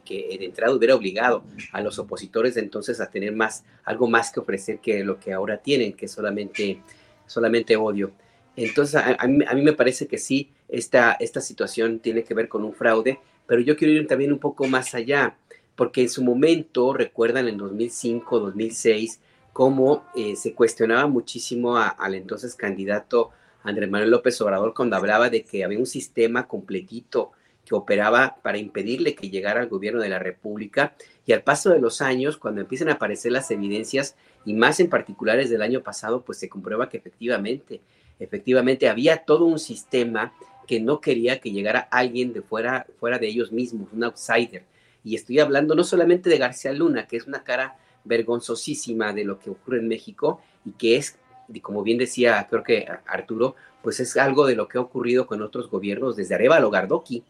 [0.05, 4.41] que de entrada hubiera obligado a los opositores entonces a tener más, algo más que
[4.41, 6.81] ofrecer que lo que ahora tienen, que solamente,
[7.27, 8.13] solamente odio.
[8.57, 12.49] Entonces, a, mí, a mí, me parece que sí, esta, esta situación tiene que ver
[12.49, 15.37] con un fraude, pero yo quiero ir también un poco más allá,
[15.75, 19.21] porque en su momento, recuerdan en 2005, 2006,
[19.53, 23.31] cómo eh, se cuestionaba muchísimo al entonces candidato
[23.63, 27.33] Andrés Manuel López Obrador cuando hablaba de que había un sistema completito
[27.77, 30.95] operaba para impedirle que llegara al gobierno de la República.
[31.27, 34.89] Y al paso de los años, cuando empiezan a aparecer las evidencias, y más en
[34.89, 37.81] particulares del año pasado, pues se comprueba que efectivamente,
[38.19, 40.33] efectivamente había todo un sistema
[40.67, 44.65] que no quería que llegara alguien de fuera, fuera de ellos mismos, un outsider.
[45.05, 49.39] Y estoy hablando no solamente de García Luna, que es una cara vergonzosísima de lo
[49.39, 51.19] que ocurre en México y que es,
[51.61, 55.43] como bien decía, creo que Arturo, pues es algo de lo que ha ocurrido con
[55.43, 57.25] otros gobiernos, desde Arevalo Gardoqui,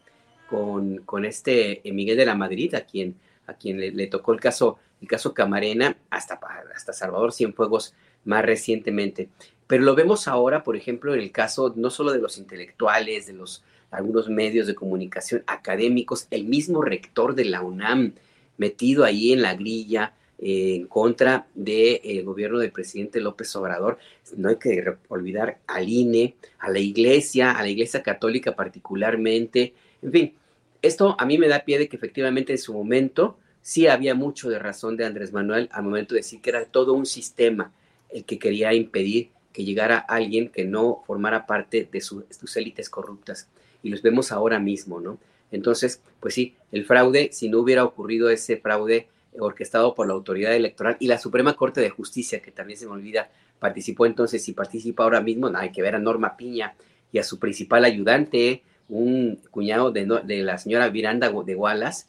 [0.53, 3.15] con, con este Miguel de la Madrid, a quien,
[3.47, 6.39] a quien le, tocó el caso, el caso Camarena, hasta,
[6.75, 7.95] hasta Salvador Cienfuegos
[8.27, 9.31] más recientemente.
[9.67, 13.33] Pero lo vemos ahora, por ejemplo, en el caso no solo de los intelectuales, de
[13.33, 18.15] los algunos medios de comunicación académicos, el mismo rector de la UNAM
[18.57, 23.99] metido ahí en la grilla eh, en contra del eh, gobierno del presidente López Obrador.
[24.37, 29.75] No hay que olvidar al INE, a la iglesia, a la iglesia católica particularmente.
[30.01, 30.35] En fin,
[30.83, 34.51] esto a mí me da pie de que efectivamente en su momento sí había mucho
[34.51, 37.73] de razón de Andrés Manuel al momento de decir que era todo un sistema
[38.11, 43.49] el que quería impedir que llegara alguien que no formara parte de, sus élites corruptas.
[43.83, 45.19] Y los vemos ahora mismo, ¿no?
[45.51, 50.55] Entonces, pues sí, el fraude, si no hubiera ocurrido ese fraude orquestado por la autoridad
[50.55, 54.53] electoral y la Suprema Corte de Justicia, que también se me olvida, participó entonces y
[54.53, 56.75] participa ahora mismo, hay que ver a Norma Piña
[57.13, 58.63] y a su principal ayudante,
[58.93, 62.07] un cuñado de, de la señora Miranda de Wallace,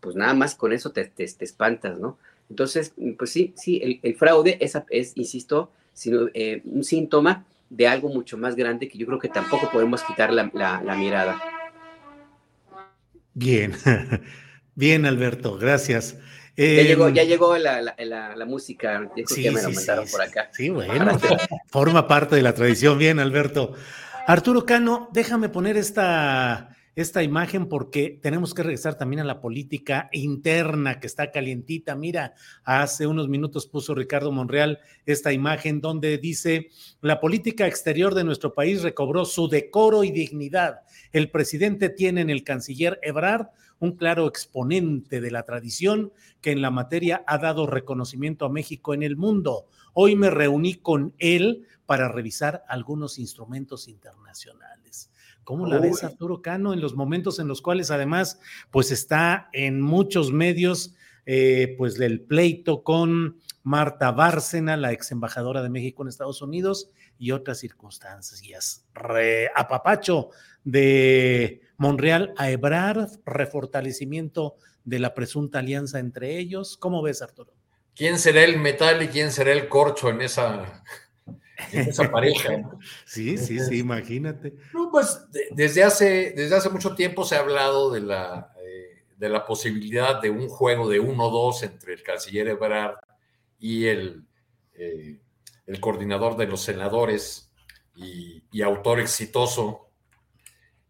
[0.00, 2.18] pues nada más con eso te, te, espantas, ¿no?
[2.48, 7.86] Entonces, pues sí, sí, el, el fraude es, es, insisto, sino eh, un síntoma de
[7.86, 10.44] algo mucho más grande que yo creo que tampoco podemos quitar la,
[10.96, 11.40] mirada.
[13.34, 13.74] Bien,
[14.74, 16.18] bien, Alberto, gracias.
[16.56, 20.50] ya, llegó, ya llegó la, música, sí, me sí, mandaron por acá.
[20.52, 21.18] Sí, bueno,
[21.68, 22.98] forma parte de la tradición.
[22.98, 23.74] Bien, Alberto.
[24.26, 30.08] Arturo Cano, déjame poner esta, esta imagen porque tenemos que regresar también a la política
[30.12, 31.96] interna que está calientita.
[31.96, 36.68] Mira, hace unos minutos puso Ricardo Monreal esta imagen donde dice,
[37.00, 40.82] la política exterior de nuestro país recobró su decoro y dignidad.
[41.12, 43.48] El presidente tiene en el canciller Ebrard
[43.82, 48.94] un claro exponente de la tradición que en la materia ha dado reconocimiento a México
[48.94, 49.66] en el mundo.
[49.92, 55.10] Hoy me reuní con él para revisar algunos instrumentos internacionales.
[55.42, 58.38] ¿Cómo la ves, Arturo Cano, en los momentos en los cuales además,
[58.70, 60.94] pues está en muchos medios,
[61.26, 66.90] eh, pues del pleito con Marta Bárcena, la ex embajadora de México en Estados Unidos,
[67.18, 68.86] y otras circunstancias.
[68.94, 70.30] Re, apapacho
[70.62, 74.54] de Monreal a Ebrard, refortalecimiento
[74.84, 76.76] de la presunta alianza entre ellos.
[76.76, 77.52] ¿Cómo ves, Arturo?
[77.96, 80.84] ¿Quién será el metal y quién será el corcho en esa,
[81.72, 82.70] esa pareja?
[83.04, 84.54] sí, sí, sí, imagínate.
[84.72, 89.28] No, pues desde, hace, desde hace mucho tiempo se ha hablado de la, eh, de
[89.28, 92.94] la posibilidad de un juego de 1-2 entre el canciller Ebrard
[93.58, 94.24] y el,
[94.74, 95.18] eh,
[95.66, 97.50] el coordinador de los senadores
[97.96, 99.88] y, y autor exitoso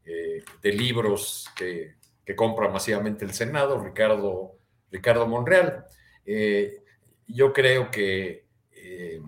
[0.04, 1.94] eh, de libros que,
[2.34, 4.56] compra masivamente el Senado, Ricardo,
[4.90, 5.84] Ricardo Monreal.
[6.24, 6.82] Eh,
[7.26, 9.20] yo creo que eh,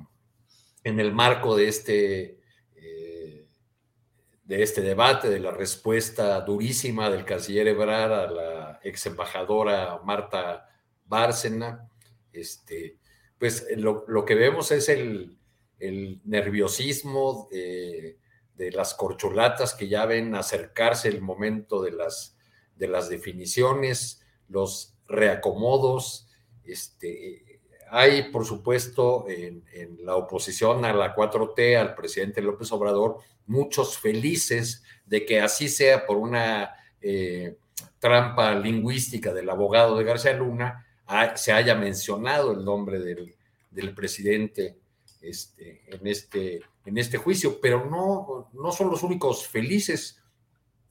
[0.83, 2.39] en el marco de este,
[4.45, 10.67] de este debate, de la respuesta durísima del canciller Ebrard a la ex embajadora Marta
[11.05, 11.87] Bárcena,
[12.33, 12.97] este,
[13.39, 15.37] pues lo, que vemos es el
[16.25, 17.51] nerviosismo,
[18.57, 22.37] de las corcholatas que ya ven acercarse el momento de las,
[22.77, 26.29] de las definiciones, los reacomodos.
[26.65, 27.61] Este,
[27.91, 29.65] hay, por supuesto, en,
[30.03, 36.07] la oposición a la 4T, al presidente López Obrador, muchos felices de que así sea
[36.07, 37.57] por una eh,
[37.99, 40.87] trampa lingüística del abogado de García Luna,
[41.35, 43.35] se haya mencionado el nombre del,
[43.71, 44.79] del presidente
[45.21, 48.34] este, en, este, en este juicio, pero no,
[48.65, 50.23] no son los únicos felices.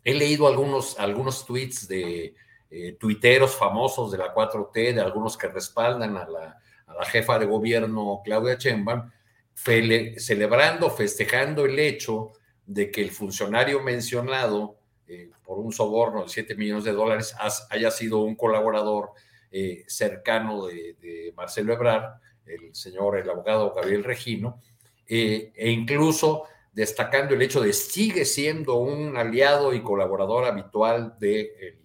[0.04, 2.36] He leído algunos, algunos tweets de
[2.70, 7.40] eh, tuiteros famosos de la 4T, de algunos que respaldan a la, a la jefa
[7.40, 9.10] de gobierno Claudia Sheinbaum,
[9.56, 12.34] celebrando, festejando el hecho
[12.64, 14.78] de que el funcionario mencionado
[15.08, 17.36] eh, por un soborno de 7 millones de dólares
[17.72, 19.14] haya sido un colaborador
[19.52, 24.62] eh, cercano de, Marcelo Ebrard el señor, el abogado Gabriel Regino,
[25.08, 26.44] e incluso
[26.74, 31.80] destacando el hecho de sigue siendo un aliado y colaborador habitual de,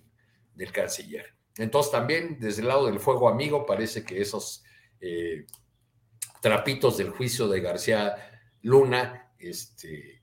[0.54, 1.34] del canciller.
[1.56, 4.64] Entonces también desde el lado del fuego amigo parece que esos
[5.00, 5.46] eh,
[6.40, 8.16] trapitos del juicio de García
[8.62, 10.22] Luna este,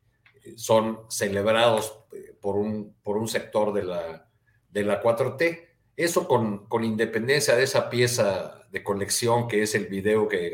[0.55, 4.29] son celebrados eh, por un, por un sector de la,
[4.69, 5.67] de la 4T.
[5.95, 10.53] Eso con, con independencia de esa pieza de colección, que es el video que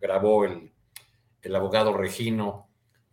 [0.00, 0.72] grabó el,
[1.54, 2.67] abogado Regino.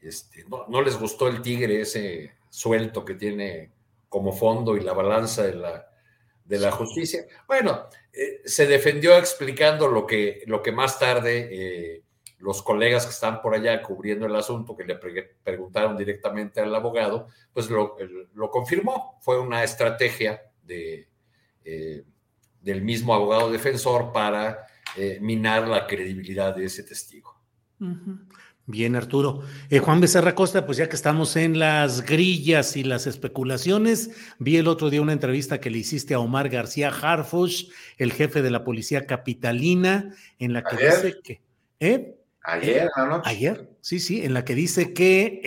[0.05, 3.71] Este, no, les gustó el tigre ese suelto que tiene
[4.07, 5.89] como fondo y la balanza de la,
[6.43, 7.25] de la justicia.
[7.47, 12.03] Bueno, eh, se defendió explicando lo que, lo que más tarde eh,
[12.37, 14.95] los colegas que están por allá cubriendo el asunto, que le
[15.43, 17.97] preguntaron directamente al abogado, pues lo,
[18.35, 19.17] lo confirmó.
[19.21, 21.07] Fue una estrategia de,
[21.63, 22.03] eh,
[22.61, 24.67] del mismo abogado defensor para
[25.19, 27.37] minar la credibilidad de ese testigo.
[28.67, 29.41] Bien, Arturo.
[29.69, 34.09] Eh, Juan Becerra Costa, pues ya que estamos en las grillas y las especulaciones,
[34.39, 38.41] vi el otro día una entrevista que le hiciste a Omar García Harfush, el jefe
[38.41, 41.41] de la policía capitalina, en la que dice que...
[41.79, 42.15] ¿eh?
[42.41, 43.21] Ayer, ¿no?
[43.23, 45.41] Ayer, sí, sí, en la que dice que...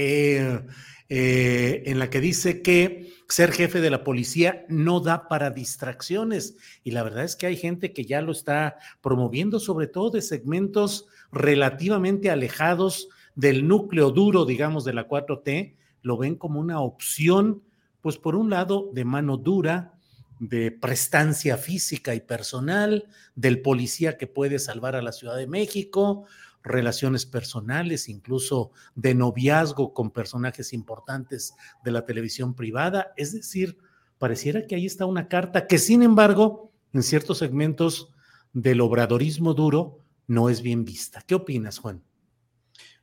[1.09, 6.57] en la que dice que ser jefe de la policía no da para distracciones.
[6.85, 10.23] Y la verdad es que hay gente que ya lo está promoviendo, sobre todo de
[10.23, 17.63] segmentos relativamente alejados del núcleo duro, digamos, de la 4T, lo ven como una opción,
[18.01, 19.95] pues por un lado, de mano dura,
[20.41, 26.25] de prestancia física y personal, del policía que puede salvar a la Ciudad de México,
[26.63, 33.13] relaciones personales, incluso de noviazgo con personajes importantes de la televisión privada.
[33.17, 33.79] Es decir,
[34.19, 38.11] pareciera que ahí está una carta que, sin embargo, en ciertos segmentos
[38.53, 41.23] del obradorismo duro no es bien vista.
[41.27, 42.05] ¿Qué opinas, Juan?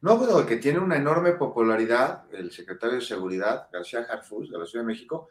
[0.01, 4.65] No, bueno, que tiene una enorme popularidad, el secretario de Seguridad, García Harfus, de la
[4.65, 5.27] Ciudad de México,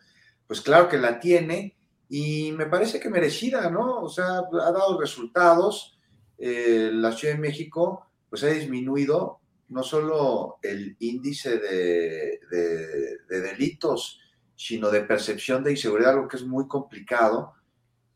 [0.47, 1.77] pues claro que la tiene
[2.09, 4.03] y me parece que merecida, ¿no?
[4.03, 5.99] O sea, ha dado resultados.
[6.37, 14.21] Eh, la Ciudad de México, pues ha disminuido no solo el índice de, de, delitos,
[14.55, 17.55] sino de percepción de inseguridad, algo que es muy complicado.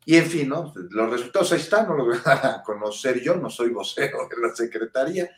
[0.09, 0.73] Y en fin, ¿no?
[0.75, 4.57] los resultados ahí están, no los voy a conocer yo, no soy vocero de la
[4.57, 5.31] Secretaría,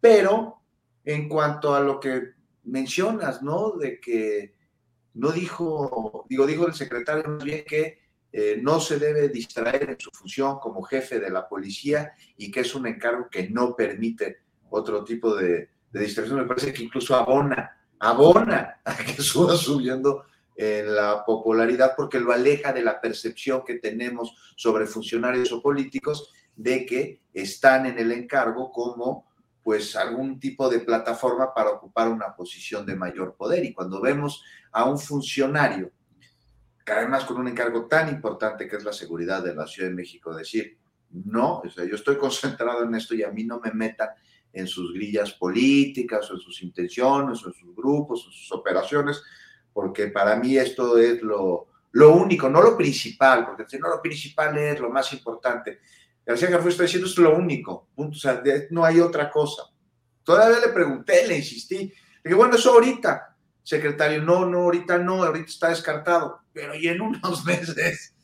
[0.00, 0.62] pero
[1.04, 2.30] en cuanto a lo que
[2.64, 3.72] mencionas, ¿no?
[3.72, 4.54] De que
[5.12, 7.98] no dijo, digo, dijo el secretario más bien que
[8.32, 12.60] eh, no se debe distraer en su función como jefe de la policía y que
[12.60, 14.38] es un encargo que no permite
[14.70, 16.38] otro tipo de, distracción.
[16.38, 20.24] Me parece que incluso abona, abona a que suba subiendo
[20.56, 26.32] en la popularidad porque lo aleja de la percepción que tenemos sobre funcionarios o políticos
[26.56, 29.26] de que están en el encargo como
[29.62, 33.64] pues algún tipo de plataforma para ocupar una posición de mayor poder.
[33.64, 35.90] Y cuando vemos a un funcionario,
[36.84, 39.96] que además con un encargo tan importante que es la seguridad de la Ciudad de
[39.96, 40.78] México, decir,
[41.10, 44.10] no, o sea, yo estoy concentrado en esto y a mí no me metan
[44.52, 49.20] en sus grillas políticas o en sus intenciones o en sus grupos o sus operaciones,
[49.76, 54.00] porque para mí esto es lo, lo único, no lo principal, porque si no lo
[54.00, 55.80] principal es lo más importante.
[56.24, 59.64] García Garfú está diciendo es lo único, punto, o sea, no hay otra cosa.
[60.24, 61.92] Todavía le pregunté, le insistí, le
[62.24, 67.02] dije, bueno, eso ahorita, secretario, no, no, ahorita no, ahorita está descartado, pero y en
[67.02, 68.14] unos meses,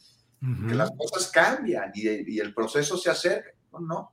[0.41, 3.51] que las cosas cambian y, el proceso se acerca.
[3.73, 4.13] No, no,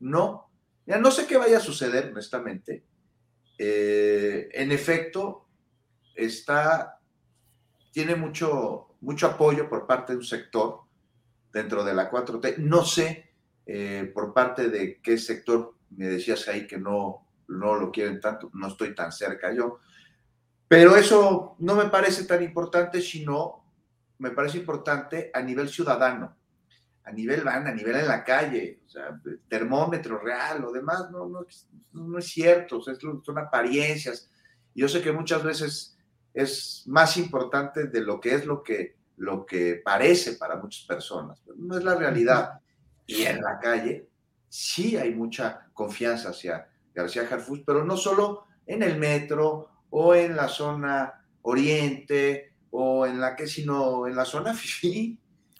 [0.00, 0.50] no.
[0.84, 2.82] Ya no sé qué vaya a suceder, honestamente.
[3.56, 5.41] Eh, en efecto,
[6.14, 6.98] está,
[7.92, 10.80] tiene mucho, mucho apoyo por parte de un sector
[11.52, 12.58] dentro de la 4T.
[12.58, 13.32] No sé
[13.66, 18.50] eh, por parte de qué sector, me decías ahí que no, no lo quieren tanto,
[18.54, 19.78] no estoy tan cerca yo,
[20.66, 23.64] pero eso no me parece tan importante, sino
[24.18, 26.34] me parece importante a nivel ciudadano,
[27.04, 31.28] a nivel van, a nivel en la calle, o sea, termómetro real, lo demás no,
[31.28, 31.46] no,
[31.92, 34.30] no es cierto, son apariencias.
[34.74, 35.98] Yo sé que muchas veces
[36.34, 41.40] es más importante de lo que es lo que lo que parece para muchas personas,
[41.44, 42.60] pero no es la realidad.
[43.06, 44.08] Y en la calle
[44.48, 50.34] sí hay mucha confianza hacia García Harfuch, pero no solo en el metro o en
[50.34, 55.18] la zona oriente o en la que, sino en la zona FIFI,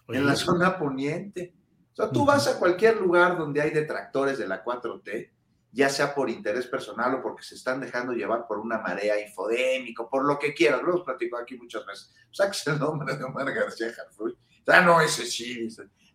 [0.09, 1.53] en la zona poniente.
[1.93, 5.29] O sea, tú vas a cualquier lugar donde hay detractores de la 4T
[5.73, 10.07] ya sea por interés personal o porque se están dejando llevar por una marea infodémica,
[10.07, 12.13] por lo que quieras, lo hemos platicado aquí muchas veces.
[12.31, 14.37] Saques el nombre de Omar García Harfuch.
[14.67, 15.67] Ah, no, ese sí,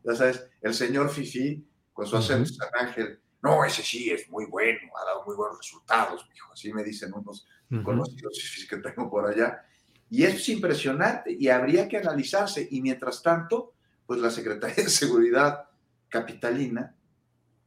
[0.04, 4.46] ya sabes, el señor Fifi, con su acento San Ángel, no, ese sí es muy
[4.46, 6.52] bueno, ha dado muy buenos resultados, hijo.
[6.52, 7.46] así me dicen unos
[7.84, 9.64] conocidos que tengo por allá.
[10.08, 12.66] Y es impresionante y habría que analizarse.
[12.70, 13.74] Y mientras tanto,
[14.06, 15.68] pues la Secretaría de Seguridad
[16.08, 16.96] Capitalina,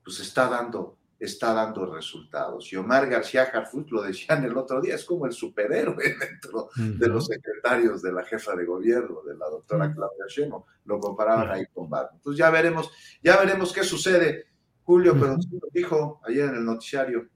[0.03, 2.73] pues está dando está dando resultados.
[2.73, 7.07] Y Omar García Harfuch lo decían el otro día, es como el superhéroe dentro de
[7.07, 11.65] los secretarios de la jefa de gobierno, de la doctora Claudia Sheinbaum, lo comparaban ahí
[11.73, 12.15] con Batman.
[12.15, 12.91] Entonces ya veremos,
[13.21, 14.47] ya veremos qué sucede,
[14.83, 17.27] Julio, pero lo dijo ayer en el noticiario,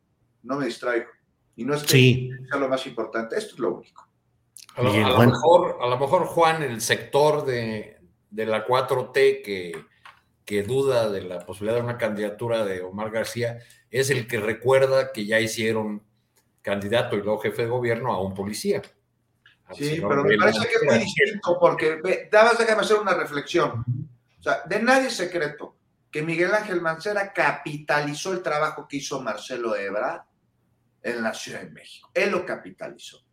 [0.42, 1.06] no me distraigo.
[1.56, 4.04] Y no es que sea lo más importante, esto es lo único.
[4.76, 7.98] A lo, mejor, a lo mejor, Juan, el sector de,
[8.30, 9.72] de la 4T que
[10.46, 13.60] que duda de la posibilidad de una candidatura de Omar García
[13.90, 16.04] es el que recuerda que ya hicieron
[16.62, 18.82] candidato y luego jefe de gobierno a un policía.
[19.74, 23.84] sí, pero me parece que es muy distinto porque, dabas déjame hacer una reflexión.
[24.40, 25.76] O sea, de nadie es secreto
[26.12, 30.22] que Miguel Ángel Mancera capitalizó el trabajo que hizo Marcelo Ebrard
[31.02, 32.10] en la Ciudad de México.
[32.14, 33.24] Él lo capitalizó.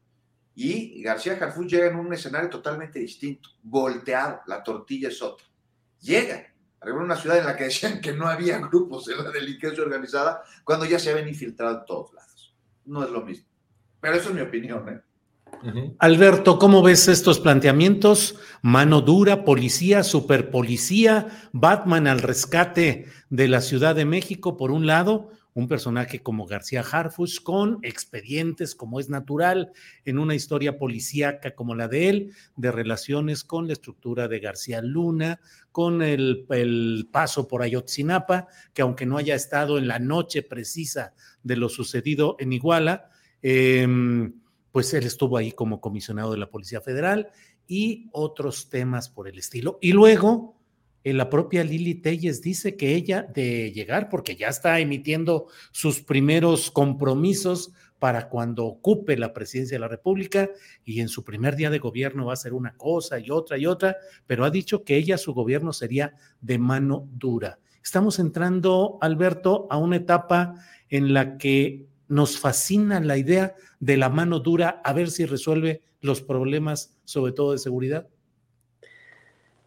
[0.55, 5.47] Y García Jarfus llega en un escenario totalmente distinto, volteado, la tortilla es otra.
[6.01, 6.52] Llega
[6.85, 10.43] en una ciudad en la que decían que no había grupos de la delincuencia organizada,
[10.65, 12.55] cuando ya se habían infiltrado en todos lados.
[12.85, 13.47] No es lo mismo.
[14.01, 14.89] Pero eso es mi opinión.
[14.89, 15.01] ¿eh?
[15.99, 18.37] Alberto, ¿cómo ves estos planteamientos?
[18.63, 25.31] Mano dura, policía, superpolicía, Batman al rescate de la Ciudad de México, por un lado,
[25.55, 29.73] un personaje como García Harfuch con expedientes como es natural
[30.05, 34.81] en una historia policíaca como la de él, de relaciones con la estructura de García
[34.81, 36.47] Luna, con el,
[37.11, 42.37] paso por Ayotzinapa, que aunque no haya estado en la noche precisa de lo sucedido
[42.39, 43.11] en Iguala,
[43.43, 44.35] em,
[44.71, 47.29] pues él estuvo ahí como comisionado de la Policía Federal
[47.67, 49.79] y otros temas por el estilo.
[49.83, 50.62] Y luego
[51.05, 56.71] la propia Lili Telles dice que ella de llegar, porque ya está emitiendo sus primeros
[56.71, 60.51] compromisos para cuando ocupe la presidencia de la República
[60.85, 63.67] y en su primer día de gobierno va a ser una cosa y otra y
[63.67, 63.97] otra,
[64.27, 67.61] pero ha dicho que ella, su gobierno sería de mano dura.
[67.83, 70.55] Estamos entrando, Alberto, a una etapa
[70.89, 75.83] en la que nos fascina la idea de la mano dura a ver si resuelve
[76.01, 78.09] los problemas, sobre todo de seguridad.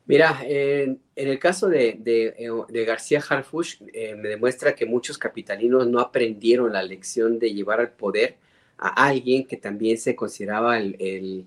[0.08, 6.00] Mira, en, el caso de, de, García Harfush, eh, me demuestra que muchos capitalinos no
[6.00, 8.38] aprendieron la lección de llevar al poder
[8.78, 11.46] a alguien que también se consideraba el,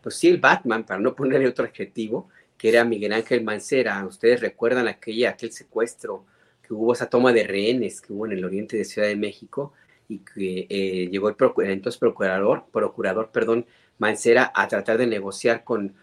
[0.00, 4.06] pues sí, el Batman, para no ponerle otro adjetivo, que era Miguel Ángel Mancera.
[4.06, 6.24] Ustedes recuerdan aquella, aquel secuestro
[6.62, 9.72] que hubo, esa toma de rehenes que hubo en el oriente de Ciudad de México
[10.08, 11.36] y que eh, llegó el,
[11.70, 13.66] entonces procurador, procurador, perdón,
[13.98, 15.94] Mancera a tratar de negociar con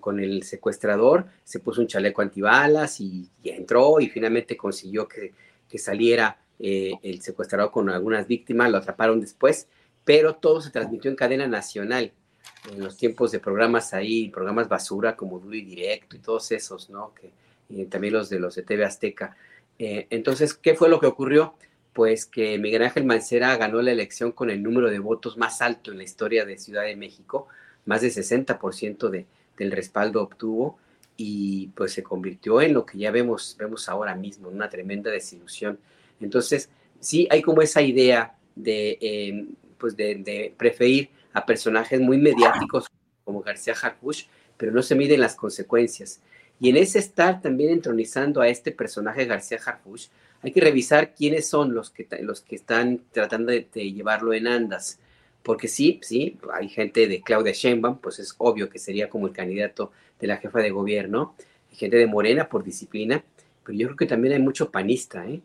[0.00, 5.32] con, el secuestrador, se puso un chaleco antibalas y, entró y finalmente consiguió que,
[5.78, 9.68] saliera eh, el secuestrador con algunas víctimas, lo atraparon después,
[10.06, 12.12] pero todo se transmitió en cadena nacional
[12.72, 16.90] en los tiempos de programas ahí, programas basura como Duro y Directo y todos esos,
[16.90, 17.12] ¿no?
[17.14, 17.30] Que,
[17.68, 19.36] y también los de los de TV Azteca.
[19.78, 21.54] Eh, entonces, ¿qué fue lo que ocurrió?
[21.92, 25.90] Pues que Miguel Ángel Mancera ganó la elección con el número de votos más alto
[25.90, 27.48] en la historia de Ciudad de México,
[27.84, 29.26] más de 60% de,
[29.56, 30.78] del respaldo obtuvo
[31.16, 35.78] y pues se convirtió en lo que ya vemos, vemos ahora mismo, una tremenda desilusión.
[36.20, 36.68] Entonces,
[37.00, 42.86] sí hay como esa idea de, em, pues de, preferir a personajes muy mediáticos
[43.24, 44.26] como García Harfuch,
[44.56, 46.20] pero no se miden las consecuencias.
[46.60, 50.08] Y en ese estar también entronizando a este personaje García Harfuch,
[50.42, 54.98] hay que revisar quiénes son los que, los que están tratando de llevarlo en andas
[55.46, 59.32] porque sí, sí, hay gente de Claudia Sheinbaum, pues es obvio que sería como el
[59.32, 61.36] candidato de la jefa de gobierno,
[61.70, 63.22] hay gente de Morena por disciplina,
[63.64, 65.40] pero yo creo que también hay mucho panista, ¿eh?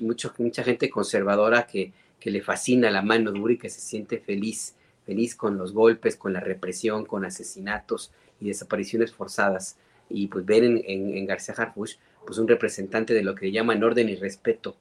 [0.00, 4.18] Mucho, mucha gente conservadora que, que le fascina la mano dura y que se siente
[4.20, 9.76] feliz, feliz con los golpes, con la represión, con asesinatos y desapariciones forzadas.
[10.08, 14.08] Y pues ven en, en, García Harfuch pues un representante de lo que llaman orden
[14.08, 14.76] y respeto.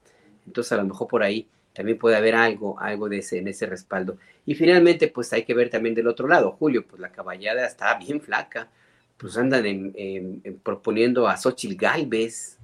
[0.46, 3.66] Entonces a lo mejor por ahí también puede haber algo, algo de ese, en ese
[3.66, 4.18] respaldo.
[4.46, 7.98] Y finalmente, pues hay que ver también del otro lado, Julio, pues la caballada está
[7.98, 8.70] bien flaca,
[9.18, 12.58] pues andan en, proponiendo a Xochitl Galvez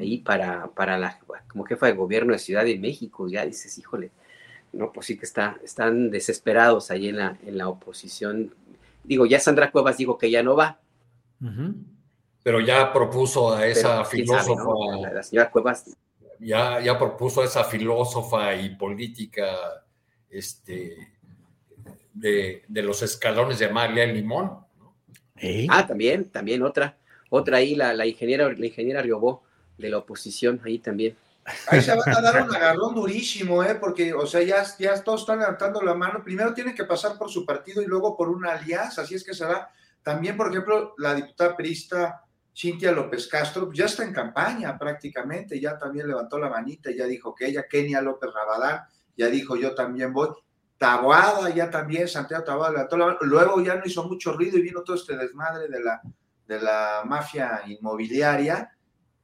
[0.00, 4.10] ahí para, para la, como jefa de gobierno de Ciudad de México, ya dices, híjole,
[4.72, 8.52] no, pues sí que está, están desesperados ahí en la, en la oposición.
[9.04, 10.80] Digo, ya Sandra Cuevas dijo que ya no va.
[12.42, 14.72] Pero ya propuso a esa filósofa.
[15.12, 15.96] la señora Cuevas
[16.44, 19.84] ya, ya propuso a esa filósofa y política
[20.28, 21.14] este,
[22.12, 24.64] de, los escalones de María Limón.
[25.68, 26.96] Ah, también, también otra,
[27.30, 29.42] otra ahí, la, la ingeniera, la ingeniera Riobó
[29.78, 31.16] de la oposición, ahí también.
[31.66, 33.74] Ahí se van a dar un agarrón durísimo, ¿eh?
[33.74, 36.22] porque, o sea, ya, ya todos están levantando la mano.
[36.24, 39.34] Primero tienen que pasar por su partido y luego por una alianza, así es que
[39.34, 39.70] será.
[40.02, 42.24] También, por ejemplo, la diputada perista
[42.54, 47.04] Cintia López Castro pues, ya está en campaña prácticamente, ya también levantó la manita, ya
[47.06, 48.82] dijo que ella, Kenia López Rabadán,
[49.16, 50.28] ya dijo yo también voy.
[50.78, 53.18] Taboada ya también, Santiago Taboada levantó la mano.
[53.22, 56.00] Luego ya no hizo mucho ruido y vino todo este desmadre de la,
[56.46, 58.70] de la mafia inmobiliaria,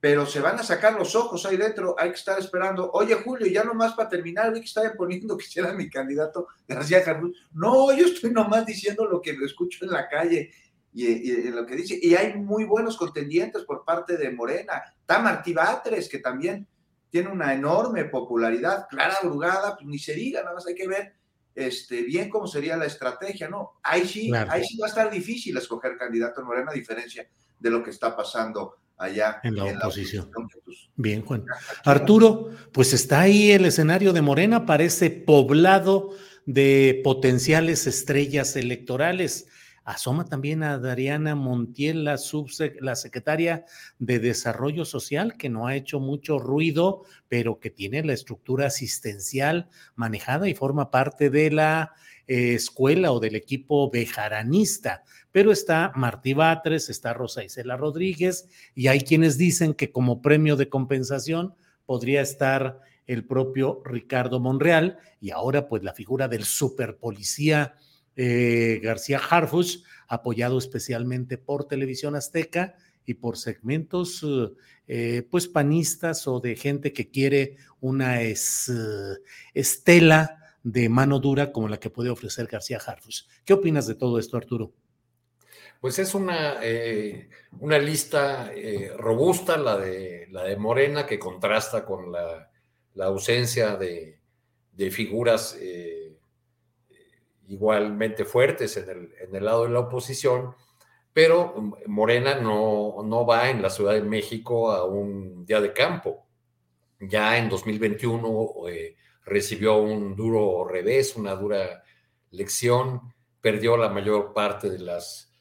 [0.01, 2.91] pero se van a sacar los ojos ahí dentro, hay que estar esperando.
[2.93, 7.05] Oye, Julio, ya nomás para terminar, vi que estaba poniendo que será mi candidato García
[7.05, 7.33] Carlos.
[7.53, 10.51] No, yo estoy nomás diciendo lo que escucho en la calle
[10.93, 14.83] y, lo que dice, y hay muy buenos contendientes por parte de Morena.
[15.01, 16.67] Está Martí Batres, que también
[17.11, 18.87] tiene una enorme popularidad.
[18.89, 21.15] Clara Brugada, pues ni se diga, nada más hay que ver
[21.55, 23.73] este, bien cómo sería la estrategia, ¿no?
[23.83, 27.71] Ahí sí, ahí sí va a estar difícil escoger candidato en Morena, a diferencia de
[27.71, 30.31] lo que está pasando allá en la oposición.
[30.65, 31.45] Pues, bien, Juan.
[31.85, 36.15] Arturo, pues está ahí el escenario de Morena, parece poblado
[36.47, 39.47] de potenciales estrellas electorales.
[39.91, 42.17] Asoma también a Dariana Montiel, la,
[42.81, 43.65] la secretaria
[43.99, 49.69] de Desarrollo Social, que no ha hecho mucho ruido, pero que tiene la estructura asistencial
[49.97, 51.93] manejada y forma parte de la
[52.29, 55.03] eh, escuela o del equipo bejaranista.
[55.33, 60.55] Pero está Martí Batres, está Rosa Isela Rodríguez, y hay quienes dicen que como premio
[60.55, 67.75] de compensación podría estar el propio Ricardo Monreal, y ahora pues la figura del superpolicía
[68.17, 72.75] eh, García Harfus, apoyado especialmente por Televisión Azteca
[73.07, 74.25] y por segmentos
[74.87, 78.21] eh, pues panistas o de gente que quiere una
[79.55, 83.29] estela de mano dura como la que puede ofrecer García Harfus.
[83.45, 84.73] ¿Qué opinas de todo esto, Arturo?
[85.81, 87.31] Pues es una, eh,
[87.61, 88.53] una lista
[88.99, 92.51] robusta, la de, la de Morena, que contrasta con la,
[93.03, 94.21] ausencia de,
[94.73, 96.10] de figuras eh,
[97.51, 100.55] igualmente fuertes en el, en el, lado de la oposición,
[101.13, 101.55] pero
[101.87, 106.27] Morena no, no va en la Ciudad de México a un día de campo.
[107.01, 111.83] Ya en 2021 eh, recibió un duro revés, una dura
[112.31, 113.01] lección,
[113.41, 115.33] perdió la mayor parte de las,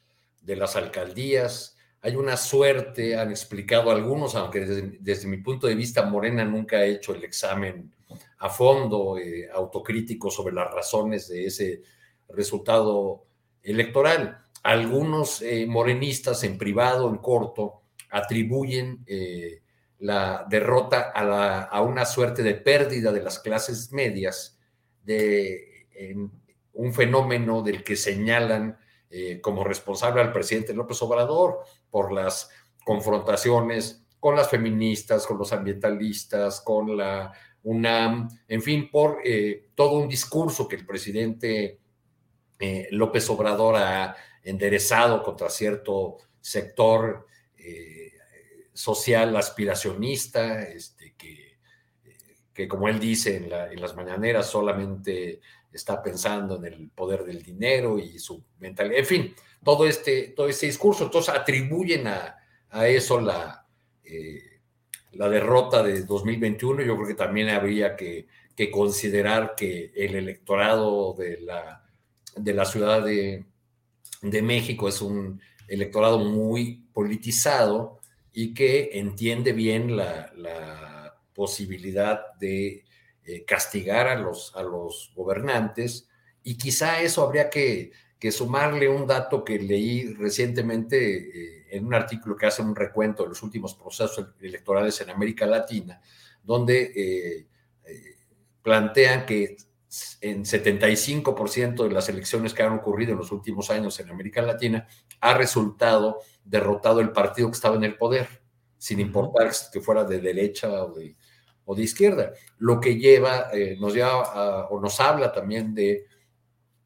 [0.41, 1.77] de las alcaldías.
[2.01, 4.61] Hay una suerte, han explicado algunos, aunque
[4.99, 7.93] desde, mi punto de vista Morena nunca ha hecho el examen
[8.39, 11.83] a fondo, eh, autocrítico sobre las razones de ese
[12.29, 13.25] resultado
[13.63, 14.43] electoral.
[14.63, 19.61] Algunos eh, morenistas en privado, en corto, atribuyen eh,
[19.99, 24.57] la derrota a, una suerte de pérdida de las clases medias,
[25.03, 25.87] de
[26.73, 28.77] un fenómeno del que señalan
[29.09, 32.49] eh, como responsable al presidente López Obrador por las
[32.85, 37.33] confrontaciones con las feministas, con los ambientalistas, con la
[37.63, 39.21] UNAM, en fin, por
[39.75, 41.79] todo un discurso que el presidente
[42.59, 47.25] eh, López Obrador ha enderezado contra cierto sector
[47.57, 48.13] eh,
[48.73, 51.57] social aspiracionista, este, que,
[52.53, 55.39] que, como él dice en, las mañaneras, solamente
[55.71, 60.49] está pensando en el poder del dinero y su mentalidad, en fin, todo este, todo
[60.49, 61.05] este discurso.
[61.05, 62.35] Entonces atribuyen a,
[62.87, 63.65] eso la,
[64.03, 64.61] eh,
[65.13, 66.83] la derrota de 2021.
[66.83, 68.27] Yo creo que también habría que
[68.71, 71.88] considerar que el electorado de la
[72.39, 73.45] de la Ciudad de,
[74.21, 77.99] México es un electorado muy politizado
[78.33, 80.33] y que entiende bien la,
[81.33, 82.83] posibilidad de
[83.23, 86.09] eh, castigar a los, a los gobernantes.
[86.43, 87.93] Y quizá eso habría que,
[88.29, 93.29] sumarle un dato que leí recientemente eh, en un artículo que hace un recuento de
[93.29, 96.01] los últimos procesos electorales en América Latina,
[96.43, 97.47] donde eh,
[98.61, 99.55] plantean que
[100.21, 104.87] en 75% de las elecciones que han ocurrido en los últimos años en América Latina,
[105.19, 108.27] ha resultado derrotado el partido que estaba en el poder,
[108.77, 111.15] sin importar que fuera de derecha o de,
[111.65, 112.33] o de izquierda.
[112.59, 116.05] Lo que lleva, eh, nos lleva o nos habla también de,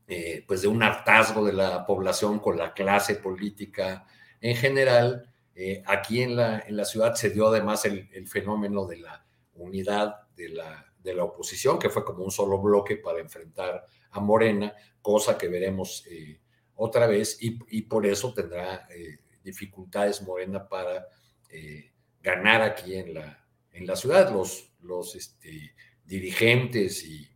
[0.08, 4.06] eh, pues de un hartazgo de la población con la clase política
[4.40, 5.30] en general.
[5.56, 9.26] Eh, aquí en la, en la ciudad se dio además el, el fenómeno de la
[9.56, 14.20] unidad de la de la oposición, que fue como un solo bloque para enfrentar a
[14.20, 16.40] Morena, cosa que veremos eh,
[16.76, 21.06] otra vez y, por eso tendrá eh, dificultades Morena para
[21.50, 24.32] eh, ganar aquí en la, en la ciudad.
[24.32, 25.76] Los, los este,
[26.06, 27.30] dirigentes y,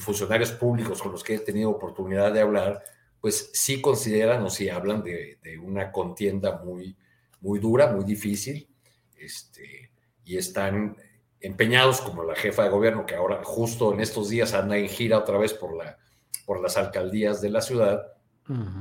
[0.00, 2.82] funcionarios públicos con los que he tenido oportunidad de hablar,
[3.20, 6.96] pues sí consideran o sí hablan de, de una contienda muy,
[7.40, 8.68] muy dura, muy difícil,
[9.16, 9.92] este,
[10.24, 10.96] y están
[11.44, 15.18] empeñados como la jefa de gobierno, que ahora justo en estos días anda en gira
[15.18, 15.98] otra vez por, la,
[16.46, 18.12] por las alcaldías de la ciudad,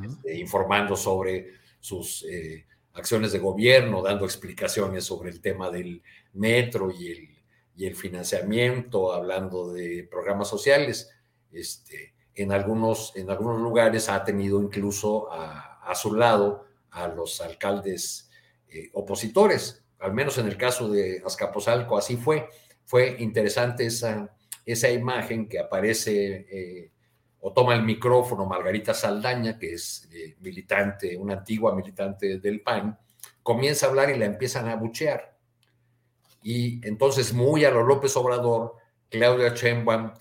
[0.04, 6.02] este, informando sobre sus eh, acciones de gobierno, dando explicaciones sobre el tema del
[6.34, 7.30] metro y el,
[7.76, 11.12] y el financiamiento, hablando de programas sociales.
[11.52, 17.42] Este, en, algunos, en algunos lugares ha tenido incluso a, a su lado a los
[17.42, 18.30] alcaldes
[18.70, 22.50] eh, opositores al menos en el caso de Azcapotzalco así fue.
[22.84, 24.36] Fue interesante esa,
[24.66, 26.92] esa imagen que aparece eh,
[27.40, 33.00] o toma el micrófono Margarita Saldaña, que es eh, militante, una antigua militante del PAN,
[33.42, 35.38] comienza a hablar y la empiezan a buchear.
[36.42, 38.76] Y entonces, muy a lo López Obrador,
[39.10, 40.12] Claudia Sheinbaum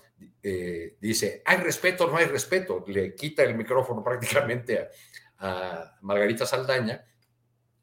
[0.41, 4.87] eh, dice, hay respeto, no hay respeto, le quita el micrófono prácticamente
[5.39, 7.03] a Margarita Saldaña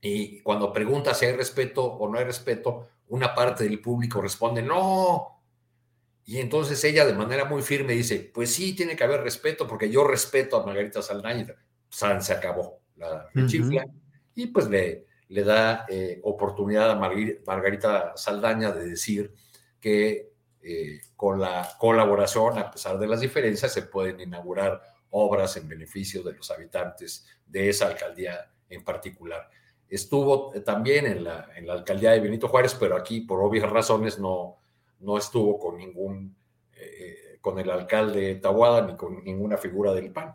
[0.01, 4.62] y cuando pregunta si hay respeto o no hay respeto, una parte del público responde,
[4.62, 5.43] no.
[6.24, 9.90] Y entonces ella de manera muy firme dice, pues sí, tiene que haber respeto porque
[9.90, 11.55] yo respeto a Margarita Saldaña.
[11.89, 13.85] se acabó la chifla.
[14.35, 16.94] Y pues le, le da eh, oportunidad a
[17.47, 19.35] Margarita Saldaña de decir
[19.81, 20.31] que
[20.62, 26.22] eh, con la colaboración, a pesar de las diferencias, se pueden inaugurar obras en beneficio
[26.22, 29.51] de los habitantes de esa alcaldía en particular
[29.91, 34.19] estuvo también en la, en la alcaldía de Benito Juárez, pero aquí por obvias razones
[34.19, 34.59] no,
[35.01, 36.37] no estuvo con ningún,
[36.75, 40.35] eh, con el alcalde Tahuada ni con ninguna figura del PAN.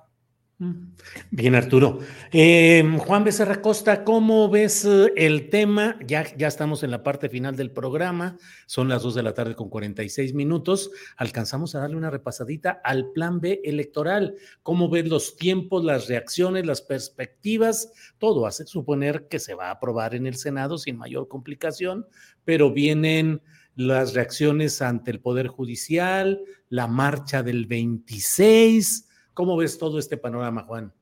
[1.32, 2.00] Bien, Arturo.
[2.32, 6.00] Eh, Juan Becerra Costa, ¿cómo ves eh, el tema?
[6.08, 9.54] Ya, ya estamos en la parte final del programa, son las 2 de la tarde
[9.54, 10.92] con 46 minutos.
[11.18, 14.36] Alcanzamos a darle una repasadita al plan B electoral.
[14.64, 17.92] ¿Cómo ves los tiempos, las reacciones, las perspectivas?
[18.18, 22.08] Todo hace suponer que se va a aprobar en el Senado sin mayor complicación,
[22.46, 23.42] pero vienen
[23.76, 29.05] las reacciones ante el Poder Judicial, la marcha del 26.
[29.36, 30.94] ¿Cómo ves todo este panorama, Juan?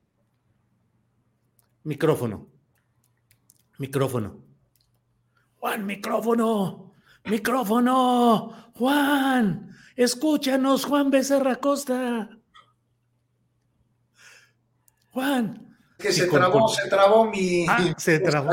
[1.83, 2.49] Micrófono.
[3.77, 4.43] Micrófono.
[5.59, 6.93] Juan, micrófono.
[7.25, 8.71] Micrófono.
[8.73, 12.31] Juan, escúchanos, Juan Becerra Costa.
[15.11, 17.67] Juan, que se trabó, se trabó mi.
[17.69, 18.49] Ah, se trabó.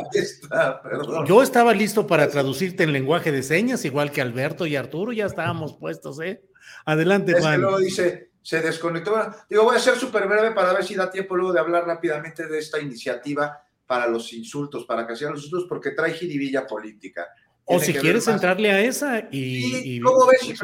[1.26, 5.24] Yo estaba listo para traducirte en lenguaje de señas, igual que Alberto y Arturo, ya
[5.24, 6.44] estábamos puestos, ¿eh?
[6.84, 7.62] Adelante, es Juan.
[7.62, 9.14] luego dice, se desconectó.
[9.48, 12.46] Digo, voy a ser súper breve para ver si da tiempo luego de hablar rápidamente
[12.46, 17.28] de esta iniciativa para los insultos, para que sean los insultos, porque trae jiribilla política.
[17.64, 19.96] O si quieres entrarle a esa y.
[19.96, 20.60] y ¿Cómo ves?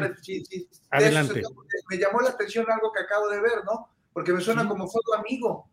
[0.89, 1.41] Adelante.
[1.89, 3.89] me llamó la atención algo que acabo de ver, ¿no?
[4.11, 5.69] Porque me suena como tu amigo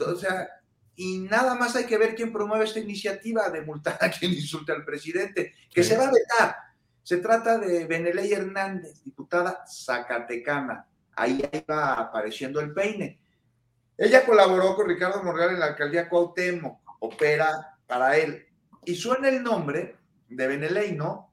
[0.00, 0.48] o sea,
[0.96, 4.72] y nada más hay que ver quién promueve esta iniciativa de multar a quien insulte
[4.72, 6.56] al presidente, que se va a vetar.
[7.02, 10.86] Se trata de Beneley Hernández, diputada zacatecana.
[11.14, 13.20] Ahí va apareciendo el peine.
[13.96, 18.46] Ella colaboró con Ricardo Morreal en la alcaldía Cuauhtémoc, opera para él.
[18.84, 19.96] Y suena el nombre
[20.28, 21.32] de Beneley, ¿no?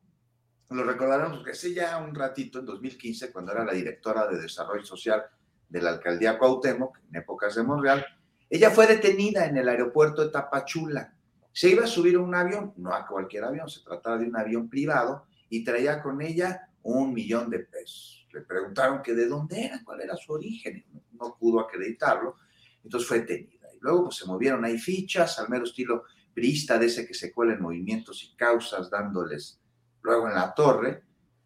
[0.70, 4.86] Lo recordarán porque hace ya un ratito, en 2015, cuando era la directora de Desarrollo
[4.86, 5.26] Social
[5.68, 8.06] de la alcaldía Cuauhtémoc, en épocas de Monreal,
[8.50, 11.14] ella fue detenida en el aeropuerto de Tapachula.
[11.52, 14.36] Se iba a subir a un avión, no a cualquier avión, se trataba de un
[14.36, 18.19] avión privado y traía con ella un millón de pesos.
[18.32, 22.36] Le preguntaron que de dónde era, cuál era su origen, no pudo acreditarlo,
[22.84, 23.68] entonces fue detenida.
[23.74, 26.04] Y luego pues se movieron ahí fichas, al mero estilo
[26.34, 29.60] priista de ese que se cuela en movimientos y causas, dándoles
[30.02, 31.04] luego en la torre,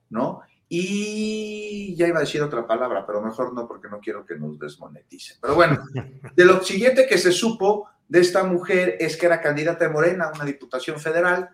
[0.10, 0.42] ¿no?
[0.70, 4.58] Y ya iba a decir otra palabra, pero mejor no porque no quiero que nos
[4.58, 5.36] desmonetice.
[5.42, 5.84] Pero bueno,
[6.36, 10.26] de lo siguiente que se supo de esta mujer es que era candidata de Morena
[10.26, 11.50] a una diputación federal.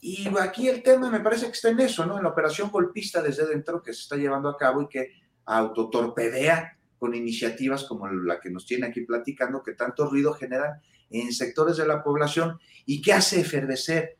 [0.00, 2.16] Y aquí el tema me parece que está en eso, ¿no?
[2.16, 5.12] En la operación golpista desde dentro que se está llevando a cabo y que
[5.44, 11.32] autotorpedea con iniciativas como la que nos tiene aquí platicando, que tanto ruido generan en
[11.32, 14.18] sectores de la población y que hace efervecer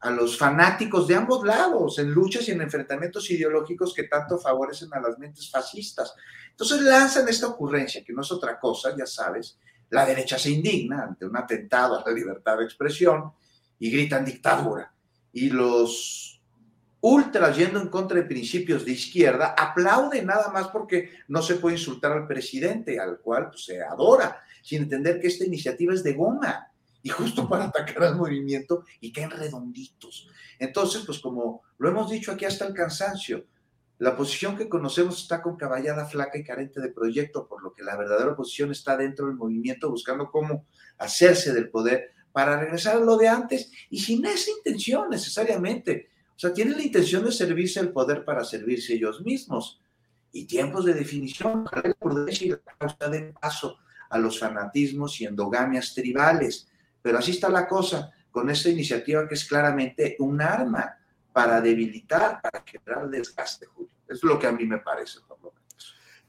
[0.00, 4.88] a los fanáticos de ambos lados, en luchas y en enfrentamientos ideológicos que tanto favorecen
[4.94, 6.14] a las mentes fascistas.
[6.50, 9.58] Entonces lanzan esta ocurrencia, que no es otra cosa, ya sabes,
[9.90, 13.32] la derecha se indigna ante un atentado a la libertad de expresión
[13.78, 14.90] y gritan dictadura.
[15.32, 16.40] Y los
[17.00, 21.76] ultras, yendo en contra de principios de izquierda, aplauden nada más porque no se puede
[21.76, 26.14] insultar al presidente, al cual pues, se adora, sin entender que esta iniciativa es de
[26.14, 26.66] goma
[27.02, 30.28] y justo para atacar al movimiento y caen redonditos.
[30.58, 33.46] Entonces, pues como lo hemos dicho aquí hasta el cansancio,
[33.98, 37.82] la oposición que conocemos está con caballada flaca y carente de proyecto, por lo que
[37.82, 40.66] la verdadera oposición está dentro del movimiento buscando cómo
[40.98, 46.08] hacerse del poder para regresar a lo de antes y sin esa intención necesariamente.
[46.36, 49.80] O sea, tienen la intención de servirse el poder para servirse ellos mismos.
[50.32, 53.78] Y tiempos de definición, la prudencia y la causa de paso
[54.08, 56.70] a los fanatismos y endogamias tribales
[57.02, 60.96] pero así está la cosa con esta iniciativa que es claramente un arma
[61.32, 63.90] para debilitar, para generar desgaste, Julio.
[64.08, 65.59] Es lo que a mí me parece, por lo menos.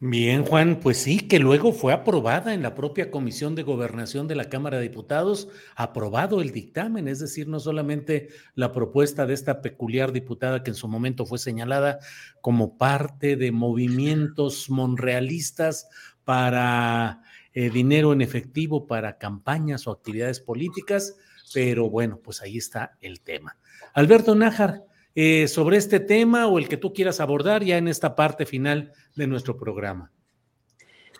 [0.03, 4.34] Bien, Juan, pues sí, que luego fue aprobada en la propia Comisión de Gobernación de
[4.34, 9.61] la Cámara de Diputados, aprobado el dictamen, es decir, no solamente la propuesta de esta
[9.61, 11.99] peculiar diputada que en su momento fue señalada
[12.41, 15.88] como parte de movimientos monrealistas
[16.23, 17.22] para
[17.53, 21.15] eh, dinero en efectivo para campañas o actividades políticas,
[21.53, 23.56] pero bueno, pues ahí está el tema.
[23.94, 24.84] Alberto Nájar,
[25.15, 28.93] eh, sobre este tema o el que tú quieras abordar ya en esta parte final
[29.15, 30.11] de nuestro programa.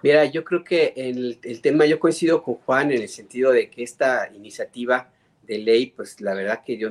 [0.04, 3.84] Mira, yo creo que el, tema, yo coincido con Juan en el sentido de que
[3.84, 5.12] esta iniciativa
[5.44, 6.90] de ley, pues la verdad que yo,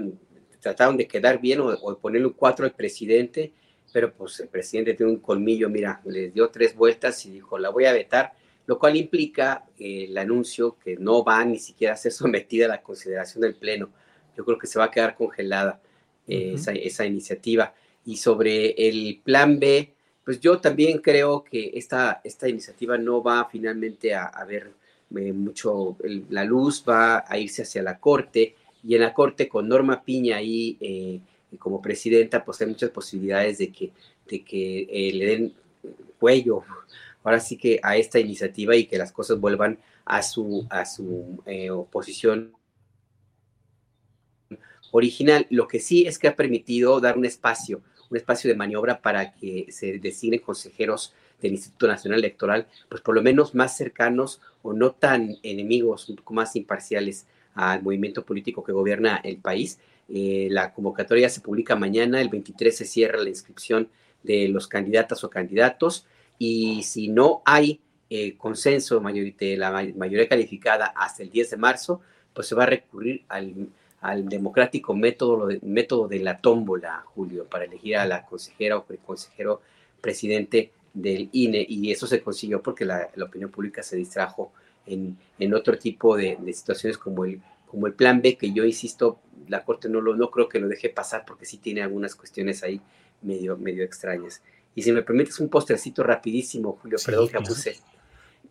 [0.61, 3.53] trataron de quedar bien o, o ponerle un cuatro al presidente,
[3.93, 7.71] pero pues el presidente tiene un colmillo, mira, les dio tres vueltas y dijo, la
[7.71, 8.33] voy a vetar
[8.71, 12.83] lo cual implica el anuncio que no va ni siquiera a ser sometida a la
[12.83, 13.91] consideración del Pleno.
[14.37, 15.81] Yo creo que se va a quedar congelada
[16.27, 17.75] eh, esa, iniciativa.
[18.05, 19.93] Y sobre el plan B,
[20.25, 24.73] pues yo también creo que esta, esta iniciativa no va finalmente a, ver
[25.17, 25.97] eh, mucho
[26.31, 30.37] la luz, va a irse hacia la Corte y en la Corte con Norma Piña
[30.37, 31.21] ahí
[31.59, 33.91] como presidenta, pues hay muchas posibilidades de que,
[34.29, 35.55] de que le den
[36.19, 36.63] cuello
[37.23, 41.43] ahora sí que a esta iniciativa y que las cosas vuelvan a su, a su
[41.47, 42.53] eh, oposición
[44.93, 45.47] original.
[45.51, 49.33] Lo que sí es que ha permitido dar un espacio, un espacio de maniobra para
[49.33, 54.73] que se designen consejeros del Instituto Nacional Electoral, pues por lo menos más cercanos o
[54.73, 59.79] no tan enemigos, un poco más imparciales al movimiento político que gobierna el país.
[60.09, 63.89] Eh, la convocatoria se publica mañana, el 23 se cierra la inscripción
[64.23, 66.07] de los candidatas o candidatos
[66.39, 67.81] y si no hay
[68.11, 72.01] eh, consenso de la mayoría calificada hasta el 10 de marzo,
[72.35, 73.69] pues se va a recurrir al,
[74.25, 79.61] democrático método, método de la tómbola, Julio, para elegir a la consejera o consejero
[80.01, 84.53] presidente del INE y eso se consiguió porque la, opinión pública se distrajo
[84.87, 89.21] en, en otro tipo de, situaciones como el, como el plan B, que yo insisto,
[89.49, 92.63] la Corte no, lo, no creo que lo deje pasar porque sí tiene algunas cuestiones
[92.63, 92.81] ahí
[93.23, 94.43] medio, medio extrañas.
[94.75, 97.77] Y si me permites un postrecito rapidísimo, Julio, perdón que abuse.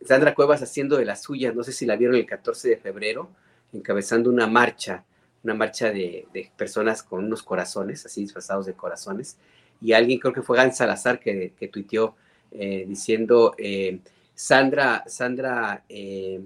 [0.06, 3.30] Sandra Cuevas haciendo de las suyas, no sé si la vieron el 14 de febrero,
[3.74, 5.04] encabezando una marcha,
[5.44, 9.38] una marcha de, personas con unos corazones, así disfrazados de corazones,
[9.82, 12.16] y alguien, creo que fue Gan Salazar, que, que tuiteó
[12.52, 14.00] eh, diciendo, eh,
[14.34, 16.42] Sandra, Sandra eh,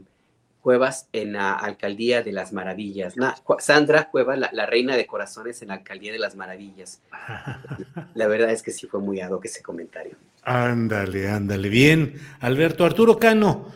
[0.59, 3.15] Cuevas en la Alcaldía de las Maravillas.
[3.59, 7.01] Sandra Cuevas, la, reina de corazones en la Alcaldía de las Maravillas.
[8.15, 10.15] La verdad es que sí fue muy ado que ese comentario.
[10.43, 11.67] Ándale, ándale.
[11.69, 12.13] Bien.
[12.39, 13.71] Alberto Arturo Cano,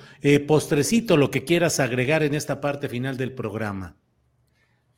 [0.48, 3.96] postrecito, lo que quieras agregar en esta parte final del programa.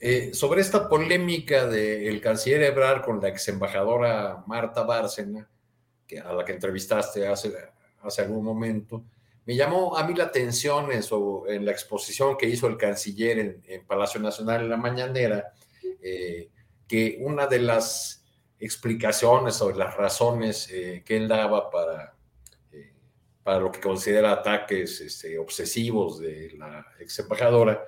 [0.02, 5.50] Eh, sobre esta polémica del canciller Ebrard con la ex embajadora Marta Bárcena,
[6.08, 7.54] que, a la que entrevistaste hace,
[8.02, 9.04] hace algún momento,
[9.46, 14.22] me llamó a mí la atención en, la exposición que hizo el canciller en, Palacio
[14.22, 15.52] Nacional en la mañanera,
[16.02, 16.50] eh,
[16.88, 18.24] que una de las
[18.58, 22.16] explicaciones o las razones eh, que él daba para,
[23.44, 27.84] para lo que considera ataques este, obsesivos de la ex embajadora,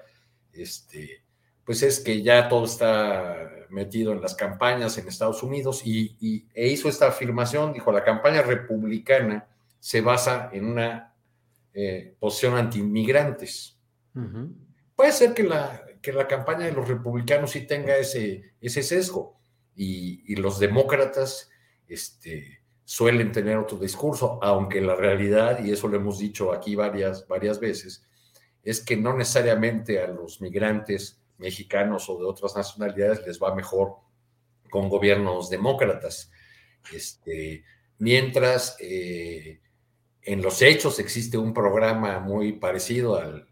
[0.51, 1.20] este,
[1.71, 6.67] pues es que ya todo está metido en las campañas en Estados Unidos y, e
[6.67, 9.47] hizo esta afirmación, dijo, la campaña republicana
[9.79, 11.15] se basa en una
[11.73, 13.79] eh, posición anti-inmigrantes.
[14.97, 19.39] Puede ser que la, que la campaña de los republicanos sí tenga ese, ese sesgo
[19.73, 21.49] y, los demócratas
[21.87, 27.25] este, suelen tener otro discurso, aunque la realidad, y eso lo hemos dicho aquí varias,
[27.29, 28.05] varias veces,
[28.61, 33.95] es que no necesariamente a los migrantes mexicanos o de otras nacionalidades les va mejor
[34.69, 36.31] con gobiernos demócratas.
[36.93, 37.65] Este,
[37.97, 39.59] mientras eh,
[40.21, 43.47] en los hechos existe un programa muy parecido al,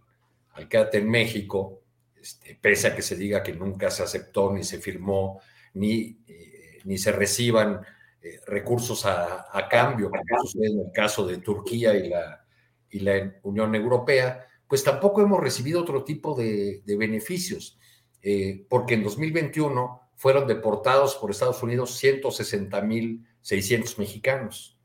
[0.54, 1.82] al Quédate en México,
[2.22, 5.42] este, pese a que se diga que nunca se aceptó ni se firmó,
[5.74, 7.82] ni, eh, ni se reciban
[8.22, 12.46] eh, recursos a, cambio, como sucede en el caso de Turquía y la,
[12.90, 17.78] y la Unión Europea, pues tampoco hemos recibido otro tipo de, beneficios,
[18.22, 24.78] eh, porque en 2021 fueron deportados por Estados Unidos 160.600 mexicanos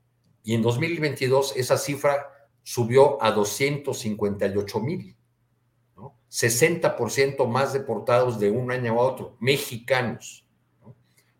[0.43, 2.31] y en 2022 esa cifra
[2.63, 5.17] subió a 258 mil,
[5.97, 6.19] ¿no?
[6.31, 10.47] 60% más deportados de un año a otro, mexicanos.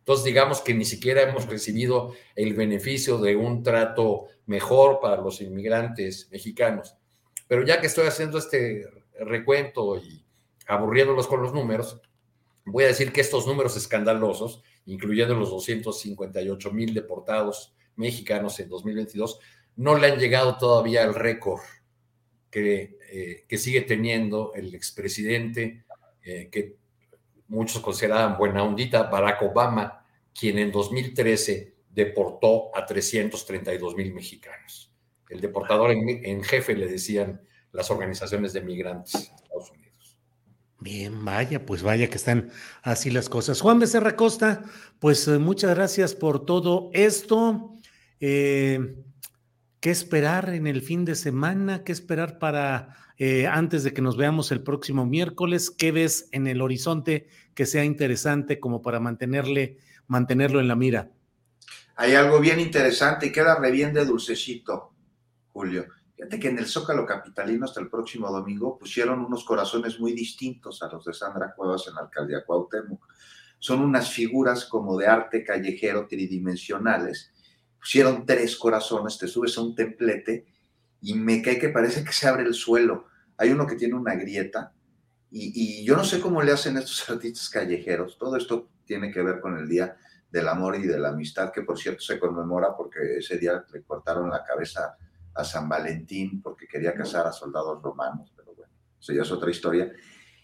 [0.01, 5.41] Entonces, digamos que ni siquiera hemos recibido el beneficio de un trato mejor para los
[5.41, 6.99] inmigrantes mexicanos.
[7.55, 8.85] Pero ya que estoy haciendo este
[9.21, 10.25] recuento y
[10.67, 12.01] aburriéndolos con los números,
[12.65, 19.39] voy a decir que estos números escandalosos, incluyendo los 258 mil deportados mexicanos en 2022
[19.77, 21.61] no le han llegado todavía al récord
[22.51, 25.85] que, eh, que, sigue teniendo el expresidente,
[26.25, 26.75] eh, que
[27.47, 30.05] muchos consideraban buena ondita, Barack Obama,
[30.37, 34.91] quien en 2013 deportó a 332 mil mexicanos.
[35.35, 37.41] El deportador en, jefe le decían
[37.73, 40.17] las organizaciones de migrantes de Estados Unidos.
[40.79, 42.53] Bien, vaya, pues vaya que están
[42.83, 43.61] así las cosas.
[43.61, 44.63] Juan Becerra Costa,
[45.01, 47.75] pues eh, muchas gracias por todo esto.
[48.21, 48.95] Eh,
[49.81, 51.83] ¿Qué esperar en el fin de semana?
[51.83, 55.69] ¿Qué esperar para eh, antes de que nos veamos el próximo miércoles?
[55.69, 61.11] ¿Qué ves en el horizonte que sea interesante como para mantenerle, mantenerlo en la mira?
[61.97, 64.94] Hay algo bien interesante y queda re bien de dulcecito,
[65.55, 65.87] Julio.
[66.15, 70.83] Fíjate que en el Zócalo Capitalino hasta el próximo domingo pusieron unos corazones muy distintos
[70.83, 73.09] a los de Sandra Cuevas en la alcaldía Cuauhtémoc.
[73.59, 77.31] Son unas figuras como de arte callejero tridimensionales
[77.85, 80.47] pusieron tres corazones, te subes a un templete
[81.03, 83.09] y me cae que parece que se abre el suelo.
[83.37, 84.73] Hay uno que tiene una grieta
[85.31, 88.17] y, yo no sé cómo le hacen estos artistas callejeros.
[88.17, 89.99] Todo esto tiene que ver con el Día
[90.31, 93.83] del Amor y de la Amistad, que por cierto se conmemora porque ese día le
[93.83, 94.97] cortaron la cabeza
[95.43, 99.91] San Valentín porque quería casar a soldados romanos, pero bueno, eso ya es otra historia.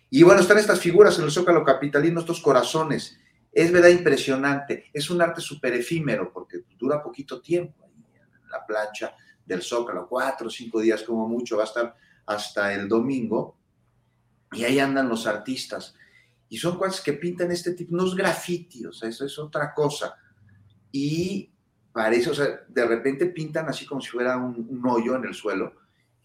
[0.08, 3.20] Y bueno, están estas figuras en el Zócalo Capitalino, estos corazones
[3.52, 4.90] es verdad impresionante.
[4.92, 9.14] Es un arte súper efímero porque dura poquito tiempo en la plancha
[9.44, 11.96] del Zócalo, cuatro o cinco días como mucho, va a estar
[12.26, 13.56] hasta el domingo.
[14.52, 15.94] Y ahí andan los artistas.
[16.48, 20.16] Y son cuates que pintan este tipo, unos grafitis, o sea, eso es otra cosa.
[20.90, 21.49] Y
[21.92, 25.74] parece, o sea, de repente pintan así como si fuera un, hoyo en el suelo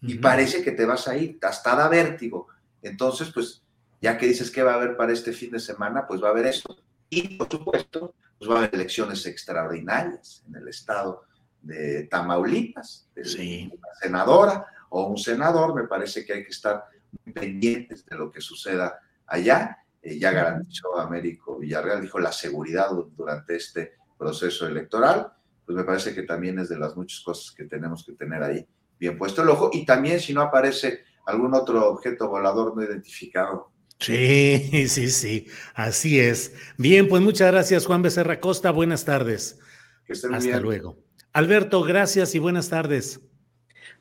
[0.02, 2.48] y parece que te vas a ir, hasta da vértigo.
[2.82, 3.62] Entonces, pues,
[4.00, 6.30] ya que dices que va a haber para este fin de semana, pues va a
[6.30, 6.76] haber eso.
[7.10, 11.24] Y, por supuesto, pues va a haber elecciones extraordinarias en el estado
[11.62, 16.84] de Tamaulipas, de una senadora o un senador, me parece que hay que estar
[17.34, 19.78] pendientes de lo que suceda allá.
[20.02, 25.32] Eh, ya garantizó Américo Villarreal, dijo la seguridad durante este proceso electoral,
[25.66, 28.66] pues me parece que también es de las muchas cosas que tenemos que tener ahí
[28.98, 29.70] bien puesto el ojo.
[29.72, 33.70] Y también si no aparece algún otro objeto volador no identificado.
[33.98, 36.54] Sí, sí, sí, así es.
[36.78, 39.58] Bien, pues muchas gracias Juan Becerra Costa, buenas tardes.
[40.08, 40.96] Hasta luego.
[41.32, 43.20] Alberto, gracias y buenas tardes.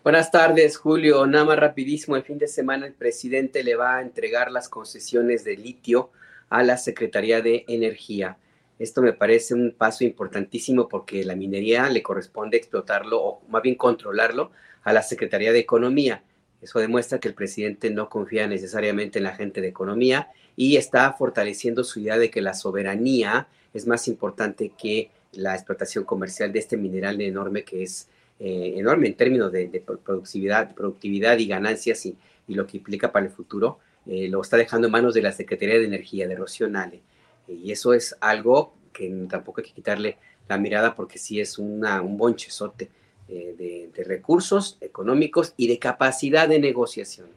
[0.04, 1.26] Buenas tardes, Julio.
[1.26, 5.44] Nada más rapidísimo, el fin de semana el presidente le va a entregar las concesiones
[5.44, 6.12] de litio
[6.50, 8.38] a la Secretaría de Energía.
[8.78, 13.76] Esto me parece un paso importantísimo porque la minería le corresponde explotarlo o más bien
[13.76, 14.52] controlarlo
[14.84, 16.24] a la Secretaría de Economía.
[16.62, 21.14] Eso demuestra que el presidente no confía necesariamente en la gente de economía y está
[21.14, 26.60] fortaleciendo su idea de que la soberanía es más importante que la explotación comercial de
[26.60, 28.08] este mineral enorme que es
[28.40, 33.32] eh, enorme en términos de, productividad, productividad y ganancias y, lo que implica para el
[33.32, 33.80] futuro.
[34.06, 37.02] Eh, lo está dejando en manos de la Secretaría de Energía, de Rocío Nale.
[37.48, 40.18] Y eso es algo que tampoco hay que quitarle
[40.48, 42.90] la mirada porque sí es una, un bonchezote
[43.28, 47.28] eh, de, recursos económicos y de capacidad de negociación.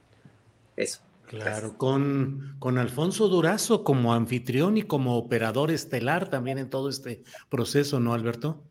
[0.77, 1.01] Eso.
[1.27, 7.23] Claro, con, con Alfonso Durazo como anfitrión y como operador estelar también en todo este
[7.49, 8.63] proceso, ¿no, Alberto?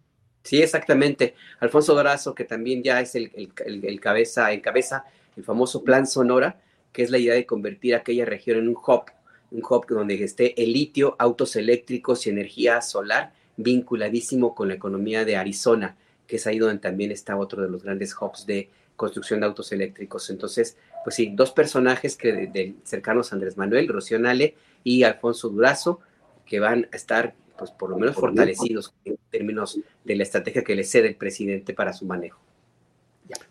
[0.43, 1.35] Sí, exactamente.
[1.59, 5.05] Alfonso Durazo, que también ya es el, el, el, cabeza, en cabeza
[5.35, 6.61] el famoso Plan Sonora,
[6.91, 9.03] que es la idea de convertir aquella región en un hub
[9.51, 15.25] un hub donde esté el litio, autos eléctricos y energía solar vinculadísimo con la economía
[15.25, 15.95] de Arizona,
[16.27, 19.71] que es ahí donde también está otro de los grandes hubs de construcción de autos
[19.71, 20.29] eléctricos.
[20.29, 25.49] Entonces, pues sí, dos personajes que de, cercanos a Andrés Manuel, Rocío Nale y Alfonso
[25.49, 25.99] Durazo,
[26.45, 30.75] que van a estar, pues por lo menos fortalecidos en términos de la estrategia que
[30.75, 32.39] le cede el presidente para su manejo.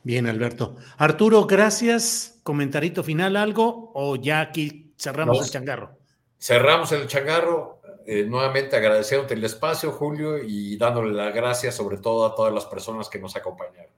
[0.02, 0.76] Bien, Alberto.
[0.96, 2.40] Arturo, gracias.
[2.42, 5.98] Comentarito final, algo o ya aquí cerramos el changarro.
[6.38, 7.80] Cerramos el changarro.
[8.08, 12.64] Eh, nuevamente agradeciéndote el espacio, Julio, y dándole las gracias sobre todo a todas las
[12.66, 13.90] personas que nos acompañaron.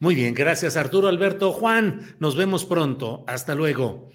[0.00, 3.24] Muy bien, gracias Arturo, Alberto, Juan, nos vemos pronto.
[3.28, 4.10] Hasta luego.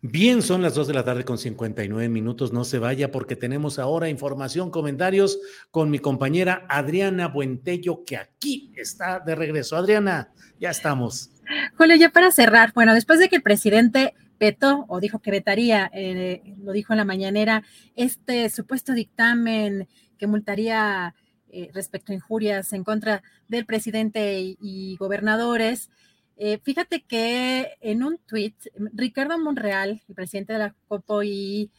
[0.00, 2.52] Bien, son las 2 de la tarde con 59 minutos.
[2.52, 5.38] No se vaya porque tenemos ahora información, comentarios
[5.70, 9.76] con mi compañera Adriana Buentello, que aquí está de regreso.
[9.76, 10.30] Adriana,
[10.60, 11.30] ya estamos.
[11.78, 15.90] Julio, ya para cerrar, bueno, después de que el presidente vetó o dijo que vetaría,
[15.92, 17.62] eh, lo dijo en la mañanera,
[17.96, 19.88] este supuesto dictamen
[20.18, 21.14] que multaría
[21.48, 25.90] eh, respecto a injurias en contra del presidente y, gobernadores.
[26.36, 28.56] Eh, fíjate que en un tuit,
[28.92, 31.70] Ricardo Monreal, el presidente de la COPOI,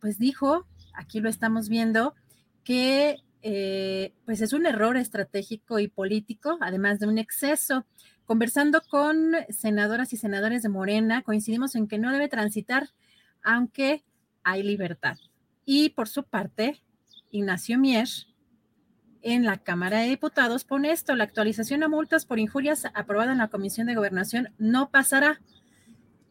[0.00, 2.14] pues dijo, aquí lo estamos viendo,
[2.64, 3.16] que
[4.24, 7.86] pues es un error estratégico y político, además de un exceso.
[8.24, 12.90] Conversando con senadoras y senadores de Morena, coincidimos en que no debe transitar,
[13.42, 14.04] aunque
[14.44, 15.18] hay libertad.
[15.64, 16.80] Y por su parte,
[17.30, 18.08] Ignacio Mier,
[19.22, 23.38] en la Cámara de Diputados, pone esto, la actualización a multas por injurias aprobada en
[23.38, 25.40] la Comisión de Gobernación no pasará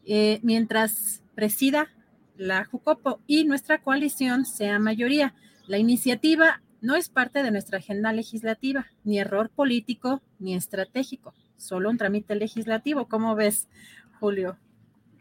[0.04, 1.88] eh, mientras presida
[2.36, 5.34] la Jucopo y nuestra coalición sea mayoría.
[5.66, 11.90] La iniciativa no es parte de nuestra agenda legislativa, ni error político ni estratégico solo
[11.90, 13.08] un trámite legislativo.
[13.08, 13.68] ¿Cómo ves,
[14.20, 14.58] Julio?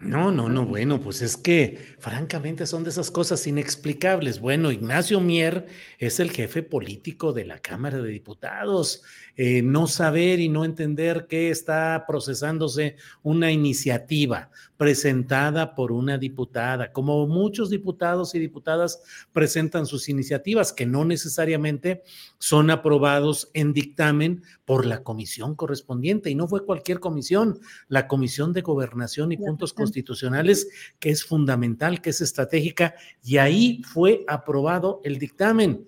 [0.01, 4.39] No, no, no, bueno, pues es que francamente son de esas cosas inexplicables.
[4.39, 5.67] Bueno, Ignacio Mier
[5.99, 9.03] es el jefe político de la Cámara de Diputados.
[9.35, 14.49] Eh, no saber y no entender que está procesándose una iniciativa
[14.81, 22.01] presentada por una diputada, como muchos diputados y diputadas presentan sus iniciativas que no necesariamente
[22.39, 27.59] son aprobados en dictamen por la comisión correspondiente y no fue cualquier comisión,
[27.89, 30.67] la Comisión de Gobernación y Puntos Constitucionales,
[30.97, 35.85] que es fundamental, que es estratégica, y ahí fue aprobado el dictamen.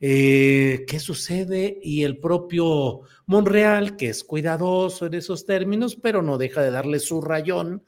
[0.00, 1.78] Eh, ¿Qué sucede?
[1.82, 6.98] Y el propio Monreal, que es cuidadoso en esos términos, pero no deja de darle
[6.98, 7.82] su rayón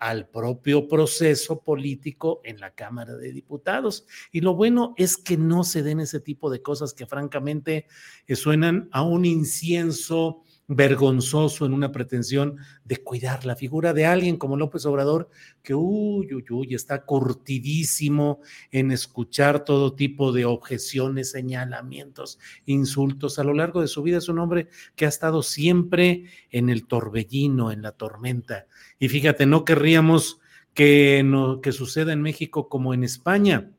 [0.00, 4.06] al propio proceso político en la Cámara de Diputados.
[4.32, 7.86] Y lo bueno es que no se den ese tipo de cosas que francamente
[8.26, 14.36] eh, suenan a un incienso vergonzoso en una pretensión de cuidar la figura de alguien
[14.36, 15.28] como López Obrador,
[15.64, 18.40] que uy, uy, uy, está curtidísimo
[18.70, 23.40] en escuchar todo tipo de objeciones, señalamientos, insultos.
[23.40, 26.86] A lo largo de su vida es un hombre que ha estado siempre en el
[26.86, 28.66] torbellino, en la tormenta.
[29.00, 30.38] Y fíjate, no querríamos
[30.72, 33.72] que, no, que suceda en México como en España,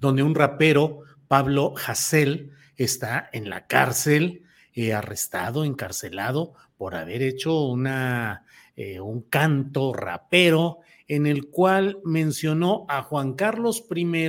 [0.00, 4.45] donde un rapero, Pablo Hassel, está en la cárcel
[4.76, 8.44] eh, arrestado, encarcelado por haber hecho una,
[8.76, 14.28] eh, un canto rapero en el cual mencionó a Juan Carlos I,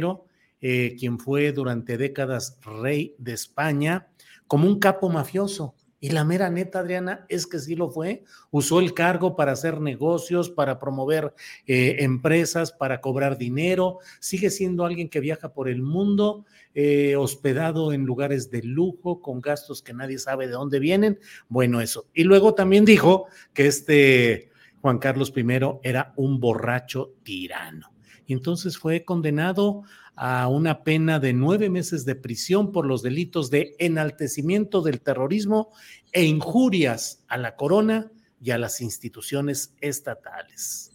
[0.62, 4.08] eh, quien fue durante décadas rey de España,
[4.48, 5.76] como un capo mafioso.
[6.00, 8.24] Y la mera neta, Adriana, es que sí lo fue.
[8.52, 11.34] Usó el cargo para hacer negocios, para promover
[11.66, 13.98] eh, empresas, para cobrar dinero.
[14.20, 16.46] Sigue siendo alguien que viaja por el mundo,
[16.76, 21.20] eh, hospedado en lugares de lujo, con gastos que nadie sabe de dónde vienen.
[21.50, 22.08] Bueno, eso.
[22.14, 24.52] Y luego también dijo que este
[24.82, 25.46] Juan Carlos I
[25.82, 27.97] era un borracho tirano.
[28.28, 29.84] Y entonces fue condenado
[30.16, 35.70] a una pena de nueve meses de prisión por los delitos de enaltecimiento del terrorismo
[36.12, 40.92] e injurias a la corona y a las instituciones estatales.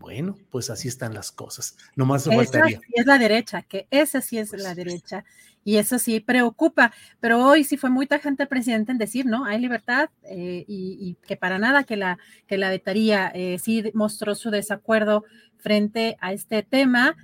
[0.00, 1.76] Bueno, pues así están las cosas.
[1.94, 2.78] Nomás más faltaría.
[2.80, 5.24] sí es la derecha, que esa sí es la derecha.
[5.62, 6.92] Y eso sí preocupa.
[7.20, 9.44] Pero hoy sí fue muy tajante el presidente en decir, ¿no?
[9.44, 14.34] Hay libertad eh, y, que para nada que la, que la vetaría eh, sí mostró
[14.34, 15.24] su desacuerdo
[15.60, 17.16] frente a este tema.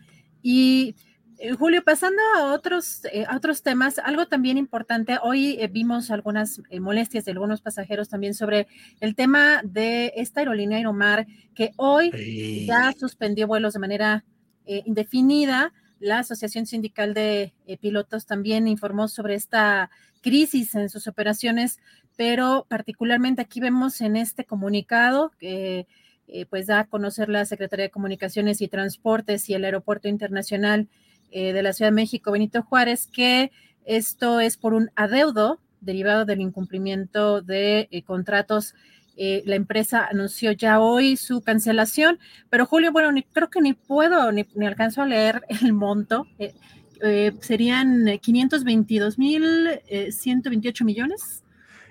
[0.42, 0.94] Y
[1.38, 6.62] eh, Julio, pasando a otros, eh, otros temas, algo también importante, hoy eh, vimos algunas
[6.80, 8.66] molestias de algunos pasajeros también sobre
[9.00, 14.24] el tema de esta aerolínea Aeromar, que hoy ya suspendió vuelos de manera
[14.64, 15.72] indefinida.
[16.00, 19.90] La Asociación Sindical de Pilotos también informó sobre esta
[20.22, 21.78] crisis en sus operaciones,
[22.16, 25.86] pero particularmente aquí vemos en este comunicado que
[26.50, 30.88] pues da a conocer la Secretaría de Comunicaciones y Transportes y el Aeropuerto Internacional
[31.32, 33.50] eh, de la Ciudad de México, Benito Juárez, que
[33.84, 38.74] esto es por un adeudo derivado del incumplimiento de eh, contratos.
[39.16, 43.74] Eh, la empresa anunció ya hoy su cancelación, pero Julio, bueno, ni, creo que ni
[43.74, 46.26] puedo ni, alcanzo a leer el monto.
[47.40, 49.68] serían 522 mil
[50.10, 51.42] 128 millones.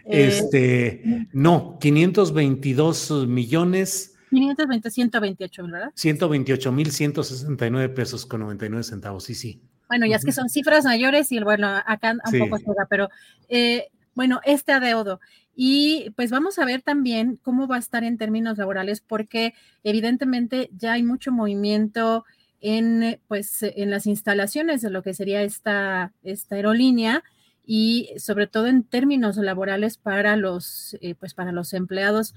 [0.06, 5.92] Este, no, 522 millones 520, 128, ¿verdad?
[5.96, 9.62] 128 mil 169 pesos con 99 centavos, sí, sí.
[9.88, 13.10] Bueno, ya es que son cifras mayores y bueno, acá un poco juega, pero
[13.50, 15.20] eh, bueno, este adeudo.
[15.56, 19.54] Y pues vamos a ver también cómo va a estar en términos laborales, porque
[19.84, 22.26] evidentemente ya hay mucho movimiento
[22.62, 27.24] en, pues, en las instalaciones de lo que sería esta, esta aerolínea
[27.66, 32.34] y sobre todo en términos laborales para los, eh, pues, para los empleados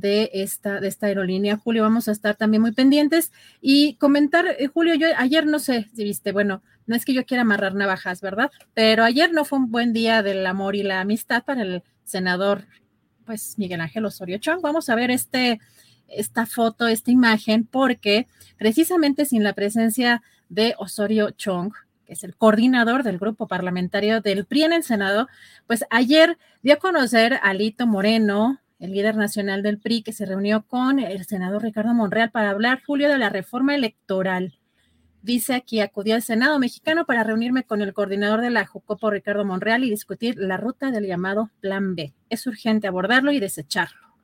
[0.00, 1.56] de esta, de esta aerolínea.
[1.56, 5.88] Julio, vamos a estar también muy pendientes y comentar, eh, Julio, yo ayer no sé
[5.94, 8.50] si viste, bueno, no es que yo quiera amarrar navajas, ¿verdad?
[8.74, 12.64] Pero ayer no fue un buen día del amor y la amistad para el senador,
[13.26, 14.60] pues Miguel Ángel Osorio Chong.
[14.62, 15.60] Vamos a ver este,
[16.08, 18.26] esta foto, esta imagen, porque
[18.56, 21.72] precisamente sin la presencia de Osorio Chong,
[22.06, 25.28] que es el coordinador del grupo parlamentario del PRI en el Senado,
[25.66, 30.26] pues ayer dio a conocer a Lito Moreno, el líder nacional del PRI, que se
[30.26, 34.58] reunió con el senador Ricardo Monreal para hablar, Julio, de la reforma electoral.
[35.20, 39.44] Dice aquí, acudí al Senado mexicano para reunirme con el coordinador de la Jucopo, Ricardo
[39.44, 42.14] Monreal, y discutir la ruta del llamado Plan B.
[42.30, 44.14] Es urgente abordarlo y desecharlo.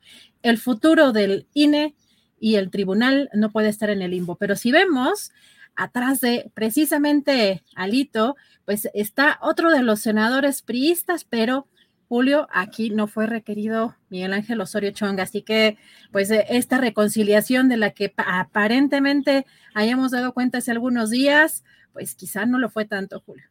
[0.43, 1.97] El futuro del INE
[2.39, 5.33] y el tribunal no puede estar en el limbo, pero si vemos
[5.75, 11.67] atrás de precisamente Alito, pues está otro de los senadores priistas, pero
[12.09, 15.79] Julio, aquí no fue requerido Miguel Ángel Osorio Chong, así que
[16.13, 22.15] pues eh, esta reconciliación de la que aparentemente hayamos dado cuenta hace algunos días, pues
[22.15, 23.45] quizá no lo fue tanto, Julio.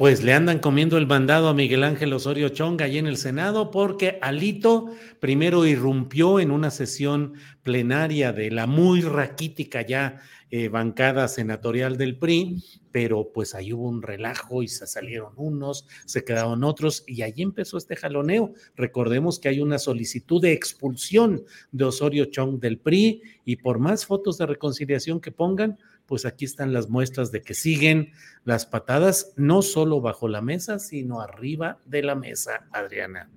[0.00, 3.70] Pues le andan comiendo el mandado a Miguel Ángel Osorio Chong allí en el Senado
[3.70, 11.28] porque Alito primero irrumpió en una sesión plenaria de la muy raquítica ya eh, bancada
[11.28, 16.64] senatorial del PRI, pero pues ahí hubo un relajo y se salieron unos, se quedaron
[16.64, 18.52] otros y ahí empezó este jaloneo.
[18.76, 24.06] Recordemos que hay una solicitud de expulsión de Osorio Chong del PRI y por más
[24.06, 28.10] fotos de reconciliación que pongan, pues aquí están las muestras de que siguen
[28.44, 33.30] las patadas, no solo bajo la mesa, sino arriba de la mesa, Adriana.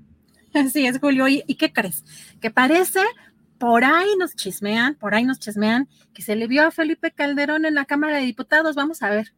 [0.54, 1.28] Así es, Julio.
[1.28, 2.04] ¿Y, qué crees?
[2.40, 3.02] Que parece
[3.64, 7.64] por ahí nos chismean, por ahí nos chismean que se le vio a Felipe Calderón
[7.64, 8.76] en la Cámara de Diputados.
[8.76, 9.34] Vamos a ver.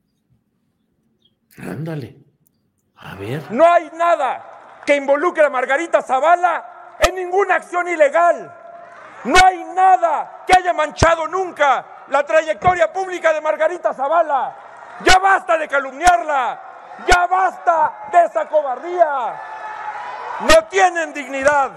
[1.59, 2.17] Ándale.
[2.95, 3.43] A ver.
[3.51, 8.51] No hay nada que involucre a Margarita Zavala en ninguna acción ilegal.
[9.25, 14.55] No hay nada que haya manchado nunca la trayectoria pública de Margarita Zavala.
[15.03, 16.61] Ya basta de calumniarla,
[17.07, 19.39] ya basta de esa cobardía.
[20.49, 21.73] No tienen dignidad.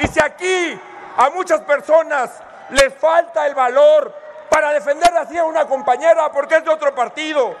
[0.00, 0.78] Y si aquí
[1.18, 2.30] a muchas personas
[2.70, 4.14] les falta el valor
[4.48, 7.54] para defender así a una compañera porque es de otro partido,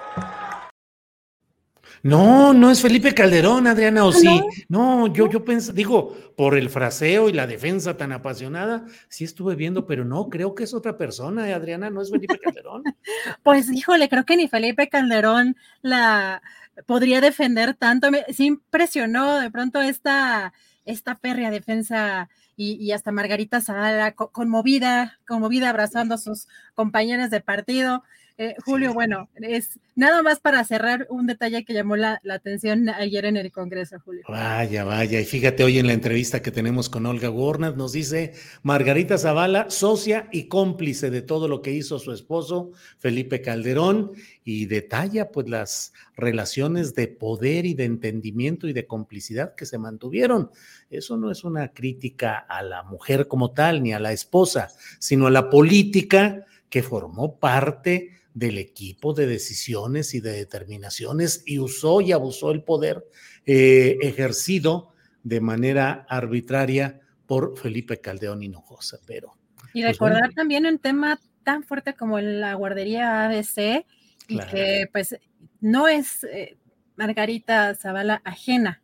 [2.02, 4.40] no, no es Felipe Calderón, Adriana, o sí.
[4.68, 9.56] No, yo, yo pensé, digo, por el fraseo y la defensa tan apasionada, sí estuve
[9.56, 12.84] viendo, pero no, creo que es otra persona, ¿eh, Adriana, no es Felipe Calderón.
[13.42, 16.42] pues híjole, creo que ni Felipe Calderón la
[16.86, 18.10] podría defender tanto.
[18.10, 20.52] Me, sí impresionó de pronto esta,
[20.84, 22.28] esta férrea defensa
[22.60, 28.02] y, hasta Margarita Zavala conmovida, conmovida abrazando a sus compañeras de partido.
[28.40, 33.24] Eh, Julio, bueno, es nada más para cerrar un detalle que llamó la, atención ayer
[33.24, 34.22] en el Congreso, Julio.
[34.28, 38.34] Vaya, vaya, y fíjate hoy en la entrevista que tenemos con Olga Gornat, nos dice
[38.62, 44.12] Margarita Zavala, socia y cómplice de todo lo que hizo su esposo, Felipe Calderón,
[44.44, 49.78] y detalla pues las relaciones de poder y de entendimiento y de complicidad que se
[49.78, 50.50] mantuvieron.
[50.90, 55.26] Eso no es una crítica a la mujer como tal, ni a la esposa, sino
[55.26, 62.00] a la política que formó parte del equipo de decisiones y de determinaciones y usó
[62.00, 63.04] y abusó el poder
[63.46, 68.98] eh, ejercido de manera arbitraria por Felipe Caldeón Hinojosa.
[69.06, 69.36] Pero,
[69.74, 73.84] y pues, recordar también un tema tan fuerte como la guardería ABC,
[74.28, 75.16] y que pues
[75.60, 76.58] no es eh,
[76.96, 78.82] Margarita Zavala ajena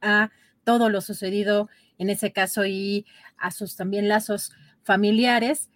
[0.00, 0.30] a
[0.64, 1.68] todo lo sucedido
[1.98, 3.06] en ese caso y
[3.36, 4.52] a sus también lazos
[4.82, 5.70] familiares.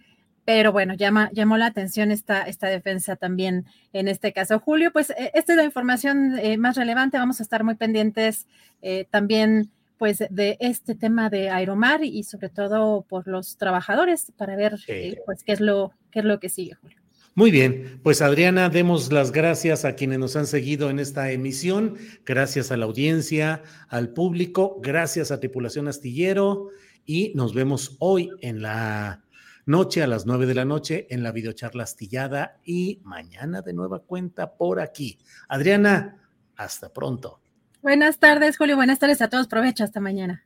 [0.44, 4.60] Pero bueno, llama, llamó la atención esta, esta defensa también en este caso.
[4.60, 7.18] Julio, pues eh, esta es la información eh, más relevante.
[7.18, 8.46] Vamos a estar muy pendientes
[8.82, 14.54] eh, también pues de este tema de Aeromar y sobre todo por los trabajadores para
[14.54, 14.76] ver
[15.24, 17.06] pues qué es lo qué es lo que sigue, Julio.
[17.38, 21.98] Muy bien, pues Adriana, demos las gracias a quienes nos han seguido en esta emisión,
[22.24, 26.70] gracias a la audiencia, al público, gracias a Tripulación Astillero
[27.04, 29.22] y nos vemos hoy en la
[29.66, 33.98] noche a las nueve de la noche en la videocharla astillada y mañana de nueva
[33.98, 35.18] cuenta por aquí.
[35.46, 36.16] Adriana,
[36.56, 37.42] hasta pronto.
[37.82, 38.76] Buenas tardes, Julio.
[38.76, 39.46] Buenas tardes a todos.
[39.46, 39.84] Provecho.
[39.84, 40.45] Hasta mañana.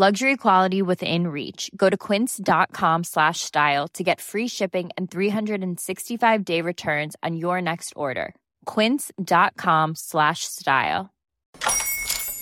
[0.00, 1.70] Luxury quality within reach.
[1.76, 7.60] Go to quince.com slash style to get free shipping and 365 day returns on your
[7.60, 8.34] next order.
[8.64, 11.10] Quince.com slash style.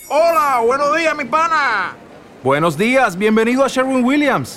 [0.09, 1.97] Hola, buenos días, mi pana.
[2.45, 4.57] Buenos días, bienvenido a Sherwin Williams.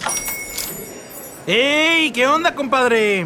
[1.47, 2.11] ¡Ey!
[2.11, 3.25] ¿Qué onda, compadre?